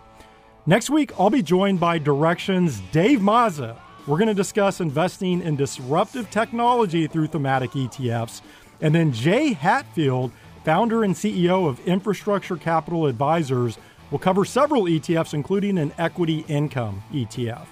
Next 0.65 0.89
week, 0.89 1.11
I'll 1.19 1.29
be 1.29 1.43
joined 1.43 1.81
by 1.81 1.99
Direxion's 1.99 2.79
Dave 2.93 3.19
Mazza. 3.19 3.75
We're 4.07 4.19
going 4.19 4.29
to 4.29 4.33
discuss 4.33 4.79
investing 4.79 5.41
in 5.41 5.57
disruptive 5.57 6.31
technology 6.31 7.07
through 7.07 7.27
thematic 7.27 7.71
ETFs, 7.71 8.41
and 8.79 8.95
then 8.95 9.11
Jay 9.11 9.51
Hatfield 9.51 10.31
founder 10.63 11.03
and 11.03 11.13
CEO 11.13 11.67
of 11.67 11.79
Infrastructure 11.87 12.57
Capital 12.57 13.05
Advisors, 13.07 13.77
will 14.11 14.19
cover 14.19 14.45
several 14.45 14.83
ETFs, 14.83 15.33
including 15.33 15.77
an 15.77 15.91
equity 15.97 16.45
income 16.47 17.03
ETF. 17.11 17.67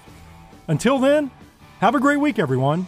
Until 0.68 0.98
then, 0.98 1.30
have 1.80 1.94
a 1.94 2.00
great 2.00 2.18
week, 2.18 2.38
everyone. 2.38 2.86